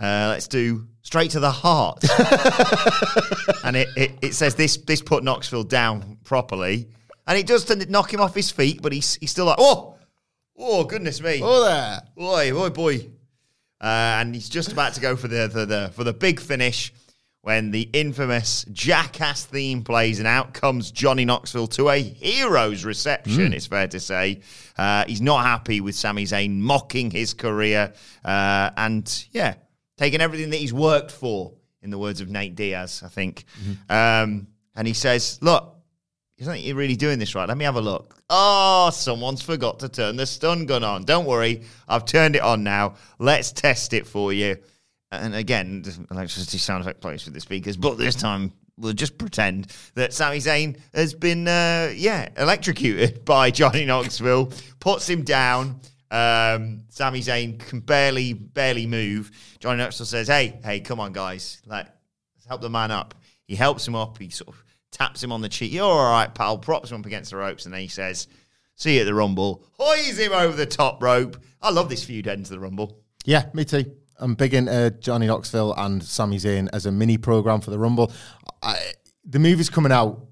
Uh, 0.00 0.28
let's 0.30 0.48
do 0.48 0.88
straight 1.02 1.30
to 1.30 1.40
the 1.40 1.50
heart." 1.50 2.02
and 3.64 3.76
it, 3.76 3.88
it 3.96 4.12
it 4.20 4.34
says 4.34 4.56
this 4.56 4.76
this 4.78 5.00
put 5.00 5.22
Knoxville 5.22 5.64
down 5.64 6.18
properly, 6.24 6.88
and 7.26 7.38
it 7.38 7.46
does 7.46 7.64
to 7.66 7.76
knock 7.90 8.12
him 8.12 8.20
off 8.20 8.34
his 8.34 8.50
feet, 8.50 8.82
but 8.82 8.92
he's 8.92 9.14
he's 9.14 9.30
still 9.30 9.46
like, 9.46 9.58
"Oh, 9.58 9.93
Oh 10.56 10.84
goodness 10.84 11.20
me! 11.20 11.40
Oh 11.42 11.64
there. 11.64 12.02
Boy, 12.16 12.52
boy, 12.52 12.70
boy. 12.70 13.10
Uh, 13.80 14.18
and 14.20 14.34
he's 14.34 14.48
just 14.48 14.72
about 14.72 14.94
to 14.94 15.00
go 15.00 15.14
for 15.16 15.28
the, 15.28 15.46
the, 15.48 15.66
the 15.66 15.90
for 15.94 16.04
the 16.04 16.12
big 16.12 16.40
finish 16.40 16.92
when 17.42 17.70
the 17.70 17.82
infamous 17.92 18.64
Jackass 18.72 19.44
theme 19.44 19.82
plays, 19.82 20.18
and 20.18 20.26
out 20.26 20.54
comes 20.54 20.90
Johnny 20.90 21.26
Knoxville 21.26 21.66
to 21.68 21.90
a 21.90 22.00
hero's 22.00 22.84
reception. 22.86 23.52
It's 23.52 23.66
fair 23.66 23.86
to 23.88 24.00
say 24.00 24.40
uh, 24.78 25.04
he's 25.06 25.20
not 25.20 25.44
happy 25.44 25.82
with 25.82 25.94
Sami 25.94 26.24
Zayn 26.24 26.58
mocking 26.58 27.10
his 27.10 27.34
career, 27.34 27.92
uh, 28.24 28.70
and 28.78 29.26
yeah, 29.32 29.54
taking 29.98 30.22
everything 30.22 30.50
that 30.50 30.56
he's 30.56 30.72
worked 30.72 31.10
for. 31.10 31.52
In 31.82 31.90
the 31.90 31.98
words 31.98 32.22
of 32.22 32.30
Nate 32.30 32.54
Diaz, 32.54 33.02
I 33.04 33.08
think, 33.08 33.44
um, 33.90 34.46
and 34.74 34.88
he 34.88 34.94
says, 34.94 35.38
"Look, 35.42 35.76
you 36.36 36.46
think 36.46 36.66
you're 36.66 36.76
really 36.76 36.96
doing 36.96 37.18
this 37.18 37.34
right? 37.34 37.48
Let 37.48 37.56
me 37.56 37.64
have 37.64 37.76
a 37.76 37.80
look. 37.80 38.16
Oh, 38.28 38.90
someone's 38.92 39.42
forgot 39.42 39.78
to 39.80 39.88
turn 39.88 40.16
the 40.16 40.26
stun 40.26 40.66
gun 40.66 40.82
on. 40.82 41.04
Don't 41.04 41.26
worry, 41.26 41.62
I've 41.88 42.04
turned 42.04 42.36
it 42.36 42.42
on 42.42 42.64
now. 42.64 42.96
Let's 43.18 43.52
test 43.52 43.92
it 43.92 44.06
for 44.06 44.32
you. 44.32 44.56
And 45.12 45.34
again, 45.34 45.82
the 45.82 46.06
electricity 46.10 46.58
sound 46.58 46.82
effect 46.82 47.00
plays 47.00 47.22
for 47.22 47.30
the 47.30 47.40
speakers, 47.40 47.76
but 47.76 47.98
this 47.98 48.16
time 48.16 48.52
we'll 48.76 48.92
just 48.92 49.16
pretend 49.18 49.68
that 49.94 50.12
Sami 50.12 50.38
Zayn 50.38 50.76
has 50.92 51.14
been, 51.14 51.46
uh, 51.46 51.92
yeah, 51.94 52.28
electrocuted 52.36 53.24
by 53.24 53.50
Johnny 53.50 53.84
Knoxville, 53.84 54.52
puts 54.80 55.08
him 55.08 55.22
down. 55.22 55.80
Um, 56.10 56.82
Sami 56.88 57.20
Zayn 57.20 57.58
can 57.58 57.80
barely, 57.80 58.32
barely 58.32 58.86
move. 58.86 59.30
Johnny 59.60 59.78
Knoxville 59.78 60.06
says, 60.06 60.28
"Hey, 60.28 60.58
hey, 60.64 60.80
come 60.80 61.00
on, 61.00 61.12
guys, 61.12 61.62
like, 61.66 61.86
let's 62.34 62.46
help 62.46 62.60
the 62.60 62.70
man 62.70 62.90
up." 62.90 63.14
He 63.46 63.56
helps 63.56 63.86
him 63.86 63.94
up. 63.94 64.18
He 64.18 64.30
sort 64.30 64.48
of 64.48 64.63
taps 64.94 65.22
him 65.22 65.32
on 65.32 65.40
the 65.40 65.48
cheek. 65.48 65.72
You're 65.72 65.84
all 65.84 66.12
right, 66.12 66.32
pal. 66.32 66.56
Props 66.56 66.90
him 66.90 67.00
up 67.00 67.06
against 67.06 67.30
the 67.30 67.36
ropes, 67.36 67.64
and 67.66 67.74
then 67.74 67.80
he 67.80 67.88
says, 67.88 68.28
"See 68.76 68.94
you 68.94 69.00
at 69.00 69.04
the 69.04 69.14
Rumble." 69.14 69.64
Hoys 69.72 70.18
him 70.18 70.32
over 70.32 70.56
the 70.56 70.66
top 70.66 71.02
rope. 71.02 71.36
I 71.60 71.70
love 71.70 71.88
this 71.88 72.04
feud 72.04 72.28
end 72.28 72.46
to 72.46 72.52
the 72.52 72.60
Rumble. 72.60 72.98
Yeah, 73.24 73.46
me 73.52 73.64
too. 73.64 73.84
I'm 74.18 74.34
big 74.34 74.54
into 74.54 74.90
Johnny 75.00 75.26
Knoxville 75.26 75.74
and 75.76 76.02
Sami 76.02 76.36
Zayn 76.38 76.68
as 76.72 76.86
a 76.86 76.92
mini 76.92 77.18
program 77.18 77.60
for 77.60 77.70
the 77.70 77.78
Rumble. 77.78 78.12
I, 78.62 78.78
the 79.24 79.40
movie's 79.40 79.68
coming 79.68 79.90
out 79.90 80.26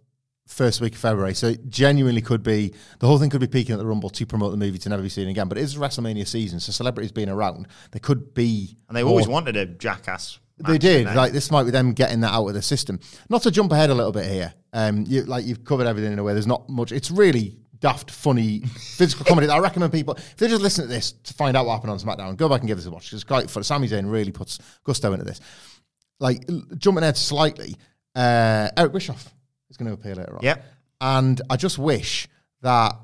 first 0.46 0.80
week 0.80 0.92
of 0.92 1.00
February, 1.00 1.34
so 1.34 1.48
it 1.48 1.68
genuinely 1.68 2.20
could 2.20 2.42
be 2.42 2.74
the 3.00 3.06
whole 3.06 3.18
thing 3.18 3.30
could 3.30 3.40
be 3.40 3.46
peaking 3.48 3.72
at 3.72 3.78
the 3.78 3.86
Rumble 3.86 4.10
to 4.10 4.26
promote 4.26 4.52
the 4.52 4.56
movie 4.56 4.78
to 4.78 4.88
never 4.88 5.02
be 5.02 5.08
seen 5.08 5.28
again. 5.28 5.48
But 5.48 5.58
it 5.58 5.62
is 5.62 5.76
WrestleMania 5.76 6.26
season, 6.26 6.60
so 6.60 6.70
celebrities 6.70 7.10
being 7.10 7.28
around, 7.28 7.66
there 7.90 8.00
could 8.00 8.34
be. 8.34 8.76
And 8.88 8.96
they've 8.96 9.06
always 9.06 9.26
wanted 9.26 9.56
a 9.56 9.66
jackass. 9.66 10.38
They 10.66 10.78
did. 10.78 11.06
Like 11.06 11.32
this 11.32 11.50
might 11.50 11.64
be 11.64 11.70
them 11.70 11.92
getting 11.92 12.20
that 12.20 12.32
out 12.32 12.46
of 12.46 12.54
the 12.54 12.62
system. 12.62 13.00
Not 13.28 13.42
to 13.42 13.50
jump 13.50 13.72
ahead 13.72 13.90
a 13.90 13.94
little 13.94 14.12
bit 14.12 14.30
here. 14.30 14.54
Um, 14.72 15.04
you 15.06 15.24
like 15.24 15.44
you've 15.44 15.64
covered 15.64 15.86
everything 15.86 16.12
in 16.12 16.18
a 16.18 16.22
way. 16.22 16.32
There's 16.32 16.46
not 16.46 16.68
much. 16.68 16.92
It's 16.92 17.10
really 17.10 17.56
daft, 17.82 18.10
funny 18.10 18.60
physical 18.96 19.26
comedy. 19.26 19.48
that 19.48 19.54
I 19.54 19.58
recommend 19.58 19.92
people 19.92 20.14
if 20.14 20.36
they 20.36 20.48
just 20.48 20.62
listen 20.62 20.84
to 20.84 20.88
this 20.88 21.12
to 21.12 21.34
find 21.34 21.56
out 21.56 21.66
what 21.66 21.74
happened 21.74 21.90
on 21.90 21.98
SmackDown, 21.98 22.36
go 22.36 22.48
back 22.48 22.60
and 22.60 22.68
give 22.68 22.78
this 22.78 22.86
a 22.86 22.90
watch. 22.90 23.12
It's 23.12 23.24
great 23.24 23.50
for 23.50 23.62
Sami 23.62 23.88
Zayn. 23.88 24.10
Really 24.10 24.32
puts 24.32 24.58
gusto 24.84 25.12
into 25.12 25.24
this. 25.24 25.40
Like 26.18 26.48
jumping 26.78 27.02
ahead 27.02 27.16
slightly, 27.16 27.76
uh, 28.14 28.70
Eric 28.76 28.92
Bischoff 28.92 29.34
is 29.68 29.76
going 29.76 29.88
to 29.88 29.94
appear 29.94 30.14
later 30.14 30.36
on. 30.36 30.42
Yep. 30.42 30.64
And 31.00 31.40
I 31.50 31.56
just 31.56 31.78
wish 31.78 32.28
that, 32.62 32.94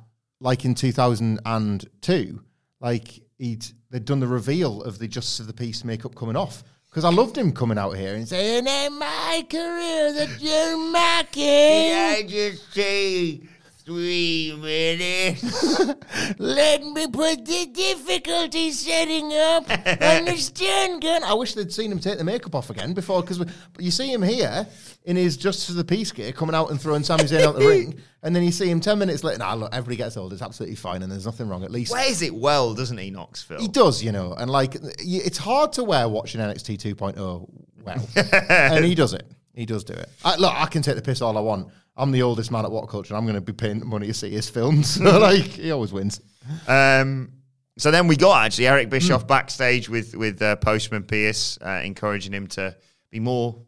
like 0.40 0.64
in 0.64 0.74
2002, 0.74 2.40
like 2.80 3.20
he'd 3.38 3.66
they'd 3.90 4.04
done 4.04 4.20
the 4.20 4.26
reveal 4.26 4.82
of 4.82 4.98
the 4.98 5.08
Justice 5.08 5.40
of 5.40 5.46
the 5.46 5.52
Peace 5.52 5.84
makeup 5.84 6.14
coming 6.14 6.36
off. 6.36 6.62
Because 6.90 7.04
I 7.04 7.10
loved 7.10 7.36
him 7.36 7.52
coming 7.52 7.78
out 7.78 7.96
here 7.96 8.14
and 8.14 8.26
saying, 8.26 8.66
"In 8.66 8.98
my 8.98 9.46
career, 9.48 10.12
that 10.14 10.40
you're 10.40 10.78
marking." 10.78 12.28
just 12.28 12.72
say 12.72 13.40
three 13.88 14.54
minutes? 14.60 15.80
Let 16.38 16.84
me 16.84 17.06
put 17.06 17.42
the 17.46 17.66
difficulty 17.72 18.70
setting 18.70 19.32
up 19.32 19.70
on 19.70 20.26
the 20.26 20.36
stun 20.36 21.00
gun. 21.00 21.24
I 21.24 21.32
wish 21.32 21.54
they'd 21.54 21.72
seen 21.72 21.90
him 21.90 21.98
take 21.98 22.18
the 22.18 22.24
makeup 22.24 22.54
off 22.54 22.68
again 22.68 22.92
before, 22.92 23.22
because 23.22 23.42
you 23.78 23.90
see 23.90 24.12
him 24.12 24.20
here 24.20 24.66
in 25.04 25.16
his 25.16 25.38
Justice 25.38 25.70
of 25.70 25.76
the 25.76 25.84
Peace 25.84 26.12
gear 26.12 26.32
coming 26.32 26.54
out 26.54 26.70
and 26.70 26.78
throwing 26.78 27.02
Sami 27.02 27.24
Zayn 27.24 27.40
out 27.40 27.54
the 27.56 27.66
ring, 27.66 27.98
and 28.22 28.36
then 28.36 28.42
you 28.42 28.52
see 28.52 28.68
him 28.70 28.78
10 28.78 28.98
minutes 28.98 29.24
later. 29.24 29.38
Nah, 29.38 29.54
look, 29.54 29.74
everybody 29.74 29.96
gets 29.96 30.18
old. 30.18 30.34
It's 30.34 30.42
absolutely 30.42 30.76
fine, 30.76 31.02
and 31.02 31.10
there's 31.10 31.24
nothing 31.24 31.48
wrong, 31.48 31.64
at 31.64 31.70
least. 31.70 31.90
Wears 31.90 32.20
it 32.20 32.34
well, 32.34 32.74
doesn't 32.74 32.98
he, 32.98 33.10
Knoxville? 33.10 33.58
He 33.60 33.68
does, 33.68 34.04
you 34.04 34.12
know, 34.12 34.34
and 34.34 34.50
like 34.50 34.76
it's 34.98 35.38
hard 35.38 35.72
to 35.74 35.84
wear 35.84 36.06
watching 36.10 36.42
NXT 36.42 36.94
2.0 36.94 37.48
well, 37.84 38.08
and 38.50 38.84
he 38.84 38.94
does 38.94 39.14
it. 39.14 39.26
He 39.54 39.64
does 39.64 39.82
do 39.82 39.94
it. 39.94 40.08
I, 40.24 40.36
look, 40.36 40.52
I 40.54 40.66
can 40.66 40.82
take 40.82 40.94
the 40.94 41.02
piss 41.02 41.22
all 41.22 41.36
I 41.36 41.40
want. 41.40 41.72
I'm 41.98 42.10
the 42.12 42.22
oldest 42.22 42.50
man 42.50 42.64
at 42.64 42.70
What 42.70 42.88
Culture. 42.88 43.14
I'm 43.16 43.24
going 43.24 43.34
to 43.34 43.40
be 43.40 43.52
paying 43.52 43.86
money 43.86 44.06
to 44.06 44.14
see 44.14 44.30
his 44.30 44.48
films. 44.48 44.94
So 45.02 45.18
like, 45.18 45.42
he 45.44 45.70
always 45.72 45.92
wins. 45.92 46.20
Um, 46.66 47.32
so 47.76 47.90
then 47.90 48.06
we 48.08 48.16
got 48.16 48.44
actually 48.46 48.66
Eric 48.68 48.88
Bischoff 48.90 49.22
Hmm. 49.22 49.28
backstage 49.28 49.88
with 49.88 50.14
with 50.16 50.40
uh, 50.42 50.56
Postman 50.56 51.02
Pierce, 51.04 51.58
uh, 51.60 51.80
encouraging 51.84 52.32
him 52.32 52.46
to 52.48 52.76
be 53.10 53.20
more 53.20 53.62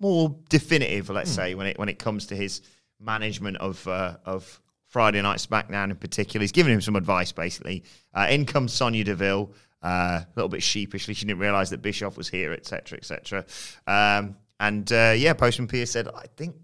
more 0.00 0.34
definitive, 0.48 1.10
let's 1.10 1.30
say, 1.30 1.54
when 1.54 1.66
it 1.66 1.78
when 1.78 1.88
it 1.88 1.98
comes 1.98 2.26
to 2.28 2.36
his 2.36 2.62
management 2.98 3.56
of 3.58 3.86
uh, 3.86 4.16
of 4.24 4.60
Friday 4.86 5.20
Night 5.22 5.38
SmackDown 5.38 5.90
in 5.90 5.96
particular. 5.96 6.42
He's 6.42 6.52
giving 6.52 6.72
him 6.72 6.80
some 6.80 6.96
advice, 6.96 7.32
basically. 7.32 7.84
Uh, 8.14 8.26
in 8.30 8.46
comes 8.46 8.72
Sonya 8.72 9.04
Deville, 9.04 9.52
uh, 9.82 9.86
a 10.22 10.26
little 10.34 10.48
bit 10.48 10.62
sheepishly. 10.62 11.14
She 11.14 11.26
didn't 11.26 11.38
realize 11.40 11.70
that 11.70 11.82
Bischoff 11.82 12.16
was 12.16 12.28
here, 12.28 12.52
etc., 12.52 12.98
etc. 12.98 13.44
Um, 13.86 14.36
and 14.58 14.90
uh, 14.92 15.14
yeah, 15.16 15.34
Postman 15.34 15.68
Pierce 15.68 15.90
said, 15.92 16.08
"I 16.08 16.24
think 16.36 16.56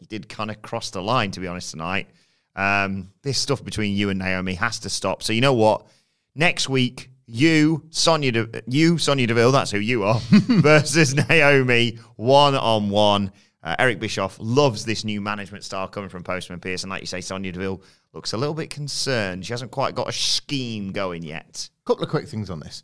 you 0.00 0.06
did 0.06 0.28
kind 0.28 0.50
of 0.50 0.62
cross 0.62 0.90
the 0.90 1.02
line, 1.02 1.30
to 1.32 1.40
be 1.40 1.46
honest, 1.46 1.70
tonight." 1.70 2.08
Um, 2.56 3.12
this 3.22 3.38
stuff 3.38 3.64
between 3.64 3.94
you 3.94 4.10
and 4.10 4.18
Naomi 4.18 4.54
has 4.54 4.80
to 4.80 4.90
stop. 4.90 5.22
So 5.22 5.32
you 5.32 5.40
know 5.40 5.54
what? 5.54 5.86
Next 6.34 6.68
week, 6.68 7.10
you, 7.26 7.84
Sonya, 7.90 8.32
De- 8.32 8.62
you, 8.66 8.98
Sonya 8.98 9.26
Deville, 9.26 9.52
that's 9.52 9.70
who 9.70 9.78
you 9.78 10.02
are, 10.02 10.18
versus 10.30 11.14
Naomi, 11.14 11.98
one 12.16 12.54
on 12.54 12.90
one. 12.90 13.32
Uh, 13.62 13.76
Eric 13.78 14.00
Bischoff 14.00 14.36
loves 14.40 14.84
this 14.84 15.04
new 15.04 15.20
management 15.20 15.64
style 15.64 15.86
coming 15.86 16.08
from 16.08 16.24
Postman 16.24 16.60
Pierce, 16.60 16.82
and 16.82 16.90
like 16.90 17.02
you 17.02 17.06
say, 17.06 17.20
Sonya 17.20 17.52
Deville 17.52 17.82
looks 18.12 18.32
a 18.32 18.36
little 18.36 18.54
bit 18.54 18.70
concerned. 18.70 19.44
She 19.46 19.52
hasn't 19.52 19.70
quite 19.70 19.94
got 19.94 20.08
a 20.08 20.12
scheme 20.12 20.92
going 20.92 21.22
yet. 21.22 21.68
couple 21.84 22.02
of 22.02 22.10
quick 22.10 22.26
things 22.26 22.50
on 22.50 22.58
this. 22.60 22.82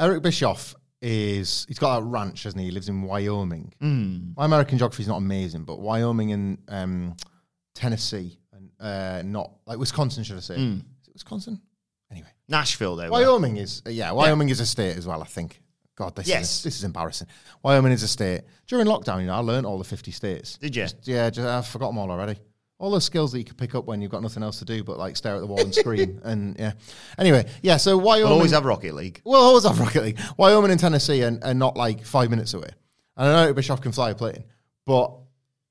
Eric 0.00 0.22
Bischoff 0.22 0.74
is 1.00 1.64
he's 1.68 1.78
got 1.78 1.98
a 1.98 2.02
ranch, 2.02 2.42
hasn't 2.44 2.60
he? 2.60 2.66
He 2.66 2.72
lives 2.72 2.88
in 2.88 3.02
Wyoming. 3.02 3.72
My 4.36 4.44
American 4.44 4.78
geography 4.78 5.02
is 5.02 5.08
not 5.08 5.18
amazing, 5.18 5.64
but 5.64 5.78
Wyoming 5.80 6.32
and 6.32 6.58
um, 6.68 7.16
Tennessee 7.74 8.38
and 8.52 8.70
uh, 8.80 9.22
not 9.24 9.52
like 9.66 9.78
Wisconsin, 9.78 10.24
should 10.24 10.36
I 10.36 10.40
say? 10.40 10.54
Is 10.56 10.78
it 11.08 11.12
Wisconsin? 11.14 11.60
Anyway, 12.10 12.28
Nashville, 12.48 12.96
though. 12.96 13.10
Wyoming 13.10 13.56
is 13.58 13.82
uh, 13.86 13.90
yeah, 13.90 14.10
Wyoming 14.12 14.48
is 14.48 14.60
a 14.60 14.66
state 14.66 14.96
as 14.96 15.06
well. 15.06 15.22
I 15.22 15.26
think. 15.26 15.60
God, 15.94 16.14
this 16.14 16.28
Yes. 16.28 16.58
is 16.58 16.62
this 16.62 16.76
is 16.76 16.84
embarrassing. 16.84 17.26
Wyoming 17.62 17.90
is 17.90 18.04
a 18.04 18.08
state. 18.08 18.42
During 18.68 18.86
lockdown, 18.86 19.20
you 19.20 19.26
know, 19.26 19.34
I 19.34 19.38
learned 19.40 19.66
all 19.66 19.78
the 19.78 19.84
fifty 19.84 20.12
states. 20.12 20.56
Did 20.58 20.76
you? 20.76 20.82
Just- 20.84 21.08
yeah, 21.08 21.28
just, 21.28 21.46
I've 21.46 21.66
forgotten 21.66 21.96
them 21.96 22.02
all 22.08 22.10
already. 22.12 22.38
All 22.80 22.90
those 22.92 23.04
skills 23.04 23.32
that 23.32 23.38
you 23.38 23.44
could 23.44 23.56
pick 23.56 23.74
up 23.74 23.86
when 23.86 24.00
you've 24.00 24.10
got 24.10 24.22
nothing 24.22 24.42
else 24.42 24.60
to 24.60 24.64
do 24.64 24.84
but 24.84 24.98
like 24.98 25.16
stare 25.16 25.34
at 25.34 25.40
the 25.40 25.46
wall 25.46 25.60
and 25.60 25.74
scream. 25.74 26.20
And 26.24 26.56
yeah. 26.58 26.72
Anyway, 27.18 27.46
yeah. 27.62 27.76
So 27.76 27.96
Wyoming. 27.98 28.24
We'll 28.28 28.34
always 28.34 28.52
have 28.52 28.64
Rocket 28.64 28.94
League. 28.94 29.20
We'll 29.24 29.40
always 29.40 29.64
have 29.66 29.80
Rocket 29.80 30.02
League. 30.02 30.20
Wyoming 30.36 30.70
and 30.70 30.78
Tennessee 30.78 31.24
are, 31.24 31.36
are 31.42 31.54
not 31.54 31.76
like 31.76 32.04
five 32.04 32.30
minutes 32.30 32.54
away. 32.54 32.70
And 33.16 33.28
I 33.28 33.46
know 33.46 33.52
Bischoff 33.54 33.80
can 33.80 33.90
fly 33.90 34.10
a 34.10 34.14
plane, 34.14 34.44
but 34.86 35.12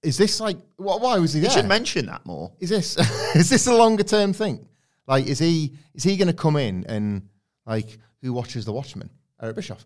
is 0.03 0.17
this 0.17 0.39
like 0.41 0.57
wh- 0.75 1.01
why 1.01 1.17
was 1.17 1.31
he 1.33 1.39
You 1.41 1.49
should 1.49 1.65
mention 1.65 2.07
that 2.07 2.25
more. 2.25 2.51
is 2.59 2.69
this 2.69 2.97
is 3.35 3.49
this 3.49 3.67
a 3.67 3.73
longer 3.73 4.03
term 4.03 4.33
thing? 4.33 4.67
Like, 5.07 5.27
is 5.27 5.39
he 5.39 5.73
is 5.93 6.03
he 6.03 6.17
going 6.17 6.27
to 6.27 6.33
come 6.33 6.57
in 6.57 6.85
and 6.87 7.29
like 7.65 7.97
who 8.21 8.33
watches 8.33 8.65
the 8.65 8.73
Watchmen? 8.73 9.09
Eric 9.41 9.55
Bischoff. 9.55 9.85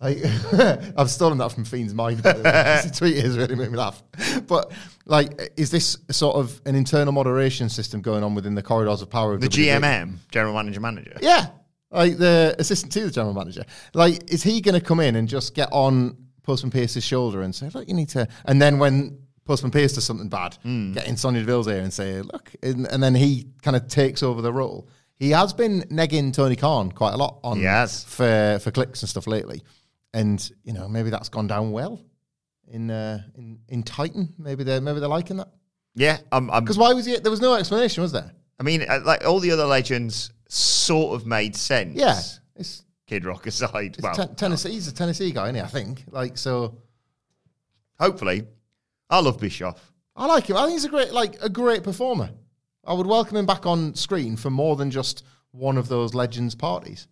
Like, 0.00 0.18
I've 0.96 1.10
stolen 1.10 1.38
that 1.38 1.50
from 1.52 1.64
Fiend's 1.64 1.94
mind. 1.94 2.18
The 2.22 2.92
tweet 2.96 3.16
has 3.24 3.36
really 3.36 3.56
made 3.56 3.70
me 3.70 3.76
laugh. 3.78 4.02
But 4.46 4.70
like, 5.06 5.52
is 5.56 5.70
this 5.70 5.96
sort 6.10 6.36
of 6.36 6.60
an 6.66 6.74
internal 6.74 7.12
moderation 7.12 7.68
system 7.68 8.00
going 8.00 8.22
on 8.22 8.34
within 8.34 8.54
the 8.54 8.62
corridors 8.62 9.02
of 9.02 9.10
power? 9.10 9.34
Of 9.34 9.40
The 9.40 9.48
WWE? 9.48 9.80
GMM, 9.80 10.16
General 10.30 10.54
Manager 10.54 10.80
Manager. 10.80 11.16
Yeah. 11.20 11.46
Like 11.90 12.18
the 12.18 12.54
assistant 12.58 12.92
to 12.92 13.00
the 13.06 13.10
general 13.10 13.32
manager. 13.34 13.64
Like, 13.94 14.30
is 14.30 14.42
he 14.42 14.60
going 14.60 14.74
to 14.78 14.80
come 14.86 15.00
in 15.00 15.16
and 15.16 15.26
just 15.26 15.54
get 15.54 15.68
on 15.72 16.16
Postman 16.42 16.70
Pierce's 16.70 17.02
shoulder 17.02 17.42
and 17.42 17.54
say, 17.54 17.68
look, 17.74 17.88
you 17.88 17.94
need 17.94 18.10
to. 18.10 18.28
And 18.44 18.60
then 18.60 18.78
when 18.78 19.18
Postman 19.46 19.70
Pierce 19.72 19.94
does 19.94 20.04
something 20.04 20.28
bad, 20.28 20.54
Hmm. 20.62 20.92
get 20.92 21.08
in 21.08 21.16
Sonya 21.16 21.40
Deville's 21.40 21.66
ear 21.66 21.80
and 21.80 21.92
say, 21.92 22.20
look. 22.20 22.52
And, 22.62 22.86
and 22.88 23.02
then 23.02 23.14
he 23.14 23.46
kind 23.62 23.74
of 23.76 23.88
takes 23.88 24.22
over 24.22 24.42
the 24.42 24.52
role. 24.52 24.86
He 25.16 25.30
has 25.30 25.52
been 25.54 25.80
negging 25.90 26.32
Tony 26.32 26.54
Khan 26.56 26.92
quite 26.92 27.14
a 27.14 27.16
lot 27.16 27.40
on 27.42 27.60
has. 27.62 28.04
for 28.04 28.60
for 28.62 28.70
clicks 28.70 29.02
and 29.02 29.08
stuff 29.08 29.26
lately. 29.26 29.62
And, 30.12 30.50
you 30.64 30.72
know, 30.72 30.88
maybe 30.88 31.10
that's 31.10 31.28
gone 31.28 31.46
down 31.46 31.70
well 31.70 32.00
in 32.66 32.90
uh, 32.90 33.22
in, 33.34 33.58
in 33.68 33.82
Titan. 33.82 34.34
Maybe 34.38 34.64
they're 34.64 34.80
maybe 34.80 35.00
they're 35.00 35.08
liking 35.08 35.36
that. 35.36 35.48
Yeah, 35.94 36.18
I'm, 36.32 36.50
I'm 36.50 36.64
Because 36.64 36.78
why 36.78 36.92
was 36.94 37.04
he 37.06 37.16
there 37.16 37.30
was 37.30 37.40
no 37.40 37.54
explanation, 37.54 38.02
was 38.02 38.12
there? 38.12 38.32
I 38.58 38.62
mean, 38.62 38.84
uh, 38.88 39.00
like 39.04 39.24
all 39.26 39.40
the 39.40 39.50
other 39.50 39.66
legends 39.66 40.32
sort 40.48 41.14
of 41.14 41.26
made 41.26 41.54
sense. 41.54 41.94
Yeah. 41.96 42.20
It's 42.56 42.84
Kid 43.06 43.24
Rock 43.24 43.46
aside. 43.46 43.96
Well, 44.02 44.14
Ten- 44.14 44.34
Tennessee. 44.34 44.72
He's 44.72 44.88
a 44.88 44.94
Tennessee 44.94 45.30
guy, 45.30 45.44
isn't 45.44 45.56
he? 45.56 45.60
I 45.60 45.66
think. 45.66 46.04
Like, 46.10 46.38
so 46.38 46.78
hopefully. 47.98 48.44
I 49.10 49.20
love 49.20 49.38
Bischoff. 49.40 49.92
I 50.16 50.26
like 50.26 50.50
him. 50.50 50.56
I 50.56 50.64
think 50.64 50.72
he's 50.72 50.84
a 50.84 50.88
great, 50.90 51.12
like, 51.12 51.36
a 51.40 51.48
great 51.48 51.82
performer. 51.82 52.30
I 52.84 52.92
would 52.92 53.06
welcome 53.06 53.36
him 53.36 53.46
back 53.46 53.64
on 53.64 53.94
screen 53.94 54.36
for 54.36 54.50
more 54.50 54.76
than 54.76 54.90
just 54.90 55.24
one 55.52 55.78
of 55.78 55.88
those 55.88 56.14
legends 56.14 56.54
parties. 56.54 57.06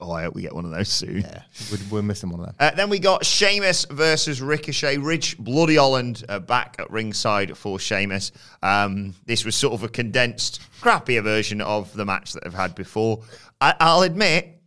Oh, 0.00 0.12
I 0.12 0.22
hope 0.22 0.34
we 0.34 0.42
get 0.42 0.54
one 0.54 0.64
of 0.64 0.70
those 0.70 0.88
soon. 0.88 1.22
Yeah, 1.22 1.42
we're, 1.90 2.02
missing 2.02 2.30
one 2.30 2.40
of 2.40 2.46
them. 2.46 2.54
Uh, 2.60 2.70
then 2.70 2.88
we 2.88 3.00
got 3.00 3.26
Sheamus 3.26 3.84
versus 3.86 4.40
Ricochet. 4.40 4.98
Ridge 4.98 5.36
Bloody 5.38 5.74
Holland 5.76 6.24
uh, 6.28 6.38
back 6.38 6.76
at 6.78 6.88
ringside 6.90 7.56
for 7.56 7.80
Sheamus. 7.80 8.30
Um, 8.62 9.14
this 9.26 9.44
was 9.44 9.56
sort 9.56 9.74
of 9.74 9.82
a 9.82 9.88
condensed, 9.88 10.60
crappier 10.80 11.22
version 11.22 11.60
of 11.60 11.92
the 11.94 12.04
match 12.04 12.32
that 12.34 12.46
I've 12.46 12.54
had 12.54 12.74
before. 12.76 13.22
I, 13.60 13.74
I'll 13.80 14.02
admit, 14.02 14.60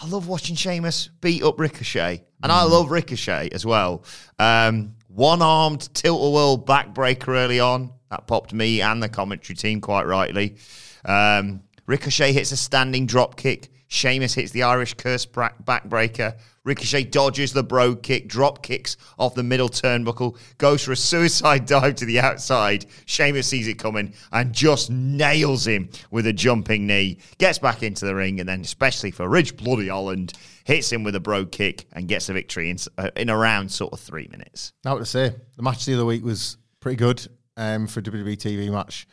I 0.00 0.06
love 0.06 0.28
watching 0.28 0.54
Sheamus 0.54 1.08
beat 1.20 1.42
up 1.42 1.58
Ricochet, 1.58 2.24
and 2.42 2.52
I 2.52 2.62
love 2.62 2.90
Ricochet 2.92 3.48
as 3.50 3.66
well. 3.66 4.04
Um, 4.38 4.94
One 5.08 5.42
armed 5.42 5.92
tilt 5.92 6.24
a 6.24 6.30
whirl 6.30 6.56
backbreaker 6.56 7.28
early 7.28 7.58
on 7.58 7.92
that 8.10 8.28
popped 8.28 8.52
me 8.52 8.80
and 8.80 9.02
the 9.02 9.08
commentary 9.08 9.56
team 9.56 9.80
quite 9.80 10.06
rightly. 10.06 10.56
Um, 11.04 11.62
Ricochet 11.86 12.32
hits 12.32 12.52
a 12.52 12.56
standing 12.56 13.06
drop 13.06 13.36
kick. 13.36 13.70
Sheamus 13.88 14.34
hits 14.34 14.52
the 14.52 14.62
Irish 14.62 14.94
curse 14.94 15.26
backbreaker. 15.26 16.36
Ricochet 16.64 17.04
dodges 17.04 17.54
the 17.54 17.62
brogue 17.62 18.02
kick, 18.02 18.28
drop 18.28 18.62
kicks 18.62 18.98
off 19.18 19.34
the 19.34 19.42
middle 19.42 19.70
turnbuckle, 19.70 20.36
goes 20.58 20.84
for 20.84 20.92
a 20.92 20.96
suicide 20.96 21.64
dive 21.66 21.94
to 21.96 22.04
the 22.04 22.20
outside. 22.20 22.84
Sheamus 23.06 23.46
sees 23.46 23.66
it 23.66 23.78
coming 23.78 24.12
and 24.30 24.52
just 24.52 24.90
nails 24.90 25.66
him 25.66 25.88
with 26.10 26.26
a 26.26 26.32
jumping 26.32 26.86
knee. 26.86 27.18
Gets 27.38 27.58
back 27.58 27.82
into 27.82 28.04
the 28.04 28.14
ring 28.14 28.40
and 28.40 28.48
then, 28.48 28.60
especially 28.60 29.10
for 29.10 29.26
Ridge 29.26 29.56
Bloody 29.56 29.88
Holland, 29.88 30.34
hits 30.64 30.92
him 30.92 31.02
with 31.02 31.16
a 31.16 31.20
brogue 31.20 31.50
kick 31.50 31.86
and 31.92 32.06
gets 32.06 32.26
the 32.26 32.34
victory 32.34 32.68
in, 32.68 32.76
uh, 32.98 33.10
in 33.16 33.30
around 33.30 33.70
sort 33.70 33.94
of 33.94 34.00
three 34.00 34.28
minutes. 34.30 34.74
Now 34.84 34.98
to 34.98 35.06
say, 35.06 35.34
the 35.56 35.62
match 35.62 35.86
the 35.86 35.94
other 35.94 36.04
week 36.04 36.22
was 36.22 36.58
pretty 36.80 36.96
good 36.96 37.26
um, 37.56 37.86
for 37.86 38.02
WWE 38.02 38.36
TV 38.36 38.70
match, 38.70 39.08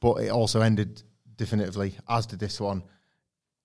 but 0.00 0.14
it 0.14 0.30
also 0.30 0.62
ended 0.62 1.02
definitively, 1.36 1.94
as 2.08 2.24
did 2.24 2.38
this 2.38 2.58
one. 2.58 2.82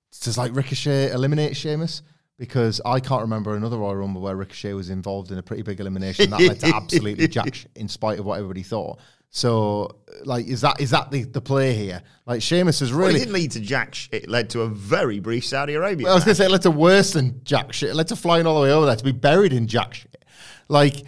It's 0.10 0.20
just 0.22 0.38
like 0.38 0.56
Ricochet 0.56 1.12
eliminates 1.12 1.58
Sheamus 1.58 2.02
because 2.38 2.82
I 2.86 3.00
can't 3.00 3.22
remember 3.22 3.56
another 3.56 3.78
Royal 3.78 3.96
Rumble 3.96 4.22
where 4.22 4.36
Ricochet 4.36 4.74
was 4.74 4.90
involved 4.90 5.32
in 5.32 5.38
a 5.38 5.44
pretty 5.44 5.62
big 5.64 5.80
elimination 5.80 6.30
that 6.32 6.40
led 6.42 6.60
to 6.62 6.68
absolutely 6.76 7.28
jack 7.28 7.54
shit 7.54 7.72
in 7.76 7.88
spite 7.88 8.18
of 8.20 8.26
what 8.26 8.38
everybody 8.38 8.64
thought. 8.64 9.00
So, 9.32 9.98
like, 10.26 10.48
is 10.48 10.62
that 10.62 10.82
is 10.82 10.90
that 10.90 11.12
the, 11.12 11.24
the 11.26 11.42
play 11.42 11.76
here? 11.76 12.02
Like, 12.26 12.42
Sheamus 12.42 12.80
has 12.80 12.92
Well, 12.92 13.02
really. 13.02 13.18
it 13.18 13.20
didn't 13.20 13.34
lead 13.34 13.52
to 13.52 13.60
Jack. 13.60 13.94
Sh- 13.94 14.10
It 14.12 14.28
led 14.28 14.50
to 14.52 14.62
a 14.62 14.68
very 14.68 15.20
brief 15.20 15.46
Saudi 15.46 15.76
Arabia. 15.76 16.06
Well, 16.06 16.14
I 16.14 16.16
was 16.16 16.24
going 16.24 16.32
to 16.32 16.36
say 16.42 16.46
it 16.46 16.52
led 16.52 16.64
to 16.64 16.72
worse 16.72 17.14
than 17.14 17.42
jack 17.44 17.72
shit. 17.74 17.90
It 17.92 17.96
led 17.96 18.08
to 18.08 18.16
flying 18.16 18.48
all 18.48 18.56
the 18.56 18.62
way 18.62 18.72
over 18.72 18.88
there 18.88 18.96
to 18.96 19.04
be 19.04 19.12
buried 19.12 19.54
in 19.54 19.68
jack 19.68 19.94
shit. 19.94 20.26
Like, 20.68 21.04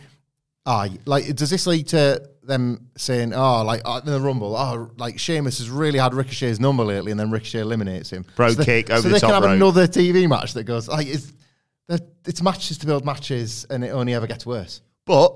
aye, 0.68 1.00
like 1.06 1.36
does 1.36 1.50
this 1.50 1.66
lead 1.66 1.88
to 1.90 2.30
them 2.52 2.90
saying, 2.98 3.34
oh, 3.34 3.64
like 3.64 3.82
uh, 3.86 4.02
in 4.06 4.12
the 4.12 4.20
Rumble, 4.22 4.56
oh, 4.56 4.92
like 4.98 5.18
Sheamus 5.18 5.58
has 5.58 5.70
really 5.70 5.98
had 5.98 6.14
Ricochet's 6.14 6.60
number 6.60 6.84
lately, 6.84 7.12
and 7.12 7.20
then 7.20 7.32
Ricochet 7.32 7.60
eliminates 7.62 8.10
him. 8.12 8.26
Bro 8.36 8.50
so 8.50 8.54
they- 8.56 8.66
kick 8.66 8.90
over 8.92 9.02
so 9.02 9.10
the 9.10 9.20
top. 9.20 9.22
So 9.22 9.28
they 9.28 9.34
can 9.34 9.42
have 9.42 9.44
rope. 9.44 9.56
another 9.56 9.88
TV 9.88 10.28
match 10.30 10.54
that 10.54 10.66
goes 10.66 10.88
like 10.88 11.08
it's 11.08 11.34
it's 12.26 12.42
matches 12.42 12.78
to 12.80 12.86
build 12.86 13.06
matches, 13.06 13.66
and 13.70 13.84
it 13.84 13.90
only 13.90 14.14
ever 14.14 14.28
gets 14.28 14.46
worse. 14.46 14.82
But 15.06 15.34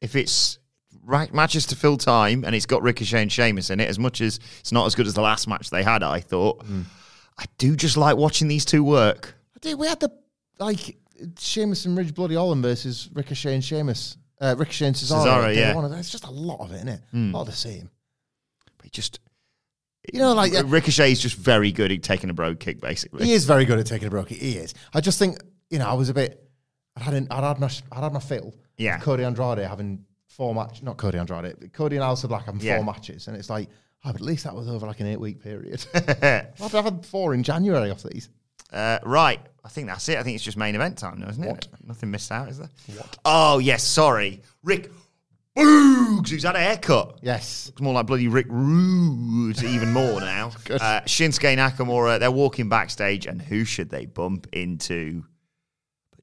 if 0.00 0.16
it's 0.16 0.58
right 1.04 1.32
matches 1.32 1.66
to 1.66 1.76
fill 1.76 1.96
time 1.96 2.44
and 2.44 2.54
it's 2.54 2.66
got 2.66 2.82
Ricochet 2.82 3.22
and 3.22 3.30
Sheamus 3.30 3.70
in 3.70 3.78
it, 3.80 3.88
as 3.88 3.98
much 3.98 4.20
as 4.20 4.40
it's 4.60 4.72
not 4.72 4.86
as 4.86 4.94
good 4.94 5.06
as 5.06 5.14
the 5.14 5.20
last 5.22 5.46
match 5.46 5.70
they 5.70 5.82
had, 5.82 6.02
I 6.02 6.20
thought, 6.20 6.64
Hmm. 6.64 6.82
I 7.38 7.44
do 7.58 7.76
just 7.76 7.96
like 7.96 8.16
watching 8.16 8.48
these 8.48 8.64
two 8.64 8.82
work. 8.82 9.34
Dude, 9.60 9.78
we 9.78 9.86
had 9.86 10.00
the 10.00 10.10
like 10.58 10.96
Sheamus 11.38 11.84
and 11.86 11.96
Ridge 11.96 12.14
Bloody 12.14 12.34
Holland 12.34 12.62
versus 12.62 13.08
Ricochet 13.12 13.54
and 13.54 13.62
Sheamus. 13.64 14.16
Uh, 14.40 14.54
Ricochet 14.58 14.86
and 14.86 14.96
Cesaro. 14.96 15.24
Cesaro, 15.24 15.56
yeah. 15.56 15.74
one. 15.74 15.84
of 15.84 15.92
It's 15.92 16.10
just 16.10 16.26
a 16.26 16.30
lot 16.30 16.60
of 16.60 16.72
it, 16.72 16.76
isn't 16.76 16.88
it? 16.88 17.00
A 17.12 17.16
lot 17.16 17.42
of 17.42 17.46
the 17.46 17.52
same. 17.52 17.90
But 18.78 18.92
just 18.92 19.20
You 20.12 20.20
know, 20.20 20.34
like 20.34 20.54
uh, 20.54 20.64
Ricochet 20.64 21.12
is 21.12 21.20
just 21.20 21.36
very 21.36 21.72
good 21.72 21.90
at 21.90 22.02
taking 22.02 22.30
a 22.30 22.34
brogue 22.34 22.60
kick, 22.60 22.80
basically. 22.80 23.26
He 23.26 23.32
is 23.32 23.44
very 23.44 23.64
good 23.64 23.78
at 23.78 23.86
taking 23.86 24.08
a 24.08 24.10
broke. 24.10 24.28
He 24.28 24.52
is. 24.58 24.74
I 24.92 25.00
just 25.00 25.18
think 25.18 25.38
you 25.70 25.78
know 25.78 25.88
I 25.88 25.94
was 25.94 26.08
a 26.08 26.14
bit. 26.14 26.42
I 26.96 27.00
had 27.02 27.14
an, 27.14 27.28
I'd 27.30 27.44
had 27.44 27.58
my 27.58 27.70
I'd 27.92 28.02
had 28.02 28.12
my 28.12 28.20
fill. 28.20 28.54
Yeah. 28.78 28.96
with 28.96 29.04
Cody 29.04 29.24
Andrade 29.24 29.58
having 29.66 30.04
four 30.28 30.54
match, 30.54 30.82
not 30.82 30.98
Cody 30.98 31.18
Andrade, 31.18 31.54
but 31.58 31.72
Cody 31.72 31.96
and 31.96 32.04
Aleister 32.04 32.28
Black 32.28 32.44
having 32.44 32.60
Yeah. 32.60 32.76
four 32.76 32.84
matches, 32.84 33.26
and 33.28 33.36
it's 33.36 33.48
like, 33.48 33.68
oh, 34.04 34.12
but 34.12 34.16
at 34.16 34.20
least 34.20 34.44
that 34.44 34.54
was 34.54 34.68
over 34.68 34.86
like 34.86 35.00
an 35.00 35.06
eight 35.06 35.20
week 35.20 35.42
period. 35.42 35.84
I've 35.94 36.72
had 36.72 37.06
four 37.06 37.32
in 37.34 37.42
January 37.42 37.90
off 37.90 38.02
these. 38.02 38.28
Uh, 38.72 38.98
right. 39.04 39.40
I 39.64 39.68
think 39.68 39.88
that's 39.88 40.08
it. 40.08 40.18
I 40.18 40.22
think 40.22 40.36
it's 40.36 40.44
just 40.44 40.56
main 40.56 40.74
event 40.74 40.98
time 40.98 41.18
now, 41.20 41.28
isn't 41.28 41.42
it? 41.42 41.68
Nothing 41.84 42.10
missed 42.10 42.30
out, 42.30 42.48
is 42.48 42.58
there? 42.58 42.70
What? 42.96 43.18
Oh, 43.24 43.58
yes. 43.58 43.82
Sorry. 43.82 44.42
Rick 44.62 44.90
Boogs, 45.56 46.28
who's 46.28 46.44
had 46.44 46.54
a 46.54 46.60
haircut. 46.60 47.18
Yes, 47.22 47.66
Looks 47.68 47.80
more 47.80 47.94
like 47.94 48.06
bloody 48.06 48.28
Rick 48.28 48.46
Rude, 48.50 49.62
even 49.64 49.92
more 49.92 50.20
now. 50.20 50.52
Good. 50.64 50.80
uh, 50.82 51.00
Shinsuke 51.06 51.56
Nakamura, 51.56 52.20
they're 52.20 52.30
walking 52.30 52.68
backstage, 52.68 53.26
and 53.26 53.40
who 53.40 53.64
should 53.64 53.88
they 53.90 54.04
bump 54.06 54.46
into? 54.52 55.24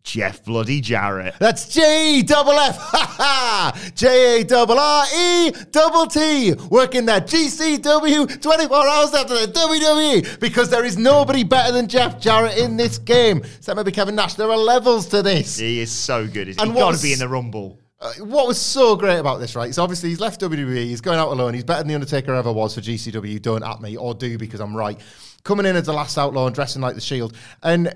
Jeff 0.04 0.44
Bloody 0.44 0.82
Jarrett. 0.82 1.36
that's 1.40 1.70
J 1.74 2.22
double 2.24 2.52
F, 2.52 2.78
ha 2.78 3.16
ha, 3.18 3.92
J 3.96 4.42
A 4.42 4.44
double 4.44 4.78
R 4.78 5.06
E 5.18 5.52
double 5.72 6.08
T, 6.08 6.54
working 6.70 7.06
that 7.06 7.26
GCW 7.28 8.42
24 8.42 8.78
hours 8.88 9.14
after 9.14 9.34
the 9.34 9.52
WWE 9.54 10.40
because 10.40 10.70
there 10.70 10.84
is 10.84 10.98
nobody 10.98 11.44
better 11.44 11.72
than 11.72 11.88
Jeff 11.88 12.20
Jarrett 12.20 12.58
in 12.58 12.76
this 12.76 12.98
game. 12.98 13.44
So 13.62 13.74
maybe 13.74 13.92
Kevin 13.92 14.16
Nash. 14.16 14.34
There 14.34 14.50
are 14.52 14.58
levels 14.58 15.08
to 15.08 15.22
this. 15.22 15.58
He 15.58 15.80
is 15.80 15.92
so 15.92 16.28
good. 16.28 16.48
He's 16.48 16.58
got 16.58 16.96
to 16.96 17.02
be 17.02 17.14
in 17.14 17.20
the 17.20 17.30
Rumble. 17.30 17.80
Uh, 18.02 18.12
what 18.26 18.46
was 18.46 18.60
so 18.60 18.98
great 18.98 19.20
about 19.20 19.40
this, 19.40 19.56
right? 19.56 19.74
So 19.74 19.82
obviously 19.82 20.10
he's 20.10 20.20
left 20.20 20.42
WWE. 20.42 20.76
He's 20.84 21.00
going 21.00 21.18
out 21.18 21.30
alone. 21.32 21.54
He's 21.54 21.64
better 21.64 21.80
than 21.80 21.88
the 21.88 21.94
Undertaker 21.96 22.34
ever 22.34 22.52
was 22.52 22.76
for 22.76 22.82
GCW. 22.82 23.42
Don't 23.42 23.64
at 23.64 23.80
me 23.80 23.96
or 23.96 24.14
do 24.14 24.38
because 24.38 24.60
I'm 24.60 24.76
right. 24.76 25.00
Coming 25.46 25.66
in 25.66 25.78
as 25.78 25.86
the 25.86 25.94
last 25.94 26.18
outlaw 26.18 26.48
and 26.48 26.54
dressing 26.54 26.82
like 26.82 26.96
the 26.96 27.02
Shield, 27.02 27.36
and 27.64 27.94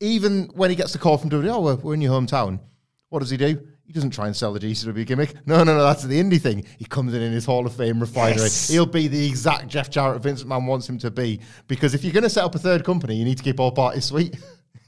even 0.00 0.50
when 0.54 0.70
he 0.70 0.76
gets 0.76 0.92
the 0.92 0.98
call 0.98 1.18
from 1.18 1.30
WWE, 1.30 1.54
oh, 1.54 1.60
we're, 1.60 1.74
we're 1.76 1.94
in 1.94 2.00
your 2.00 2.12
hometown. 2.12 2.60
What 3.08 3.20
does 3.20 3.30
he 3.30 3.36
do? 3.36 3.60
He 3.86 3.92
doesn't 3.92 4.10
try 4.10 4.26
and 4.26 4.34
sell 4.34 4.52
the 4.52 4.58
GCW 4.58 5.06
gimmick. 5.06 5.46
No, 5.46 5.62
no, 5.62 5.76
no, 5.76 5.84
that's 5.84 6.02
the 6.02 6.20
indie 6.20 6.40
thing. 6.40 6.64
He 6.76 6.84
comes 6.84 7.14
in 7.14 7.22
in 7.22 7.32
his 7.32 7.44
Hall 7.44 7.64
of 7.64 7.72
Fame 7.72 8.00
refinery. 8.00 8.42
Yes. 8.42 8.68
He'll 8.68 8.84
be 8.84 9.06
the 9.06 9.26
exact 9.26 9.68
Jeff 9.68 9.90
Jarrett 9.90 10.22
Vince 10.22 10.42
McMahon 10.42 10.66
wants 10.66 10.88
him 10.88 10.98
to 10.98 11.10
be. 11.10 11.40
Because 11.68 11.94
if 11.94 12.02
you're 12.02 12.12
going 12.12 12.24
to 12.24 12.30
set 12.30 12.44
up 12.44 12.54
a 12.56 12.58
third 12.58 12.84
company, 12.84 13.14
you 13.14 13.24
need 13.24 13.38
to 13.38 13.44
keep 13.44 13.60
all 13.60 13.70
parties 13.70 14.06
sweet. 14.06 14.36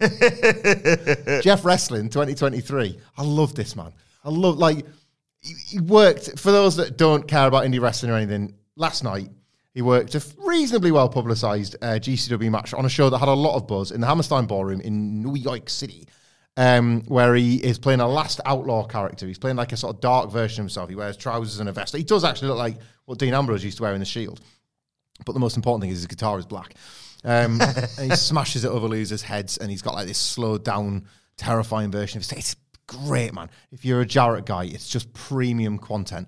Jeff 1.43 1.65
Wrestling 1.65 2.09
2023. 2.09 2.99
I 3.17 3.23
love 3.23 3.55
this 3.55 3.77
man. 3.77 3.93
I 4.25 4.31
love 4.31 4.59
like 4.59 4.85
he, 5.41 5.55
he 5.69 5.81
worked 5.81 6.39
for 6.39 6.51
those 6.51 6.77
that 6.77 6.97
don't 6.97 7.27
care 7.27 7.47
about 7.47 7.65
indie 7.65 7.81
wrestling 7.81 8.11
or 8.11 8.17
anything. 8.17 8.55
Last 8.77 9.05
night 9.05 9.29
he 9.79 9.83
worked 9.83 10.17
a 10.17 10.25
reasonably 10.39 10.91
well 10.91 11.09
publicized 11.09 11.77
uh, 11.83 12.01
GCW 12.01 12.51
match 12.51 12.75
on 12.75 12.85
a 12.85 12.89
show 12.89 13.09
that 13.11 13.19
had 13.19 13.29
a 13.29 13.33
lot 13.33 13.55
of 13.55 13.69
buzz 13.69 13.93
in 13.93 14.01
the 14.01 14.09
Hammerstein 14.09 14.45
Ballroom 14.45 14.81
in 14.81 15.23
New 15.23 15.37
York 15.37 15.71
City. 15.71 16.09
Um, 16.57 17.03
where 17.03 17.37
he 17.37 17.59
is 17.59 17.79
playing 17.79 18.01
a 18.01 18.09
last 18.09 18.41
outlaw 18.45 18.85
character. 18.85 19.25
He's 19.25 19.39
playing 19.39 19.57
like 19.57 19.71
a 19.71 19.77
sort 19.77 19.95
of 19.95 20.01
dark 20.01 20.33
version 20.33 20.63
of 20.63 20.65
himself. 20.65 20.89
He 20.89 20.97
wears 20.97 21.17
trousers 21.17 21.61
and 21.61 21.69
a 21.69 21.73
vest. 21.73 21.95
He 21.95 22.03
does 22.03 22.25
actually 22.25 22.49
look 22.49 22.59
like 22.59 22.79
what 23.05 23.21
Dean 23.21 23.35
Ambrose 23.35 23.63
used 23.63 23.77
to 23.77 23.85
wear 23.85 23.95
in 23.95 24.01
the 24.01 24.05
Shield. 24.05 24.41
But 25.25 25.35
the 25.35 25.39
most 25.39 25.57
important 25.57 25.83
thing 25.83 25.91
is 25.91 25.99
his 25.99 26.09
guitar 26.09 26.37
is 26.41 26.47
black. 26.47 26.75
Um, 27.23 27.61
and 28.01 28.11
he 28.11 28.17
smashes 28.17 28.65
it 28.65 28.73
over 28.73 28.89
losers' 28.89 29.23
heads, 29.23 29.59
and 29.59 29.71
he's 29.71 29.83
got 29.83 29.95
like 29.95 30.09
this 30.09 30.19
slowed 30.19 30.65
down, 30.65 31.07
terrifying 31.37 31.93
version 31.93 32.19
of 32.19 32.25
it. 32.25 32.37
It's 32.37 32.57
great, 32.89 33.33
man. 33.33 33.49
If 33.71 33.85
you're 33.85 34.01
a 34.01 34.07
Jarrett 34.07 34.45
guy, 34.45 34.65
it's 34.65 34.89
just 34.89 35.13
premium 35.13 35.79
content. 35.79 36.27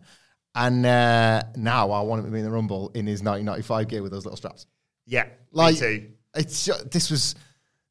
And 0.55 0.84
uh, 0.84 1.42
now 1.57 1.90
I 1.92 2.01
want 2.03 2.20
him 2.20 2.26
to 2.26 2.32
be 2.32 2.38
in 2.38 2.44
the 2.44 2.51
Rumble 2.51 2.90
in 2.94 3.07
his 3.07 3.20
1995 3.22 3.88
gear 3.88 4.03
with 4.03 4.12
those 4.12 4.24
little 4.24 4.36
straps. 4.36 4.66
Yeah, 5.07 5.26
Like, 5.53 5.74
me 5.74 5.80
too. 5.80 6.09
it's 6.34 6.64
ju- 6.64 6.72
this 6.90 7.11
was 7.11 7.34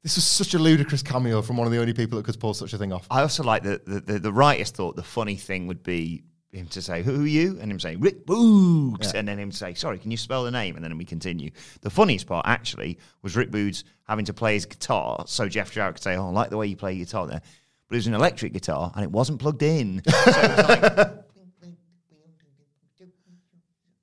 this 0.03 0.15
was 0.15 0.25
such 0.25 0.53
a 0.53 0.59
ludicrous 0.59 1.01
cameo 1.03 1.41
from 1.41 1.57
one 1.57 1.67
of 1.67 1.73
the 1.73 1.79
only 1.79 1.91
people 1.93 2.17
that 2.17 2.23
could 2.25 2.39
pull 2.39 2.53
such 2.53 2.71
a 2.73 2.77
thing 2.77 2.93
off. 2.93 3.05
I 3.11 3.21
also 3.21 3.43
like 3.43 3.63
that 3.63 3.85
the, 3.85 3.99
the, 3.99 4.19
the 4.19 4.31
writers 4.33 4.71
thought 4.71 4.95
the 4.95 5.03
funny 5.03 5.35
thing 5.35 5.67
would 5.67 5.83
be 5.83 6.23
him 6.51 6.67
to 6.67 6.81
say, 6.81 7.03
Who 7.03 7.23
are 7.23 7.27
you? 7.27 7.57
And 7.61 7.69
him 7.71 7.79
say, 7.79 7.95
Rick 7.97 8.25
Boogs. 8.25 9.13
And 9.13 9.27
then 9.27 9.37
him 9.37 9.51
say, 9.51 9.73
Sorry, 9.73 9.99
can 9.99 10.09
you 10.11 10.17
spell 10.17 10.43
the 10.45 10.51
name? 10.51 10.75
And 10.75 10.83
then 10.83 10.97
we 10.97 11.03
continue. 11.05 11.51
The 11.81 11.89
funniest 11.89 12.27
part, 12.27 12.45
actually, 12.47 12.97
was 13.21 13.35
Rick 13.35 13.51
Boogs 13.51 13.83
having 14.07 14.25
to 14.25 14.33
play 14.33 14.53
his 14.53 14.65
guitar 14.65 15.25
so 15.27 15.47
Jeff 15.49 15.71
Jarrett 15.71 15.95
could 15.95 16.03
say, 16.03 16.15
Oh, 16.15 16.27
I 16.27 16.31
like 16.31 16.49
the 16.49 16.57
way 16.57 16.67
you 16.67 16.75
play 16.77 16.93
your 16.93 17.05
guitar 17.05 17.27
there. 17.27 17.41
But 17.89 17.95
it 17.95 17.97
was 17.97 18.07
an 18.07 18.13
electric 18.13 18.53
guitar 18.53 18.91
and 18.95 19.03
it 19.03 19.11
wasn't 19.11 19.39
plugged 19.39 19.63
in. 19.63 20.01
so 20.07 20.11
it 20.15 20.25
was 20.57 20.97
like, 20.97 21.28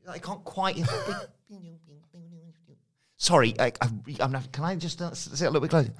I 0.09 0.19
can't 0.19 0.45
quite. 0.45 0.77
Hear. 0.77 0.87
Sorry, 3.19 3.55
I, 3.59 3.73
I'm 4.21 4.31
not, 4.31 4.53
can 4.53 4.65
I 4.65 4.77
just 4.77 5.01
uh, 5.01 5.15
sit 5.15 5.41
a 5.41 5.51
little 5.51 5.61
bit 5.63 5.71
closer? 5.71 5.91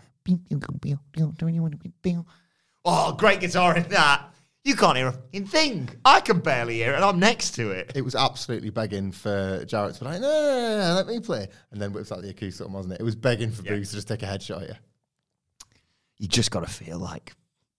Oh, 2.85 3.13
great 3.13 3.41
guitar 3.41 3.77
in 3.77 3.89
that. 3.91 4.33
You 4.65 4.75
can't 4.75 4.97
hear 4.97 5.15
a 5.33 5.41
thing. 5.41 5.89
I 6.05 6.21
can 6.21 6.41
barely 6.41 6.75
hear 6.75 6.93
it, 6.93 6.97
and 6.97 7.05
I'm 7.05 7.21
next 7.21 7.53
to 7.53 7.71
it. 7.71 7.93
It 7.95 8.03
was 8.03 8.17
absolutely 8.17 8.71
begging 8.71 9.13
for 9.13 9.65
Jarrett 9.65 9.95
to 9.95 10.01
be 10.01 10.07
like, 10.07 10.21
no, 10.21 10.29
no, 10.29 10.79
no, 10.79 10.89
no, 10.89 10.95
let 10.95 11.07
me 11.07 11.21
play. 11.21 11.49
And 11.71 11.81
then 11.81 11.93
whips 11.93 12.11
out 12.11 12.23
the 12.23 12.31
acoustic 12.31 12.67
one, 12.67 12.75
wasn't 12.75 12.95
it? 12.95 13.01
It 13.01 13.05
was 13.05 13.15
begging 13.15 13.53
for 13.53 13.63
Yeah. 13.63 13.73
Boogs 13.73 13.91
to 13.91 13.95
just 13.95 14.09
take 14.09 14.23
a 14.25 14.27
headshot 14.27 14.61
here. 14.61 14.79
You 16.19 16.27
just 16.27 16.51
got 16.51 16.67
to 16.67 16.73
feel 16.73 16.99
like 16.99 17.35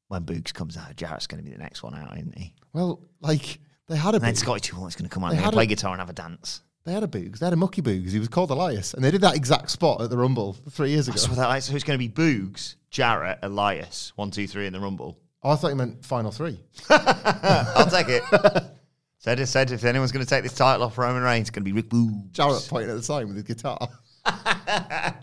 when 0.07 0.23
Boogs 0.23 0.53
comes 0.53 0.77
out, 0.77 0.95
Jarrett's 0.95 1.27
going 1.27 1.43
to 1.43 1.49
be 1.49 1.53
the 1.53 1.61
next 1.61 1.83
one 1.83 1.93
out, 1.93 2.15
isn't 2.17 2.37
he? 2.37 2.53
Well, 2.71 3.01
like, 3.19 3.59
they 3.87 3.95
had 3.97 4.13
a 4.13 4.17
And 4.17 4.25
then 4.25 4.35
Scotty 4.35 4.59
Two 4.59 4.85
is 4.85 4.95
going 4.95 5.09
to 5.09 5.13
come 5.13 5.23
out 5.23 5.31
They 5.31 5.37
and 5.43 5.51
play 5.51 5.63
a- 5.63 5.67
guitar 5.67 5.91
and 5.91 5.99
have 5.99 6.09
a 6.09 6.13
dance. 6.13 6.61
They 6.85 6.93
had 6.93 7.03
a 7.03 7.07
Boogs. 7.07 7.39
They 7.39 7.45
had 7.45 7.51
a 7.53 7.57
Mucky 7.57 7.81
Boogs. 7.81 8.11
He 8.11 8.19
was 8.19 8.29
called 8.29 8.49
Elias, 8.49 8.93
and 8.93 9.03
they 9.03 9.11
did 9.11 9.19
that 9.21 9.35
exact 9.35 9.69
spot 9.71 9.99
at 10.01 10.09
the 10.09 10.15
Rumble 10.17 10.53
three 10.71 10.91
years 10.91 11.09
ago. 11.09 11.17
So, 11.17 11.33
that, 11.33 11.61
so 11.63 11.75
it's 11.75 11.83
going 11.83 11.99
to 11.99 12.07
be 12.07 12.09
Boogs, 12.09 12.75
Jarrett, 12.91 13.39
Elias, 13.43 14.13
one, 14.15 14.31
two, 14.31 14.47
three 14.47 14.67
in 14.67 14.73
the 14.73 14.79
Rumble. 14.79 15.17
Oh, 15.43 15.51
I 15.51 15.55
thought 15.57 15.67
you 15.69 15.75
meant 15.75 16.05
final 16.05 16.31
three. 16.31 16.59
I'll 16.89 17.89
take 17.89 18.07
it. 18.07 18.23
said 19.17 19.39
it. 19.41 19.47
Said 19.47 19.71
if 19.71 19.83
anyone's 19.83 20.13
going 20.13 20.23
to 20.23 20.29
take 20.29 20.43
this 20.43 20.53
title 20.55 20.83
off 20.83 20.97
Roman 20.97 21.23
Reigns, 21.23 21.41
it's 21.41 21.49
going 21.49 21.65
to 21.65 21.69
be 21.69 21.73
Rick 21.73 21.89
Boogs. 21.89 22.31
Jarrett 22.31 22.65
pointing 22.69 22.89
at 22.91 22.95
the 22.95 23.03
sign 23.03 23.27
with 23.27 23.35
his 23.35 23.43
guitar. 23.43 23.89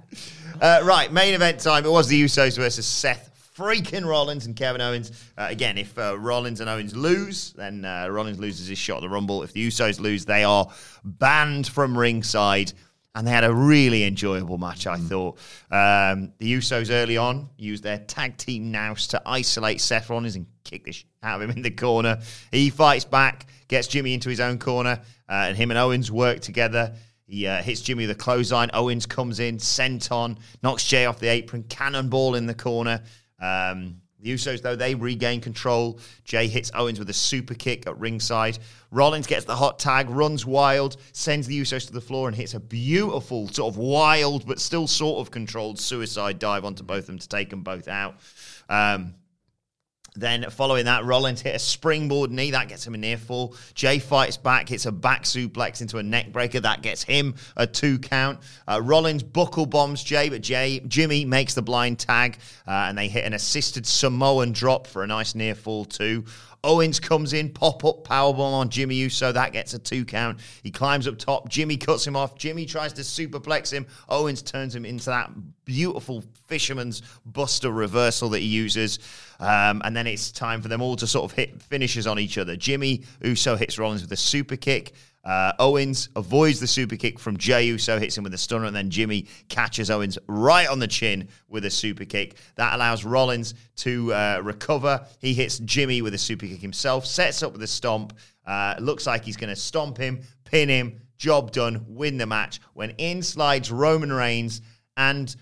Uh, 0.60 0.80
right, 0.84 1.12
main 1.12 1.34
event 1.34 1.58
time. 1.58 1.84
It 1.84 1.90
was 1.90 2.06
the 2.06 2.22
Usos 2.22 2.56
versus 2.56 2.86
Seth 2.86 3.28
freaking 3.56 4.06
Rollins 4.06 4.46
and 4.46 4.56
Kevin 4.56 4.80
Owens. 4.80 5.12
Uh, 5.38 5.46
again, 5.48 5.78
if 5.78 5.96
uh, 5.98 6.18
Rollins 6.18 6.60
and 6.60 6.68
Owens 6.68 6.96
lose, 6.96 7.52
then 7.52 7.84
uh, 7.84 8.08
Rollins 8.08 8.38
loses 8.38 8.68
his 8.68 8.78
shot 8.78 8.96
at 8.96 9.02
the 9.02 9.08
Rumble. 9.08 9.42
If 9.42 9.52
the 9.52 9.66
Usos 9.66 10.00
lose, 10.00 10.24
they 10.24 10.44
are 10.44 10.68
banned 11.04 11.66
from 11.66 11.96
ringside. 11.96 12.72
And 13.16 13.24
they 13.24 13.30
had 13.30 13.44
a 13.44 13.54
really 13.54 14.02
enjoyable 14.02 14.58
match, 14.58 14.88
I 14.88 14.96
thought. 14.96 15.38
Um, 15.70 16.32
the 16.38 16.52
Usos 16.52 16.90
early 16.90 17.16
on 17.16 17.48
used 17.56 17.84
their 17.84 17.98
tag 17.98 18.36
team 18.36 18.72
nous 18.72 19.06
to 19.08 19.22
isolate 19.24 19.80
Seth 19.80 20.10
Rollins 20.10 20.34
and 20.34 20.46
kick 20.64 20.84
the 20.84 20.90
shit 20.90 21.06
out 21.22 21.40
of 21.40 21.48
him 21.48 21.56
in 21.56 21.62
the 21.62 21.70
corner. 21.70 22.18
He 22.50 22.70
fights 22.70 23.04
back, 23.04 23.46
gets 23.68 23.86
Jimmy 23.86 24.14
into 24.14 24.30
his 24.30 24.40
own 24.40 24.58
corner, 24.58 25.00
uh, 25.28 25.32
and 25.32 25.56
him 25.56 25.70
and 25.70 25.78
Owens 25.78 26.10
work 26.10 26.40
together. 26.40 26.96
He 27.28 27.46
uh, 27.46 27.62
hits 27.62 27.82
Jimmy 27.82 28.08
with 28.08 28.16
a 28.16 28.20
clothesline. 28.20 28.70
Owens 28.74 29.06
comes 29.06 29.38
in, 29.38 29.60
sent 29.60 30.10
on, 30.10 30.36
knocks 30.64 30.84
Jey 30.84 31.06
off 31.06 31.20
the 31.20 31.28
apron, 31.28 31.62
cannonball 31.68 32.34
in 32.34 32.46
the 32.46 32.54
corner. 32.54 33.00
Um, 33.44 34.00
the 34.20 34.32
Usos, 34.32 34.62
though, 34.62 34.74
they 34.74 34.94
regain 34.94 35.42
control. 35.42 36.00
Jey 36.24 36.48
hits 36.48 36.70
Owens 36.74 36.98
with 36.98 37.10
a 37.10 37.12
super 37.14 37.52
kick 37.52 37.86
at 37.86 37.98
ringside. 37.98 38.58
Rollins 38.90 39.26
gets 39.26 39.44
the 39.44 39.54
hot 39.54 39.78
tag, 39.78 40.08
runs 40.08 40.46
wild, 40.46 40.96
sends 41.12 41.46
the 41.46 41.60
Usos 41.60 41.86
to 41.88 41.92
the 41.92 42.00
floor, 42.00 42.26
and 42.28 42.34
hits 42.34 42.54
a 42.54 42.60
beautiful, 42.60 43.48
sort 43.48 43.74
of 43.74 43.76
wild, 43.76 44.46
but 44.46 44.58
still 44.58 44.86
sort 44.86 45.18
of 45.18 45.30
controlled 45.30 45.78
suicide 45.78 46.38
dive 46.38 46.64
onto 46.64 46.82
both 46.82 47.00
of 47.00 47.06
them 47.08 47.18
to 47.18 47.28
take 47.28 47.50
them 47.50 47.62
both 47.62 47.86
out. 47.86 48.16
Um, 48.70 49.14
then 50.14 50.48
following 50.50 50.84
that, 50.84 51.04
Rollins 51.04 51.40
hit 51.40 51.56
a 51.56 51.58
springboard 51.58 52.30
knee. 52.30 52.52
That 52.52 52.68
gets 52.68 52.86
him 52.86 52.94
a 52.94 52.98
near 52.98 53.16
fall. 53.16 53.56
Jey 53.74 53.98
fights 53.98 54.36
back, 54.36 54.68
hits 54.68 54.86
a 54.86 54.92
back 54.92 55.24
suplex 55.24 55.80
into 55.80 55.98
a 55.98 56.02
neck 56.02 56.32
breaker. 56.32 56.60
That 56.60 56.82
gets 56.82 57.02
him 57.02 57.34
a 57.56 57.66
two 57.66 57.98
count. 57.98 58.38
Uh, 58.68 58.80
Rollins 58.80 59.24
buckle 59.24 59.66
bombs 59.66 60.04
Jey, 60.04 60.28
but 60.28 60.40
Jey 60.40 60.80
Jimmy 60.86 61.24
makes 61.24 61.54
the 61.54 61.62
blind 61.62 61.98
tag, 61.98 62.38
uh, 62.66 62.86
and 62.88 62.96
they 62.96 63.08
hit 63.08 63.24
an 63.24 63.34
assisted 63.34 63.86
Samoan 63.86 64.52
drop 64.52 64.86
for 64.86 65.02
a 65.02 65.06
nice 65.06 65.34
near 65.34 65.54
fall 65.54 65.84
too. 65.84 66.24
Owens 66.64 66.98
comes 66.98 67.34
in, 67.34 67.50
pop 67.50 67.84
up 67.84 68.04
powerbomb 68.04 68.38
on 68.38 68.70
Jimmy 68.70 68.94
Uso. 68.96 69.30
That 69.30 69.52
gets 69.52 69.74
a 69.74 69.78
two 69.78 70.04
count. 70.04 70.40
He 70.62 70.70
climbs 70.70 71.06
up 71.06 71.18
top. 71.18 71.48
Jimmy 71.48 71.76
cuts 71.76 72.06
him 72.06 72.16
off. 72.16 72.36
Jimmy 72.38 72.64
tries 72.64 72.94
to 72.94 73.02
superplex 73.02 73.70
him. 73.70 73.86
Owens 74.08 74.40
turns 74.40 74.74
him 74.74 74.84
into 74.84 75.06
that 75.06 75.30
beautiful 75.66 76.24
fisherman's 76.46 77.02
buster 77.26 77.70
reversal 77.70 78.30
that 78.30 78.40
he 78.40 78.46
uses. 78.46 78.98
Um, 79.38 79.82
and 79.84 79.94
then 79.94 80.06
it's 80.06 80.32
time 80.32 80.62
for 80.62 80.68
them 80.68 80.80
all 80.80 80.96
to 80.96 81.06
sort 81.06 81.30
of 81.30 81.36
hit 81.36 81.60
finishes 81.62 82.06
on 82.06 82.18
each 82.18 82.38
other. 82.38 82.56
Jimmy 82.56 83.02
Uso 83.22 83.56
hits 83.56 83.78
Rollins 83.78 84.02
with 84.02 84.12
a 84.12 84.16
super 84.16 84.56
kick. 84.56 84.94
Uh, 85.24 85.52
Owens 85.58 86.10
avoids 86.16 86.60
the 86.60 86.66
super 86.66 86.96
kick 86.96 87.18
from 87.18 87.36
Jey 87.36 87.64
Uso, 87.66 87.98
hits 87.98 88.16
him 88.16 88.24
with 88.24 88.34
a 88.34 88.38
stunner, 88.38 88.66
and 88.66 88.76
then 88.76 88.90
Jimmy 88.90 89.26
catches 89.48 89.90
Owens 89.90 90.18
right 90.26 90.68
on 90.68 90.78
the 90.78 90.86
chin 90.86 91.28
with 91.48 91.64
a 91.64 91.70
super 91.70 92.04
kick. 92.04 92.36
That 92.56 92.74
allows 92.74 93.04
Rollins 93.04 93.54
to 93.76 94.12
uh, 94.12 94.40
recover. 94.42 95.06
He 95.20 95.32
hits 95.32 95.58
Jimmy 95.60 96.02
with 96.02 96.14
a 96.14 96.18
super 96.18 96.46
kick 96.46 96.60
himself, 96.60 97.06
sets 97.06 97.42
up 97.42 97.52
with 97.52 97.62
a 97.62 97.66
stomp. 97.66 98.16
Uh, 98.46 98.74
looks 98.78 99.06
like 99.06 99.24
he's 99.24 99.38
going 99.38 99.48
to 99.48 99.56
stomp 99.56 99.96
him, 99.96 100.20
pin 100.44 100.68
him, 100.68 101.00
job 101.16 101.52
done, 101.52 101.84
win 101.88 102.18
the 102.18 102.26
match. 102.26 102.60
When 102.74 102.90
in 102.90 103.22
slides 103.22 103.72
Roman 103.72 104.12
Reigns 104.12 104.60
and 104.96 105.34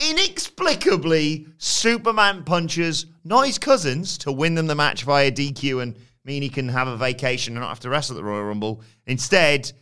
inexplicably 0.00 1.46
Superman 1.58 2.44
punches 2.44 3.06
not 3.24 3.46
his 3.46 3.58
Cousins 3.58 4.18
to 4.18 4.32
win 4.32 4.54
them 4.54 4.66
the 4.66 4.74
match 4.74 5.04
via 5.04 5.30
DQ 5.30 5.82
and 5.82 5.96
mean 6.26 6.42
he 6.42 6.48
can 6.48 6.68
have 6.68 6.88
a 6.88 6.96
vacation 6.96 7.54
and 7.54 7.62
not 7.62 7.68
have 7.68 7.80
to 7.80 7.88
wrestle 7.88 8.16
at 8.16 8.18
the 8.18 8.24
Royal 8.24 8.44
Rumble. 8.44 8.82
Instead, 9.06 9.72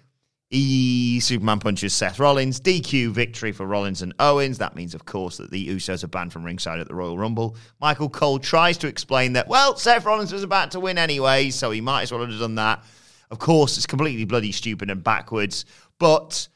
he 0.51 1.19
Superman 1.21 1.59
punches 1.59 1.95
Seth 1.95 2.21
Rollins, 2.21 2.61
DQ 2.61 3.11
victory 3.11 3.51
for 3.51 3.67
Rollins 3.67 4.03
and 4.03 4.15
Owens. 4.21 4.59
That 4.59 4.77
means, 4.77 4.95
of 4.95 5.05
course, 5.05 5.39
that 5.39 5.51
the 5.51 5.69
Usos 5.69 6.05
are 6.05 6.09
banned 6.09 6.33
from 6.33 6.45
ringside 6.45 6.79
at 6.79 6.87
the 6.87 6.95
Royal 6.95 7.19
Rumble. 7.19 7.57
Michael 7.81 8.11
Cole 8.11 8.39
tries 8.39 8.79
to 8.79 8.87
explain 8.87 9.33
that, 9.33 9.49
well, 9.49 9.77
Seth 9.77 10.05
Rollins 10.05 10.33
was 10.33 10.43
about 10.43 10.71
to 10.73 10.81
win 10.81 10.99
anyway, 10.99 11.51
so 11.51 11.71
he 11.71 11.81
might 11.81 12.03
as 12.03 12.13
well 12.13 12.25
have 12.25 12.39
done 12.39 12.55
that. 12.57 12.85
Of 13.31 13.39
course, 13.39 13.77
it's 13.77 13.87
completely 13.87 14.25
bloody 14.27 14.53
stupid 14.53 14.91
and 14.91 15.03
backwards, 15.03 15.65
but 15.99 16.47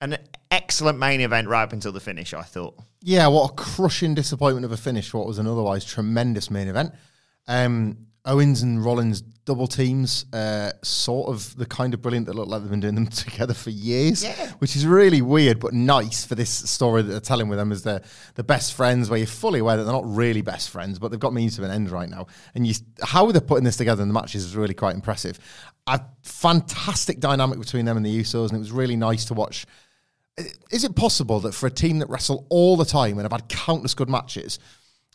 an 0.00 0.18
excellent 0.50 0.98
main 0.98 1.20
event 1.20 1.48
right 1.48 1.62
up 1.62 1.72
until 1.72 1.90
the 1.90 2.00
finish, 2.00 2.34
I 2.34 2.42
thought. 2.42 2.78
Yeah, 3.00 3.26
what 3.28 3.50
a 3.50 3.54
crushing 3.54 4.14
disappointment 4.14 4.66
of 4.66 4.72
a 4.72 4.76
finish 4.76 5.12
what 5.12 5.26
was 5.26 5.38
an 5.38 5.46
otherwise 5.46 5.84
tremendous 5.84 6.50
main 6.50 6.68
event. 6.68 6.92
Um, 7.48 8.06
Owens 8.26 8.62
and 8.62 8.84
Rollins 8.84 9.22
double 9.22 9.68
teams, 9.68 10.26
uh, 10.32 10.72
sort 10.82 11.28
of 11.28 11.56
the 11.56 11.64
kind 11.66 11.94
of 11.94 12.02
brilliant 12.02 12.26
that 12.26 12.34
look 12.34 12.48
like 12.48 12.60
they've 12.62 12.70
been 12.70 12.80
doing 12.80 12.96
them 12.96 13.06
together 13.06 13.54
for 13.54 13.70
years, 13.70 14.24
Yeah. 14.24 14.50
which 14.58 14.74
is 14.74 14.84
really 14.84 15.22
weird 15.22 15.60
but 15.60 15.72
nice 15.72 16.24
for 16.24 16.34
this 16.34 16.50
story 16.50 17.02
that 17.02 17.10
they're 17.12 17.20
telling 17.20 17.48
with 17.48 17.58
them 17.58 17.70
as 17.70 17.82
they're 17.84 18.02
the 18.34 18.42
best 18.42 18.74
friends, 18.74 19.08
where 19.08 19.18
you're 19.18 19.26
fully 19.28 19.60
aware 19.60 19.76
that 19.76 19.84
they're 19.84 19.92
not 19.92 20.04
really 20.04 20.42
best 20.42 20.70
friends, 20.70 20.98
but 20.98 21.12
they've 21.12 21.20
got 21.20 21.32
means 21.32 21.54
to 21.56 21.64
an 21.64 21.70
end 21.70 21.90
right 21.90 22.08
now. 22.10 22.26
And 22.56 22.66
you, 22.66 22.74
how 23.02 23.30
they're 23.30 23.40
putting 23.40 23.62
this 23.64 23.76
together 23.76 24.02
in 24.02 24.08
the 24.08 24.14
matches 24.14 24.44
is 24.44 24.56
really 24.56 24.74
quite 24.74 24.96
impressive. 24.96 25.38
A 25.86 26.00
fantastic 26.22 27.20
dynamic 27.20 27.60
between 27.60 27.84
them 27.84 27.96
and 27.96 28.04
the 28.04 28.20
Usos, 28.20 28.48
and 28.48 28.56
it 28.56 28.58
was 28.58 28.72
really 28.72 28.96
nice 28.96 29.24
to 29.26 29.34
watch. 29.34 29.64
Is 30.70 30.84
it 30.84 30.96
possible 30.96 31.38
that 31.40 31.54
for 31.54 31.66
a 31.66 31.70
team 31.70 32.00
that 32.00 32.10
wrestle 32.10 32.46
all 32.50 32.76
the 32.76 32.84
time 32.84 33.12
and 33.18 33.22
have 33.22 33.32
had 33.32 33.48
countless 33.48 33.94
good 33.94 34.10
matches, 34.10 34.58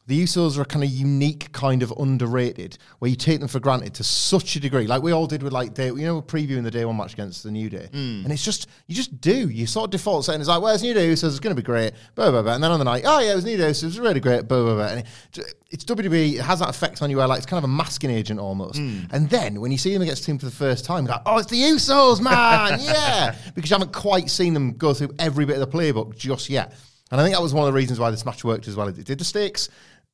the 0.08 0.24
Usos 0.24 0.58
are 0.58 0.64
a 0.64 0.66
kind 0.66 0.84
of 0.84 0.89
unique 0.89 1.52
kind 1.52 1.84
of 1.84 1.93
underrated, 1.97 2.78
where 2.99 3.10
you 3.10 3.16
take 3.16 3.39
them 3.39 3.47
for 3.47 3.60
granted 3.60 3.93
to 3.95 4.04
such 4.04 4.56
a 4.56 4.60
degree, 4.60 4.88
like 4.88 5.04
we 5.04 5.12
all 5.12 5.28
did 5.28 5.43
with 5.43 5.54
like 5.54 5.74
day, 5.74 5.88
you 5.88 6.02
know, 6.02 6.22
previewing 6.22 6.64
the 6.64 6.72
day 6.72 6.84
one 6.86 6.97
match 6.97 7.14
against 7.14 7.43
the 7.43 7.52
New 7.52 7.70
Day, 7.70 7.88
mm. 7.91 8.24
and 8.24 8.32
it's 8.32 8.43
just 8.43 8.68
you 8.88 8.95
just 8.95 9.22
do. 9.22 9.47
You 9.49 9.68
sort 9.68 9.86
of 9.86 9.91
default 9.91 10.26
saying 10.26 10.39
it's 10.39 10.49
like, 10.49 10.62
well, 10.62 10.74
it's 10.74 10.84
New 10.84 10.93
Day, 10.93 11.08
Usos, 11.08 11.30
it's 11.30 11.39
going 11.39 11.56
to 11.56 11.62
be 11.62 11.66
great, 11.66 11.93
blah 12.16 12.32
blah 12.32 12.41
blah, 12.41 12.56
and 12.56 12.64
then 12.64 12.72
on 12.72 12.80
the 12.80 12.86
night, 12.86 13.04
oh 13.06 13.20
yeah, 13.20 13.34
it 13.34 13.36
was 13.36 13.45
New 13.45 13.58
Day, 13.58 13.70
Usos, 13.70 13.84
it 13.84 13.86
was 13.88 13.99
really 13.99 14.20
great, 14.20 14.47
blah 14.47 14.64
blah 14.64 14.76
blah, 14.76 14.88
and 14.88 14.99
it, 15.02 15.56
it's 15.70 15.86
WWE, 15.86 16.34
it 16.34 16.41
has 16.41 16.60
that 16.60 16.70
effect 16.70 17.02
on 17.02 17.10
you 17.10 17.18
where 17.18 17.28
like 17.28 17.38
it's 17.38 17.45
kind 17.45 17.60
of 17.60 17.70
a 17.70 17.74
masking 17.74 18.10
agent 18.10 18.39
almost, 18.39 18.80
mm. 18.80 19.08
and 19.14 19.30
then 19.30 19.62
when 19.62 19.72
you 19.72 19.78
see 19.78 19.93
them 19.93 20.02
against 20.02 20.26
team 20.26 20.39
for 20.39 20.45
the 20.45 20.52
first 20.52 20.84
time, 20.84 21.06
you're 21.06 21.14
like, 21.14 21.22
oh, 21.28 21.38
it's 21.38 21.52
the 21.52 21.62
Usos, 21.62 22.22
man, 22.22 22.80
yeah, 22.82 23.36
because 23.54 23.70
you 23.70 23.76
haven't 23.76 23.93
quite 23.93 24.32
seen 24.32 24.54
them 24.56 24.74
go 24.74 24.93
through 24.95 25.14
every 25.20 25.45
bit 25.45 25.58
of 25.58 25.72
the 25.72 25.78
playbook 25.78 26.18
just 26.18 26.49
yet. 26.49 26.74
And 27.12 27.20
I 27.20 27.26
think 27.26 27.36
that 27.36 27.41
was 27.41 27.54
one 27.54 27.68
of 27.68 27.74
the 27.74 27.78
reasons 27.78 27.99
why 27.99 28.10
this 28.10 28.26
match 28.26 28.45
worked 28.45 28.70
as 28.70 28.78
well 28.78 28.88
as 28.88 28.97
it 28.97 29.06
did. 29.06 29.20
The 29.20 29.26
stakes 29.26 29.68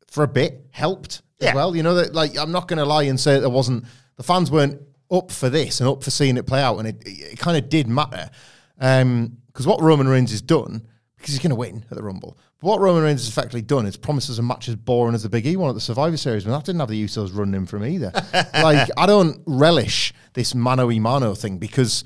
for 0.07 0.23
a 0.23 0.27
bit 0.27 0.65
helped 0.71 1.21
Yeah. 1.39 1.49
as 1.49 1.55
well. 1.55 1.75
You 1.75 1.83
know 1.83 1.95
that 1.95 2.13
like 2.15 2.37
I'm 2.37 2.51
not 2.51 2.67
going 2.67 2.79
to 2.79 2.85
lie 2.85 3.03
and 3.03 3.19
say 3.19 3.33
that 3.35 3.41
there 3.41 3.49
wasn't 3.49 3.85
the 4.15 4.23
fans 4.23 4.49
weren't 4.51 4.81
up 5.11 5.31
for 5.31 5.49
this 5.49 5.79
and 5.79 5.87
up 5.89 6.03
for 6.03 6.11
seeing 6.11 6.37
it 6.37 6.45
play 6.47 6.61
out, 6.61 6.77
and 6.79 6.87
it, 6.87 7.01
it 7.05 7.39
kind 7.39 7.57
of 7.57 7.69
did 7.69 7.87
matter 7.87 8.29
because 8.77 9.65
what 9.65 9.81
Roman 9.81 10.07
Reigns 10.07 10.31
has 10.31 10.41
done 10.41 10.87
because 11.17 11.33
he's 11.33 11.39
going 11.41 11.49
to 11.49 11.55
win 11.55 11.83
at 11.89 11.97
the 11.97 12.03
Rumble. 12.03 12.37
But 12.59 12.67
what 12.67 12.79
Roman 12.79 13.03
Reigns 13.03 13.21
has 13.21 13.29
effectively 13.29 13.61
done 13.63 13.85
is 13.87 13.97
promises 13.97 14.37
a 14.37 14.43
match 14.43 14.67
as 14.67 14.75
boring 14.75 15.15
as 15.15 15.23
the 15.23 15.29
Big 15.29 15.47
E 15.47 15.55
one 15.57 15.69
at 15.69 15.73
the 15.75 15.81
Survivor 15.81 16.17
Series, 16.17 16.45
and 16.45 16.53
that 16.53 16.63
didn't 16.63 16.79
have 16.79 16.89
the 16.89 17.03
Usos 17.05 17.35
running 17.35 17.53
him 17.55 17.65
from 17.65 17.83
either. 17.85 18.11
like 18.53 18.89
I 18.97 19.05
don't 19.07 19.41
relish 19.47 20.13
this 20.33 20.53
mano 20.53 20.87
y 20.87 20.99
mano 20.99 21.33
thing 21.33 21.57
because 21.57 22.03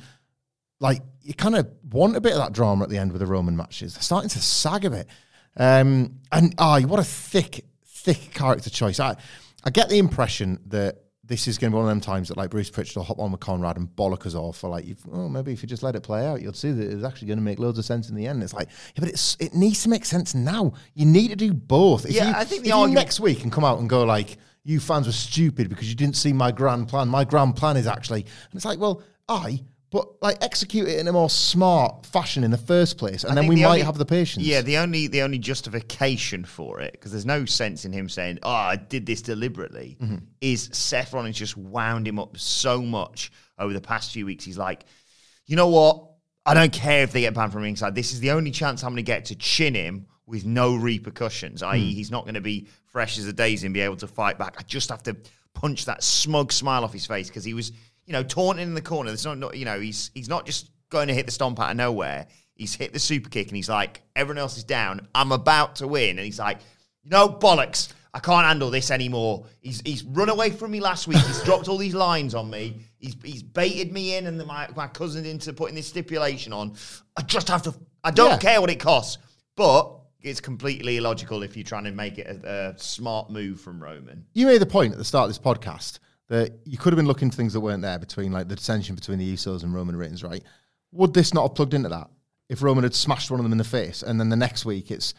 like 0.80 1.02
you 1.22 1.34
kind 1.34 1.56
of 1.56 1.70
want 1.92 2.16
a 2.16 2.22
bit 2.22 2.32
of 2.34 2.40
that 2.40 2.54
drama 2.54 2.84
at 2.84 2.90
the 2.90 2.98
end 2.98 3.12
with 3.12 3.20
the 3.20 3.28
Roman 3.28 3.56
matches. 3.56 3.94
They're 3.94 4.02
starting 4.02 4.30
to 4.30 4.40
sag 4.40 4.86
a 4.86 4.90
bit. 4.90 5.08
Um, 5.58 6.20
and 6.32 6.56
ah, 6.58 6.80
what 6.82 7.00
a 7.00 7.04
thick, 7.04 7.66
thick 8.04 8.34
character 8.34 8.70
choice. 8.70 9.00
I, 9.00 9.16
I 9.64 9.70
get 9.70 9.90
the 9.90 9.98
impression 10.00 10.60
that 10.68 10.98
this 11.24 11.48
is 11.48 11.58
going 11.58 11.72
to 11.72 11.76
be 11.76 11.80
one 11.80 11.86
of 11.86 11.90
them 11.90 12.02
times 12.02 12.28
that 12.28 12.36
like 12.36 12.50
Bruce 12.50 12.70
Pritchard 12.70 12.98
will 12.98 13.04
hop 13.04 13.20
on 13.20 13.32
with 13.32 13.40
Conrad 13.40 13.78
and 13.78 13.88
bollock 13.88 14.26
us 14.26 14.36
all 14.36 14.52
for 14.52 14.70
like, 14.70 14.86
oh, 15.14 15.30
maybe 15.30 15.54
if 15.54 15.62
you 15.64 15.68
just 15.70 15.84
let 15.84 15.96
it 15.96 16.02
play 16.02 16.26
out, 16.28 16.42
you'll 16.42 16.52
see 16.52 16.72
that 16.72 16.92
it's 16.92 17.06
actually 17.06 17.28
going 17.30 17.38
to 17.38 17.44
make 17.44 17.58
loads 17.60 17.80
of 17.80 17.86
sense 17.86 18.10
in 18.10 18.16
the 18.16 18.28
end. 18.28 18.44
It's 18.44 18.54
like, 18.54 18.68
yeah, 18.96 19.00
but 19.00 19.10
it's 19.10 19.38
it 19.40 19.54
needs 19.54 19.82
to 19.84 19.90
make 19.90 20.04
sense 20.04 20.36
now. 20.36 20.74
You 20.94 21.06
need 21.06 21.30
to 21.30 21.36
do 21.38 21.54
both. 21.54 22.06
If 22.06 22.12
Yeah, 22.14 22.30
you, 22.30 22.36
I 22.36 22.44
think 22.44 22.64
the 22.64 22.72
argument- 22.74 22.96
next 22.96 23.20
week 23.22 23.44
and 23.44 23.52
come 23.52 23.64
out 23.64 23.80
and 23.80 23.90
go 23.90 24.04
like, 24.04 24.38
you 24.64 24.80
fans 24.80 25.08
were 25.08 25.14
stupid 25.14 25.70
because 25.70 25.90
you 25.90 25.96
didn't 25.96 26.18
see 26.18 26.34
my 26.34 26.52
grand 26.52 26.88
plan. 26.90 27.08
My 27.08 27.24
grand 27.24 27.56
plan 27.56 27.78
is 27.78 27.88
actually, 27.88 28.22
and 28.24 28.54
it's 28.56 28.66
like, 28.66 28.80
well, 28.80 29.02
I, 29.30 29.64
but 29.92 30.08
like 30.22 30.38
execute 30.42 30.88
it 30.88 30.98
in 31.00 31.08
a 31.08 31.12
more 31.12 31.30
smart 31.30 32.06
fashion 32.06 32.44
in 32.44 32.50
the 32.52 32.58
first 32.58 32.98
place, 32.98 33.24
and 33.24 33.34
I 33.34 33.36
then 33.36 33.48
we 33.48 33.56
the 33.56 33.62
might 33.64 33.68
only- 33.70 33.82
have 33.82 33.98
the 33.98 34.06
patience. 34.06 34.46
Yeah, 34.46 34.62
the 34.62 34.78
only 34.78 35.08
the 35.08 35.22
only 35.22 35.38
justification 35.38 36.44
for 36.46 36.80
it, 36.80 36.94
because 36.94 37.12
there's 37.12 37.26
no 37.26 37.46
sense 37.46 37.86
in 37.86 37.94
him 37.94 38.10
saying, 38.10 38.40
"Oh, 38.44 38.50
I 38.52 38.76
did 38.78 39.06
this 39.06 39.22
deliberately," 39.22 39.98
Mm-hmm. 40.02 40.18
is 40.42 40.70
Seth 40.72 41.14
Rollins 41.14 41.38
just 41.38 41.56
wound 41.58 42.08
him 42.08 42.18
up 42.20 42.38
so 42.38 42.82
much 42.82 43.32
over 43.60 43.74
the 43.74 43.82
past 43.82 44.12
few 44.14 44.26
weeks. 44.26 44.44
He's 44.44 44.58
like, 44.58 44.86
you 45.46 45.56
know 45.56 45.68
what? 45.68 46.08
I 46.46 46.54
don't 46.56 46.74
care 46.74 47.04
if 47.04 47.12
they 47.12 47.22
get 47.22 47.34
banned 47.36 47.52
from 47.52 47.62
ringside. 47.62 47.94
This 47.94 48.14
is 48.14 48.20
the 48.20 48.32
only 48.32 48.50
chance 48.50 48.84
I'm 48.84 48.90
going 48.92 48.96
to 48.98 49.04
get 49.04 49.26
to 49.26 49.36
chin 49.36 49.76
him 49.76 50.08
with 50.26 50.46
no 50.46 50.76
repercussions. 50.76 51.62
I.e., 51.62 51.94
he's 51.94 52.10
not 52.10 52.24
going 52.24 52.34
to 52.36 52.42
be 52.42 52.68
fresh 52.88 53.20
as 53.20 53.28
a 53.28 53.34
daisy 53.34 53.68
and 53.68 53.74
be 53.74 53.82
able 53.82 53.98
to 53.98 54.08
fight 54.08 54.40
back. 54.40 54.56
I 54.58 54.64
just 54.64 54.90
have 54.90 55.04
to 55.04 55.16
punch 55.54 55.86
that 55.86 56.02
smug 56.04 56.52
smile 56.52 56.84
off 56.84 56.94
his 56.94 57.06
face 57.06 57.28
because 57.28 57.44
he 57.44 57.54
was, 57.54 57.72
you 58.06 58.14
know, 58.14 58.24
taunting 58.24 58.64
in 58.68 58.74
the 58.74 58.82
corner. 58.82 59.10
There's 59.10 59.26
not, 59.26 59.38
not, 59.38 59.56
you 59.58 59.66
know, 59.66 59.80
he's 59.80 60.12
he's 60.14 60.30
not 60.30 60.46
just 60.46 60.72
going 60.90 61.08
to 61.08 61.14
hit 61.14 61.26
the 61.26 61.32
stomp 61.32 61.60
out 61.60 61.72
of 61.72 61.78
nowhere. 61.78 62.28
He's 62.56 62.76
hit 62.76 62.94
the 62.94 63.00
super 63.00 63.30
kick 63.30 63.48
and 63.48 63.56
he's 63.56 63.70
like, 63.70 64.02
everyone 64.16 64.38
else 64.40 64.58
is 64.58 64.64
down. 64.64 65.08
I'm 65.16 65.32
about 65.32 65.78
to 65.78 65.88
win. 65.88 66.12
And 66.18 66.26
he's 66.26 66.38
like, 66.40 66.60
no 67.04 67.28
bollocks. 67.30 67.92
I 68.14 68.20
can't 68.20 68.46
handle 68.46 68.70
this 68.70 68.92
anymore. 68.92 69.46
He's 69.62 69.82
he's 69.86 70.04
run 70.04 70.28
away 70.30 70.50
from 70.50 70.72
me 70.72 70.82
last 70.82 71.08
week. 71.08 71.18
He's 71.20 71.42
dropped 71.44 71.70
all 71.70 71.78
these 71.78 71.96
lines 71.96 72.36
on 72.36 72.50
me. 72.50 72.82
He's 73.00 73.16
he's 73.24 73.42
baited 73.42 73.94
me 73.94 74.18
in 74.18 74.28
and 74.28 74.38
the, 74.40 74.46
my 74.46 74.68
my 74.76 74.88
cousin 74.88 75.26
into 75.26 75.54
putting 75.54 75.76
this 75.76 75.88
stipulation 75.88 76.52
on. 76.52 76.76
I 77.18 77.22
just 77.22 77.48
have 77.48 77.62
to. 77.64 77.74
I 78.04 78.12
don't 78.12 78.32
Yeah. 78.32 78.38
care 78.38 78.60
what 78.62 78.70
it 78.70 78.80
costs, 78.82 79.18
but 79.56 79.98
it's 80.20 80.42
completely 80.42 80.98
illogical 80.98 81.42
if 81.42 81.56
you're 81.56 81.64
trying 81.64 81.86
to 81.86 81.92
make 81.92 82.18
it 82.18 82.28
a, 82.28 82.74
a 82.74 82.78
smart 82.78 83.32
move 83.32 83.62
from 83.62 83.82
Roman. 83.82 84.26
You 84.34 84.46
made 84.46 84.60
the 84.62 84.66
point 84.68 84.92
at 84.92 84.98
the 85.00 85.06
start 85.06 85.24
of 85.24 85.30
this 85.30 85.40
podcast 85.40 86.00
that 86.32 86.54
you 86.64 86.78
could 86.78 86.94
have 86.94 86.98
been 86.98 87.08
looking 87.08 87.30
for 87.30 87.36
things 87.36 87.52
that 87.52 87.60
weren't 87.60 87.82
there 87.82 88.00
between 88.00 88.32
like 88.32 88.48
the 88.48 88.56
tension 88.56 88.96
between 88.96 89.20
the 89.20 89.34
Usos 89.34 89.64
and 89.64 89.74
Roman 89.74 89.98
Reigns, 89.98 90.24
right? 90.24 90.42
Would 90.94 91.14
this 91.14 91.34
not 91.34 91.42
have 91.42 91.56
plugged 91.56 91.74
into 91.74 91.90
that 91.90 92.10
if 92.48 92.64
Roman 92.64 92.86
had 92.86 92.96
smashed 92.96 93.30
one 93.30 93.42
of 93.42 93.44
them 93.44 93.52
in 93.52 93.58
the 93.58 93.66
face 93.66 94.02
and 94.02 94.18
then 94.18 94.30
the 94.30 94.38
next 94.38 94.64
week 94.64 94.92
it's, 94.92 95.14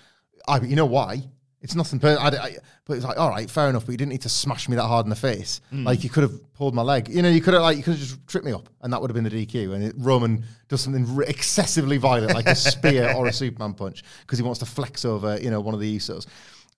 I, 0.49 0.59
you 0.61 0.75
know 0.75 0.87
why? 0.87 1.23
It's 1.61 1.75
nothing, 1.75 1.99
per- 1.99 2.17
I, 2.17 2.29
I, 2.29 2.57
but 2.87 2.95
it's 2.95 3.05
like, 3.05 3.19
all 3.19 3.29
right, 3.29 3.49
fair 3.49 3.69
enough, 3.69 3.85
but 3.85 3.93
you 3.93 3.99
didn't 3.99 4.13
need 4.13 4.23
to 4.23 4.31
smash 4.31 4.71
me 4.71 4.77
that 4.77 4.87
hard 4.87 5.05
in 5.05 5.11
the 5.11 5.17
face. 5.17 5.61
Mm. 5.71 5.85
Like 5.85 6.03
you 6.03 6.09
could 6.09 6.23
have 6.23 6.53
pulled 6.55 6.75
my 6.75 6.83
leg, 6.83 7.11
you 7.11 7.21
know, 7.21 7.29
you 7.29 7.43
could 7.43 7.53
have 7.53 7.63
like 7.63 7.77
you 7.77 7.83
could 7.83 7.93
have 7.93 8.01
just 8.01 8.27
tripped 8.27 8.47
me 8.47 8.53
up, 8.53 8.71
and 8.81 8.91
that 8.93 9.01
would 9.01 9.11
have 9.11 9.15
been 9.15 9.31
the 9.31 9.47
DQ. 9.47 9.75
And 9.75 9.85
it, 9.85 9.95
Roman 9.99 10.45
does 10.69 10.81
something 10.81 11.07
r- 11.15 11.23
excessively 11.25 11.99
violent, 11.99 12.35
like 12.35 12.47
a 12.47 12.55
spear 12.55 13.13
or 13.17 13.27
a 13.27 13.33
Superman 13.33 13.75
punch, 13.75 14.03
because 14.23 14.39
he 14.39 14.43
wants 14.43 14.61
to 14.61 14.67
flex 14.67 15.05
over, 15.05 15.39
you 15.41 15.51
know, 15.51 15.61
one 15.61 15.75
of 15.75 15.81
the 15.81 15.97
Usos. 15.97 16.27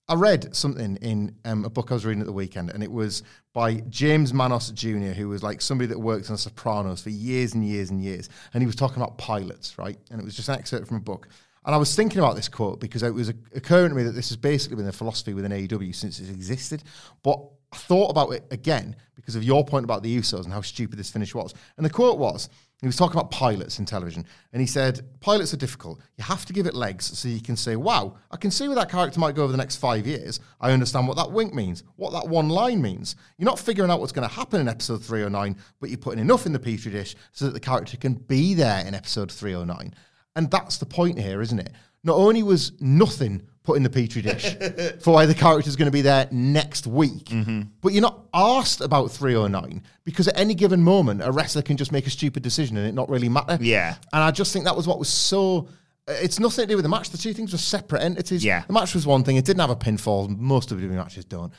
I 0.07 0.15
read 0.15 0.55
something 0.55 0.97
in 0.97 1.35
um, 1.47 1.65
a 1.65 1.71
book 1.71 1.91
I 1.91 1.95
was 1.95 2.05
reading 2.05 2.21
at 2.21 2.27
the 2.27 2.33
weekend, 2.33 2.71
and 2.71 2.83
it 2.83 2.93
was 2.93 3.23
by 3.55 3.77
James 3.89 4.35
Manos 4.35 4.71
Jr., 4.71 5.13
who 5.13 5.31
was 5.31 5.43
like 5.43 5.63
somebody 5.63 5.89
that 5.89 5.99
worked 5.99 6.31
on 6.31 6.37
Sopranos 6.37 7.03
for 7.03 7.09
years 7.09 7.55
and 7.55 7.67
years 7.67 7.89
and 7.89 8.03
years. 8.03 8.29
And 8.53 8.63
he 8.63 8.67
was 8.67 8.77
talking 8.77 9.03
about 9.03 9.17
pilots, 9.17 9.79
right? 9.79 9.99
And 10.11 10.21
it 10.21 10.25
was 10.25 10.37
just 10.37 10.51
an 10.51 10.57
excerpt 10.57 10.89
from 10.89 10.99
a 10.99 11.01
book. 11.01 11.29
And 11.65 11.75
I 11.75 11.79
was 11.79 11.97
thinking 11.97 12.19
about 12.19 12.37
this 12.37 12.49
quote 12.49 12.81
because 12.81 13.03
it 13.03 13.15
was 13.15 13.31
occurring 13.55 13.91
to 13.91 13.95
me 13.95 14.03
that 14.03 14.13
this 14.13 14.29
has 14.29 14.37
basically 14.37 14.77
been 14.77 14.85
the 14.85 14.93
philosophy 14.93 15.33
within 15.33 15.53
AEW 15.53 15.95
since 15.95 16.21
it 16.21 16.29
existed. 16.29 16.85
But 17.23 17.41
I 17.73 17.77
thought 17.77 18.11
about 18.11 18.31
it 18.33 18.45
again 18.51 18.97
because 19.17 19.37
of 19.37 19.43
your 19.43 19.65
point 19.65 19.85
about 19.85 20.03
the 20.03 20.15
Usos 20.15 20.45
and 20.45 20.53
how 20.53 20.61
stupid 20.61 20.99
this 20.99 21.11
finish 21.11 21.35
was. 21.35 21.55
And 21.79 21.87
the 21.87 21.91
quote 21.91 22.19
was 22.19 22.51
he 22.85 22.89
was 22.89 22.97
talking 22.97 23.19
about 23.19 23.31
pilots 23.31 23.79
in 23.79 23.87
television, 23.87 24.27
and 24.53 24.61
he 24.61 24.67
said, 24.67 25.01
Pilots 25.21 25.55
are 25.55 25.57
difficult. 25.57 26.01
You 26.19 26.25
have 26.25 26.45
to 26.45 26.53
give 26.53 26.67
it 26.67 26.75
legs 26.75 27.19
so 27.19 27.29
you 27.29 27.41
can 27.41 27.57
say, 27.57 27.77
Wow, 27.77 28.17
I 28.31 28.37
can 28.37 28.51
see 28.51 28.69
where 28.69 28.77
that 28.77 28.91
character 28.91 29.19
might 29.19 29.35
go 29.35 29.43
over 29.43 29.53
the 29.53 29.59
next 29.59 29.77
five 29.77 30.07
years. 30.07 30.39
I 30.61 30.71
understand 30.71 31.09
what 31.09 31.17
that 31.17 31.33
wink 31.33 31.55
means, 31.55 31.83
what 31.97 32.13
that 32.13 32.29
one 32.29 32.51
line 32.51 32.83
means. 32.83 33.17
You're 33.39 33.47
not 33.47 33.59
figuring 33.59 33.91
out 33.91 34.01
what's 34.01 34.13
going 34.13 34.29
to 34.29 34.35
happen 34.35 34.61
in 34.61 34.69
episode 34.69 35.03
309, 35.03 35.57
but 35.81 35.89
you're 35.89 35.99
putting 35.99 36.21
enough 36.21 36.45
in 36.45 36.53
the 36.53 36.59
petri 36.59 36.93
dish 36.93 37.17
so 37.33 37.47
that 37.47 37.53
the 37.53 37.61
character 37.61 37.97
can 37.97 38.15
be 38.15 38.53
there 38.53 38.87
in 38.87 38.95
episode 38.95 39.33
309. 39.33 39.95
And 40.37 40.51
that's 40.51 40.77
the 40.77 40.87
point 40.87 41.19
here, 41.19 41.41
isn't 41.41 41.59
it? 41.59 41.73
Not 42.03 42.17
only 42.17 42.43
was 42.43 42.73
nothing 42.81 43.49
put 43.65 43.79
in 43.79 43.83
the 43.83 43.91
petri 43.91 44.23
dish 44.23 44.45
for 45.01 45.15
why 45.15 45.27
the 45.27 45.35
character's 45.35 45.75
going 45.75 45.87
to 45.87 45.93
be 45.93 46.03
there 46.03 46.29
next 46.31 46.87
week, 46.87 47.25
mm-hmm. 47.25 47.63
but 47.81 47.93
you're 47.93 48.03
not 48.03 48.21
asked 48.33 48.81
about 48.81 49.11
309 49.11 49.83
because 50.05 50.29
at 50.29 50.39
any 50.39 50.55
given 50.55 50.83
moment, 50.83 51.23
a 51.23 51.33
wrestler 51.33 51.63
can 51.63 51.77
just 51.77 51.91
make 51.91 52.07
a 52.07 52.11
stupid 52.11 52.43
decision 52.43 52.77
and 52.77 52.87
it 52.87 52.95
not 52.95 53.09
really 53.09 53.29
matter. 53.29 53.59
Yeah. 53.61 53.97
And 54.13 54.23
I 54.23 54.31
just 54.31 54.53
think 54.53 54.67
that 54.67 54.77
was 54.77 54.87
what 54.87 54.99
was 54.99 55.09
so. 55.09 55.69
It's 56.07 56.39
nothing 56.39 56.65
to 56.65 56.69
do 56.69 56.77
with 56.77 56.83
the 56.83 56.91
match. 56.91 57.09
The 57.09 57.17
two 57.17 57.33
things 57.33 57.53
were 57.53 57.59
separate 57.59 58.03
entities. 58.03 58.45
Yeah. 58.45 58.65
The 58.67 58.75
match 58.75 58.95
was 58.95 59.07
one 59.07 59.25
thing. 59.25 59.37
It 59.37 59.47
didn't 59.47 59.61
have 59.61 59.71
a 59.71 59.77
pinfall. 59.77 60.29
Most 60.39 60.71
of 60.71 60.79
the 60.79 60.87
matches 60.87 61.25
don't 61.25 61.51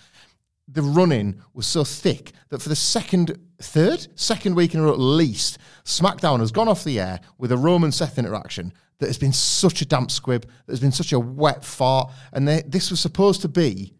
the 0.68 0.82
running 0.82 1.42
was 1.54 1.68
so 1.68 1.84
thick 1.84 2.32
that 2.50 2.62
for 2.62 2.70
the 2.70 2.76
second, 2.76 3.38
third, 3.62 4.08
second 4.16 4.56
week 4.56 4.74
in 4.74 4.80
a 4.80 4.84
row 4.84 4.92
at 4.92 5.00
least, 5.00 5.60
SmackDown 5.84 6.40
has 6.40 6.52
gone 6.52 6.68
off 6.68 6.84
the 6.84 7.00
air 7.00 7.20
with 7.38 7.52
a 7.52 7.58
Roman 7.58 7.92
Seth 7.92 8.18
interaction 8.18 8.74
that 9.00 9.08
has 9.08 9.18
been 9.18 9.34
such 9.34 9.82
a 9.82 9.86
damp 9.86 10.10
squib, 10.12 10.44
that 10.44 10.72
has 10.72 10.80
been 10.80 10.92
such 10.92 11.12
a 11.14 11.20
wet 11.20 11.64
fart, 11.64 12.12
and 12.34 12.48
they, 12.48 12.62
this 12.68 12.90
was 12.92 13.00
supposed 13.00 13.42
to 13.42 13.48
be 13.50 13.94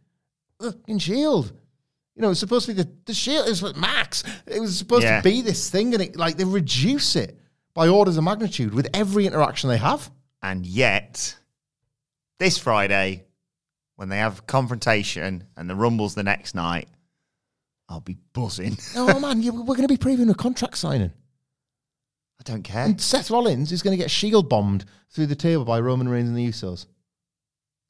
in 0.88 1.00
Shield. 1.00 1.52
You 2.16 2.22
know, 2.22 2.32
it's 2.32 2.40
supposed 2.40 2.66
to 2.68 2.74
be 2.74 2.82
the, 2.82 2.90
the 3.06 3.14
Shield 3.14 3.48
is 3.50 3.62
with 3.62 3.76
Max. 3.76 4.24
It 4.48 4.60
was 4.62 4.78
supposed 4.78 5.04
Yeah. 5.04 5.18
to 5.22 5.24
be 5.24 5.42
this 5.42 5.70
thing, 5.70 5.94
and 5.94 6.02
it 6.02 6.16
like 6.16 6.38
they 6.38 6.46
reduce 6.46 7.16
it 7.18 7.38
by 7.74 7.90
orders 7.90 8.16
of 8.18 8.24
magnitude 8.24 8.74
with 8.74 8.88
every 8.94 9.28
interaction 9.28 9.70
they 9.70 9.78
have. 9.78 10.10
And 10.42 10.66
yet, 10.66 11.36
this 12.40 12.58
Friday, 12.58 13.26
when 13.98 14.08
they 14.10 14.18
have 14.18 14.48
confrontation 14.48 15.44
and 15.58 15.70
the 15.70 15.76
Rumble's 15.76 16.16
the 16.16 16.24
next 16.24 16.56
night, 16.56 16.88
I'll 17.90 18.00
be 18.00 18.18
buzzing. 18.34 18.78
oh 18.96 19.20
man, 19.20 19.42
you, 19.42 19.52
we're 19.54 19.76
going 19.76 19.88
to 19.88 19.94
be 19.94 19.98
previewing 19.98 20.30
a 20.32 20.36
contract 20.36 20.78
signing. 20.78 21.12
I 22.40 22.44
don't 22.44 22.64
care. 22.64 22.86
And 22.86 23.00
Seth 23.00 23.32
Rollins 23.32 23.72
is 23.72 23.82
going 23.82 23.98
to 23.98 24.02
get 24.02 24.12
shield 24.12 24.50
bombed 24.50 24.86
through 25.10 25.28
the 25.28 25.36
table 25.36 25.66
by 25.66 25.80
Roman 25.80 26.10
Reigns 26.10 26.30
and 26.30 26.38
the 26.38 26.48
Usos. 26.48 26.86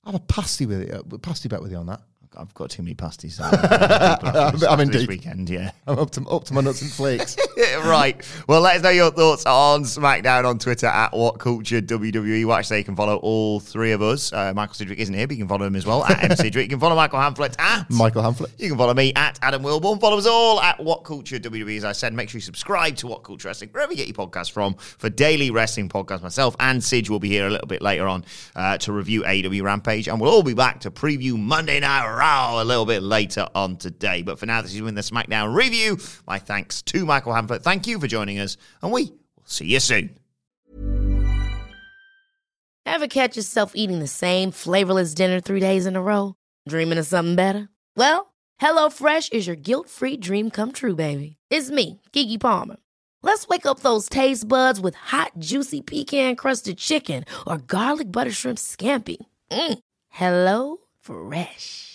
I 0.03 0.11
have 0.11 0.21
a 0.21 0.23
pasty 0.25 0.65
with 0.65 0.81
it, 0.81 0.93
uh, 0.93 1.17
pasty 1.17 1.49
bet 1.49 1.61
with 1.61 1.71
you 1.71 1.77
on 1.77 1.87
that. 1.87 2.01
I've 2.37 2.53
got 2.53 2.69
too 2.69 2.83
many 2.83 2.95
pasties. 2.95 3.39
I'm 3.41 4.63
I'm 4.63 4.79
in 4.79 4.91
this 4.91 5.07
weekend, 5.07 5.49
yeah. 5.49 5.71
I'm 5.87 5.99
up 5.99 6.11
to 6.11 6.27
up 6.27 6.43
to 6.45 6.53
my 6.53 6.61
nuts 6.61 6.81
and 6.81 6.91
flakes. 6.91 7.37
right. 7.85 8.21
Well, 8.47 8.61
let 8.61 8.77
us 8.77 8.83
know 8.83 8.89
your 8.89 9.11
thoughts 9.11 9.45
on 9.45 9.83
SmackDown 9.83 10.45
on 10.45 10.59
Twitter 10.59 10.87
at 10.87 11.13
What 11.13 11.39
Culture 11.39 11.81
WWE. 11.81 12.45
Watch 12.45 12.69
there. 12.69 12.77
You 12.77 12.83
can 12.83 12.95
follow 12.95 13.17
all 13.17 13.59
three 13.59 13.91
of 13.91 14.01
us. 14.01 14.33
Uh, 14.33 14.53
Michael 14.53 14.75
Sidgwick 14.75 14.99
isn't 14.99 15.13
here, 15.13 15.27
but 15.27 15.35
you 15.37 15.43
can 15.43 15.49
follow 15.49 15.65
him 15.65 15.75
as 15.75 15.85
well 15.85 16.03
at 16.05 16.23
M 16.23 16.35
Sidgwick. 16.35 16.63
You 16.63 16.69
can 16.69 16.79
follow 16.79 16.95
Michael 16.95 17.19
Hamflett 17.19 17.55
at 17.59 17.89
Michael 17.89 18.23
Hamflett. 18.23 18.51
You 18.59 18.69
can 18.69 18.77
follow 18.77 18.93
me 18.93 19.13
at 19.15 19.39
Adam 19.41 19.63
Wilborn. 19.63 19.99
Follow 19.99 20.17
us 20.17 20.27
all 20.27 20.59
at 20.61 20.79
What 20.83 21.03
Culture 21.03 21.39
WWE. 21.39 21.77
As 21.77 21.85
I 21.85 21.91
said, 21.91 22.13
make 22.13 22.29
sure 22.29 22.37
you 22.37 22.43
subscribe 22.43 22.95
to 22.97 23.07
What 23.07 23.23
Culture 23.23 23.47
Wrestling, 23.47 23.69
wherever 23.71 23.91
you 23.91 23.97
get 23.97 24.07
your 24.07 24.27
podcast 24.27 24.51
from, 24.51 24.75
for 24.75 25.09
daily 25.09 25.51
wrestling 25.51 25.89
podcast. 25.89 26.21
Myself 26.21 26.55
and 26.59 26.83
Sid 26.83 27.09
will 27.09 27.19
be 27.19 27.29
here 27.29 27.47
a 27.47 27.49
little 27.49 27.67
bit 27.67 27.81
later 27.81 28.07
on 28.07 28.25
uh, 28.55 28.77
to 28.79 28.91
review 28.91 29.23
AEW 29.23 29.63
Rampage, 29.63 30.07
and 30.07 30.19
we'll 30.19 30.31
all 30.31 30.43
be 30.43 30.53
back 30.53 30.81
to 30.81 30.91
preview 30.91 31.37
Monday 31.37 31.79
Night 31.79 32.05
A 32.27 32.63
little 32.65 32.87
bit 32.87 33.03
later 33.03 33.47
on 33.53 33.77
today. 33.77 34.23
But 34.23 34.39
for 34.39 34.47
now, 34.47 34.59
this 34.59 34.73
is 34.73 34.81
been 34.81 34.95
the 34.95 35.01
SmackDown 35.01 35.53
review. 35.53 35.99
My 36.25 36.39
thanks 36.39 36.81
to 36.81 37.05
Michael 37.05 37.33
Hamflett. 37.33 37.61
Thank 37.61 37.85
you 37.85 37.99
for 37.99 38.07
joining 38.07 38.39
us, 38.39 38.57
and 38.81 38.91
we 38.91 39.03
will 39.03 39.43
see 39.45 39.67
you 39.67 39.79
soon. 39.79 40.17
Ever 42.87 43.07
catch 43.07 43.37
yourself 43.37 43.73
eating 43.75 43.99
the 43.99 44.07
same 44.07 44.49
flavorless 44.49 45.13
dinner 45.13 45.39
three 45.39 45.59
days 45.59 45.85
in 45.85 45.95
a 45.95 46.01
row? 46.01 46.33
Dreaming 46.67 46.97
of 46.97 47.05
something 47.05 47.35
better? 47.35 47.69
Well, 47.95 48.33
HelloFresh 48.59 49.31
is 49.31 49.45
your 49.45 49.55
guilt 49.55 49.87
free 49.87 50.17
dream 50.17 50.49
come 50.49 50.71
true, 50.71 50.95
baby. 50.95 51.37
It's 51.51 51.69
me, 51.69 52.01
Keke 52.11 52.39
Palmer. 52.41 52.77
Let's 53.21 53.47
wake 53.47 53.67
up 53.67 53.81
those 53.81 54.09
taste 54.09 54.47
buds 54.47 54.79
with 54.79 54.95
hot, 54.95 55.33
juicy 55.37 55.81
pecan 55.81 56.35
crusted 56.35 56.79
chicken 56.79 57.25
or 57.45 57.59
garlic 57.59 58.11
butter 58.11 58.31
shrimp 58.31 58.57
scampi. 58.57 59.17
Mm. 59.51 59.79
Hello 60.09 60.77
Fresh. 61.01 61.94